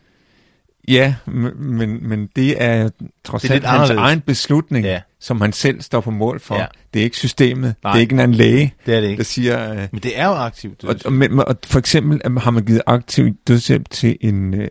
Ja, 0.88 1.16
men, 1.26 2.08
men, 2.10 2.30
det 2.36 2.64
er 2.64 2.90
trods 3.24 3.42
Det 3.42 3.52
er 3.52 3.56
alt 3.56 3.66
hans 3.66 3.80
anderledes. 3.90 4.08
egen 4.08 4.22
beslutning, 4.22 4.86
Ja. 4.86 5.02
som 5.20 5.42
han 5.42 5.54
selv 5.54 5.82
står 5.82 6.02
på 6.02 6.12
mål 6.12 6.40
for. 6.40 6.56
Ja. 6.56 6.66
Det 6.94 7.00
er 7.00 7.04
ikke 7.04 7.18
systemet. 7.18 7.76
Nej. 7.84 7.92
Det 7.94 7.98
er 7.98 8.02
ikke 8.02 8.14
en 8.14 8.20
anden 8.20 8.36
læge, 8.38 8.74
Det 8.86 8.92
er 8.92 8.96
det 8.96 9.04
der 9.04 9.10
ikke. 9.10 9.24
siger... 9.24 9.72
Øh, 9.74 9.88
Men 9.92 10.02
det 10.04 10.20
er 10.20 10.26
jo 10.26 10.34
aktivt. 10.34 10.84
og, 10.84 10.96
og, 11.06 11.14
men, 11.14 11.40
og 11.40 11.58
for 11.66 11.80
eksempel 11.80 12.40
har 12.40 12.52
man 12.52 12.66
givet 12.66 12.82
aktiv 12.86 13.34
dødshjælp 13.48 13.90
til 13.90 14.18
en 14.22 14.54
øh, 14.54 14.68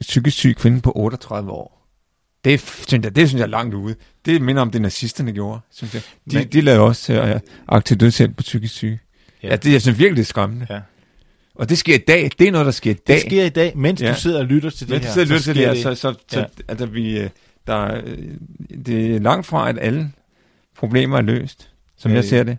psykisk 0.00 0.36
syg 0.36 0.56
kvinde 0.58 0.80
på 0.80 0.92
38 0.96 1.50
år. 1.50 1.76
Det, 2.44 2.60
synes 2.60 3.04
jeg, 3.04 3.16
det 3.16 3.28
synes 3.28 3.38
jeg 3.40 3.46
er 3.46 3.50
langt 3.50 3.74
ude. 3.74 3.94
Det 4.24 4.42
minder 4.42 4.62
om 4.62 4.70
det, 4.70 4.82
nazisterne 4.82 5.32
gjorde, 5.32 5.60
synes 5.72 5.94
jeg. 5.94 6.02
De, 6.30 6.36
Men- 6.36 6.46
de 6.48 6.60
lavede 6.60 6.80
også 6.82 7.12
øh, 7.12 7.40
aktiv 7.68 7.96
dødshjælp 7.96 8.36
på 8.36 8.42
psykisk 8.42 8.74
syge. 8.74 9.00
Ja. 9.42 9.46
Ja. 9.48 9.52
ja, 9.52 9.56
det 9.56 9.72
jeg 9.72 9.82
synes 9.82 9.98
virkelig, 9.98 10.16
det 10.16 10.22
er 10.22 10.26
skræmmende. 10.26 10.66
Ja. 10.70 10.80
Og 11.60 11.68
det 11.68 11.78
sker 11.78 11.94
i 11.94 11.98
dag. 11.98 12.30
Det 12.38 12.48
er 12.48 12.52
noget, 12.52 12.64
der 12.64 12.72
sker 12.72 12.90
i 12.90 12.94
dag. 12.94 13.14
Det 13.16 13.20
sker 13.22 13.44
i 13.44 13.48
dag, 13.48 13.72
mens 13.76 14.02
ja. 14.02 14.08
Du 14.08 14.14
sidder 14.14 14.38
og 14.38 14.44
lytter 14.46 14.70
til 14.70 14.88
det 14.88 14.94
Men 14.94 15.00
her. 15.02 15.08
så, 15.10 15.26
så 15.26 15.38
så, 15.42 15.52
sker 15.52 15.72
det, 15.72 15.82
så, 15.82 15.94
så, 15.94 16.14
så, 16.28 16.38
Ja. 16.38 16.44
altså, 16.68 16.86
vi, 16.86 17.18
øh, 17.18 17.30
der, 17.66 17.74
er, 17.74 18.00
øh, 18.06 18.18
det 18.86 19.14
er 19.16 19.18
langt 19.20 19.46
fra, 19.46 19.68
at 19.68 19.78
alle 19.80 20.10
problemer 20.78 21.16
er 21.18 21.22
løst, 21.22 21.70
som 21.96 22.10
Ja, 22.10 22.14
jeg 22.14 22.22
det- 22.22 22.30
ser 22.30 22.42
det. 22.42 22.58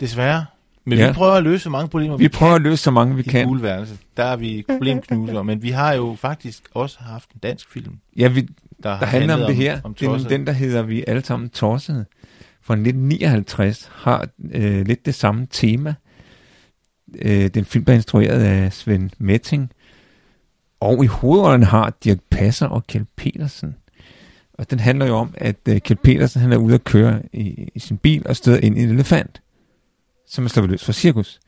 Desværre. 0.00 0.44
Men 0.84 0.98
Ja. 0.98 1.06
vi 1.08 1.12
prøver 1.12 1.32
at 1.32 1.42
løse 1.42 1.62
så 1.62 1.70
mange 1.70 1.88
problemer, 1.88 2.16
Vi 2.16 2.28
prøver 2.28 2.54
at 2.54 2.62
løse 2.62 2.76
så 2.82 2.90
mange, 2.90 3.14
vi 3.16 3.20
i 3.20 3.24
kan. 3.24 3.62
værelse. 3.62 3.94
Der 4.16 4.24
er 4.24 4.36
vi 4.36 4.64
problemknuser, 4.68 5.42
men 5.42 5.62
vi 5.62 5.70
har 5.70 5.92
jo 5.94 6.16
faktisk 6.20 6.62
også 6.74 6.96
haft 7.00 7.30
en 7.30 7.40
dansk 7.42 7.72
film, 7.72 7.92
Ja, 8.16 8.28
vi, 8.28 8.40
der, 8.82 8.98
der 8.98 9.06
handler 9.06 9.34
om 9.34 9.40
det 9.46 9.56
her. 9.56 9.80
Om 9.84 9.94
det 9.94 10.08
er 10.08 10.18
den, 10.18 10.46
der 10.46 10.52
hedder 10.52 10.82
Vi 10.82 11.04
alle 11.06 11.24
sammen 11.24 11.48
tossede. 11.50 12.04
Fra 12.62 12.74
1959 12.74 13.90
har 13.94 14.28
øh, 14.52 14.86
lidt 14.86 15.06
det 15.06 15.14
samme 15.14 15.46
tema. 15.50 15.94
Øh, 17.18 17.48
den 17.48 17.64
film 17.64 17.84
er 17.88 17.92
instrueret 17.92 18.42
af 18.42 18.72
Svend 18.72 19.10
Metting. 19.18 19.70
Og 20.80 21.04
i 21.04 21.06
hovedrollen 21.06 21.62
har 21.62 21.96
Dirk 22.04 22.18
Passer 22.30 22.66
og 22.66 22.86
Kjeld 22.86 23.06
Petersen. 23.16 23.76
Og 24.54 24.70
den 24.70 24.78
handler 24.78 25.06
jo 25.06 25.14
om, 25.14 25.34
at 25.36 25.56
øh, 25.68 25.80
Kjeld 25.80 25.98
Petersen 25.98 26.40
han 26.40 26.52
er 26.52 26.56
ude 26.56 26.74
at 26.74 26.84
køre 26.84 27.22
i, 27.32 27.68
i 27.74 27.78
sin 27.78 27.98
bil 27.98 28.26
og 28.26 28.36
støder 28.36 28.58
ind 28.58 28.78
i 28.78 28.82
en 28.82 28.90
elefant, 28.90 29.42
som 30.26 30.44
er 30.44 30.48
sluppet 30.48 30.70
løs 30.70 30.84
fra 30.84 30.92
cirkus. 30.92 31.40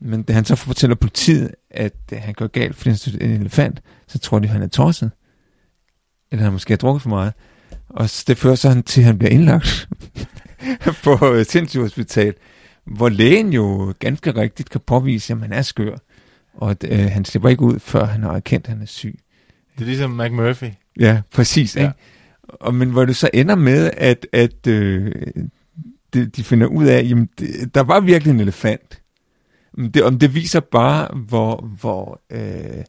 Men 0.00 0.22
da 0.22 0.32
han 0.32 0.44
så 0.44 0.56
fortæller 0.56 0.96
politiet, 0.96 1.54
at 1.70 1.94
øh, 2.12 2.18
han 2.22 2.34
går 2.34 2.46
galt, 2.46 2.76
fordi 2.76 2.90
han 2.90 2.96
støder 2.96 3.18
ind 3.18 3.32
i 3.32 3.34
en 3.34 3.40
elefant, 3.40 3.82
så 4.08 4.18
tror 4.18 4.38
de, 4.38 4.44
at 4.44 4.52
han 4.52 4.62
er 4.62 4.66
tosset. 4.66 5.10
Eller 6.32 6.44
han 6.44 6.52
måske 6.52 6.72
har 6.72 6.76
drukket 6.76 7.02
for 7.02 7.08
meget. 7.08 7.32
Og 7.88 8.08
det 8.26 8.38
fører 8.38 8.54
så 8.54 8.68
han 8.68 8.82
til, 8.82 9.00
at 9.00 9.06
han 9.06 9.18
bliver 9.18 9.30
indlagt 9.30 9.88
på 11.04 11.32
øh, 11.32 11.46
sindssygt 11.46 11.82
hospital, 11.82 12.34
hvor 12.84 13.08
lægen 13.08 13.52
jo 13.52 13.94
ganske 13.98 14.30
rigtigt 14.30 14.70
kan 14.70 14.80
påvise, 14.80 15.32
at 15.32 15.38
han 15.38 15.52
er 15.52 15.62
skør. 15.62 15.96
Og 16.54 16.70
at, 16.70 16.84
øh, 16.88 16.98
han 16.98 17.24
slipper 17.24 17.48
ikke 17.48 17.62
ud, 17.62 17.78
før 17.78 18.04
han 18.04 18.22
har 18.22 18.32
erkendt, 18.32 18.66
at 18.66 18.72
han 18.72 18.82
er 18.82 18.86
syg. 18.86 19.18
Det 19.74 19.82
er 19.82 19.86
ligesom 19.86 20.10
McMurphy. 20.10 20.70
Ja, 21.00 21.20
præcis. 21.30 21.76
Ja. 21.76 21.82
Ikke? 21.82 21.94
Og, 22.48 22.74
men 22.74 22.90
hvor 22.90 23.04
det 23.04 23.16
så 23.16 23.30
ender 23.34 23.54
med, 23.54 23.90
at, 23.96 24.26
at 24.32 24.66
øh, 24.66 25.12
de, 26.14 26.26
de 26.26 26.44
finder 26.44 26.66
ud 26.66 26.84
af, 26.84 26.98
at 26.98 27.74
der 27.74 27.80
var 27.80 28.00
virkelig 28.00 28.30
en 28.30 28.40
elefant. 28.40 29.02
Det, 29.76 30.02
om 30.02 30.18
det 30.18 30.34
viser 30.34 30.60
bare, 30.60 31.08
hvor, 31.14 31.68
hvor, 31.80 32.22
øh, 32.30 32.84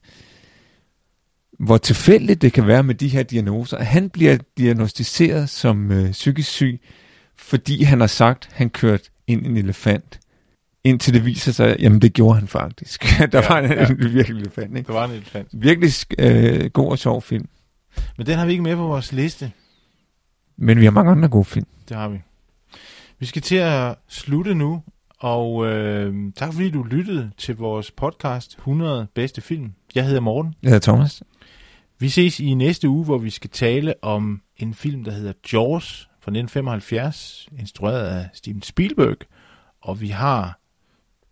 hvor 1.60 1.78
tilfældigt 1.78 2.42
det 2.42 2.54
kan 2.54 2.68
være 2.68 2.84
med 2.84 2.96
de 2.96 3.08
her 3.08 3.24
diagnoser. 3.24 3.84
Han 3.84 4.10
bliver 4.10 4.38
diagnostiseret 4.58 5.50
som 5.50 5.92
øh, 5.92 6.12
psykisk 6.12 6.50
syg, 6.50 6.82
fordi 7.36 7.84
han 7.84 8.00
har 8.00 8.08
sagt, 8.08 8.48
at 8.48 8.54
han 8.54 8.70
kørte 8.70 9.10
ind 9.28 9.46
en 9.46 9.58
elefant. 9.58 10.20
Indtil 10.84 11.14
det 11.14 11.26
viser 11.26 11.52
sig, 11.52 11.76
jamen 11.80 12.02
det 12.02 12.14
gjorde 12.14 12.36
han 12.40 12.48
faktisk. 12.48 13.04
der 13.32 13.42
Ja, 13.42 13.48
var 13.48 13.60
en, 13.60 13.72
ja. 13.72 13.88
en 13.88 13.98
virkelig 14.14 14.42
elefant. 14.42 14.78
Ikke? 14.78 14.88
Der 14.88 14.94
var 14.94 15.06
en 15.06 15.12
elefant. 15.12 15.48
Virkelig 15.54 15.92
øh, 16.20 16.70
god 16.70 16.92
og 16.92 17.00
sjov 17.00 17.22
film. 17.22 17.48
Men 18.18 18.28
den 18.28 18.38
har 18.38 18.46
vi 18.46 18.52
ikke 18.52 18.64
med 18.64 18.76
på 18.76 18.88
vores 18.88 19.12
liste. 19.12 19.52
Men 20.58 20.80
vi 20.80 20.84
har 20.84 20.92
mange 20.92 21.12
andre 21.12 21.30
gode 21.30 21.46
film. 21.46 21.66
Det 21.90 21.98
har 21.98 22.08
vi. 22.10 22.18
Vi 23.20 23.26
skal 23.26 23.42
til 23.42 23.56
at 23.56 23.96
slutte 24.08 24.56
nu, 24.56 24.84
og 25.20 25.66
øh, 25.66 26.14
tak 26.36 26.54
fordi 26.54 26.70
du 26.70 26.84
lyttede 26.84 27.32
til 27.38 27.56
vores 27.56 27.92
podcast 27.92 28.56
100 28.58 29.08
bedste 29.16 29.42
film. 29.42 29.72
Jeg 29.96 30.06
hedder 30.06 30.20
Morten. 30.22 30.56
Jeg 30.64 30.70
hedder 30.70 30.92
Thomas. 30.92 31.24
Vi 32.00 32.10
ses 32.10 32.40
i 32.40 32.54
næste 32.54 32.90
uge, 32.90 33.06
hvor 33.06 33.18
vi 33.18 33.30
skal 33.30 33.50
tale 33.50 33.94
om 34.02 34.42
en 34.58 34.74
film, 34.74 35.04
der 35.04 35.12
hedder 35.12 35.34
Jaws 35.54 36.10
fra 36.26 36.32
1975, 36.32 37.50
instrueret 37.60 38.08
af 38.08 38.30
Steven 38.34 38.62
Spielberg, 38.62 39.18
og 39.82 40.02
vi 40.02 40.08
har 40.08 40.60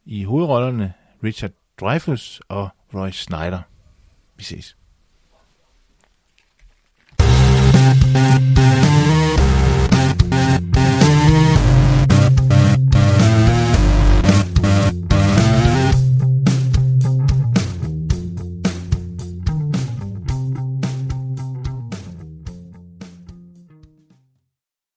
i 0.06 0.24
hovedrollerne 0.24 0.94
Richard 1.24 1.52
Dreyfuss 1.80 2.42
og 2.50 2.70
Roy 2.94 3.10
Snyder. 3.10 3.62
Vi 4.36 4.44
ses. 4.44 4.78
thank 7.20 8.18
you 8.18 8.23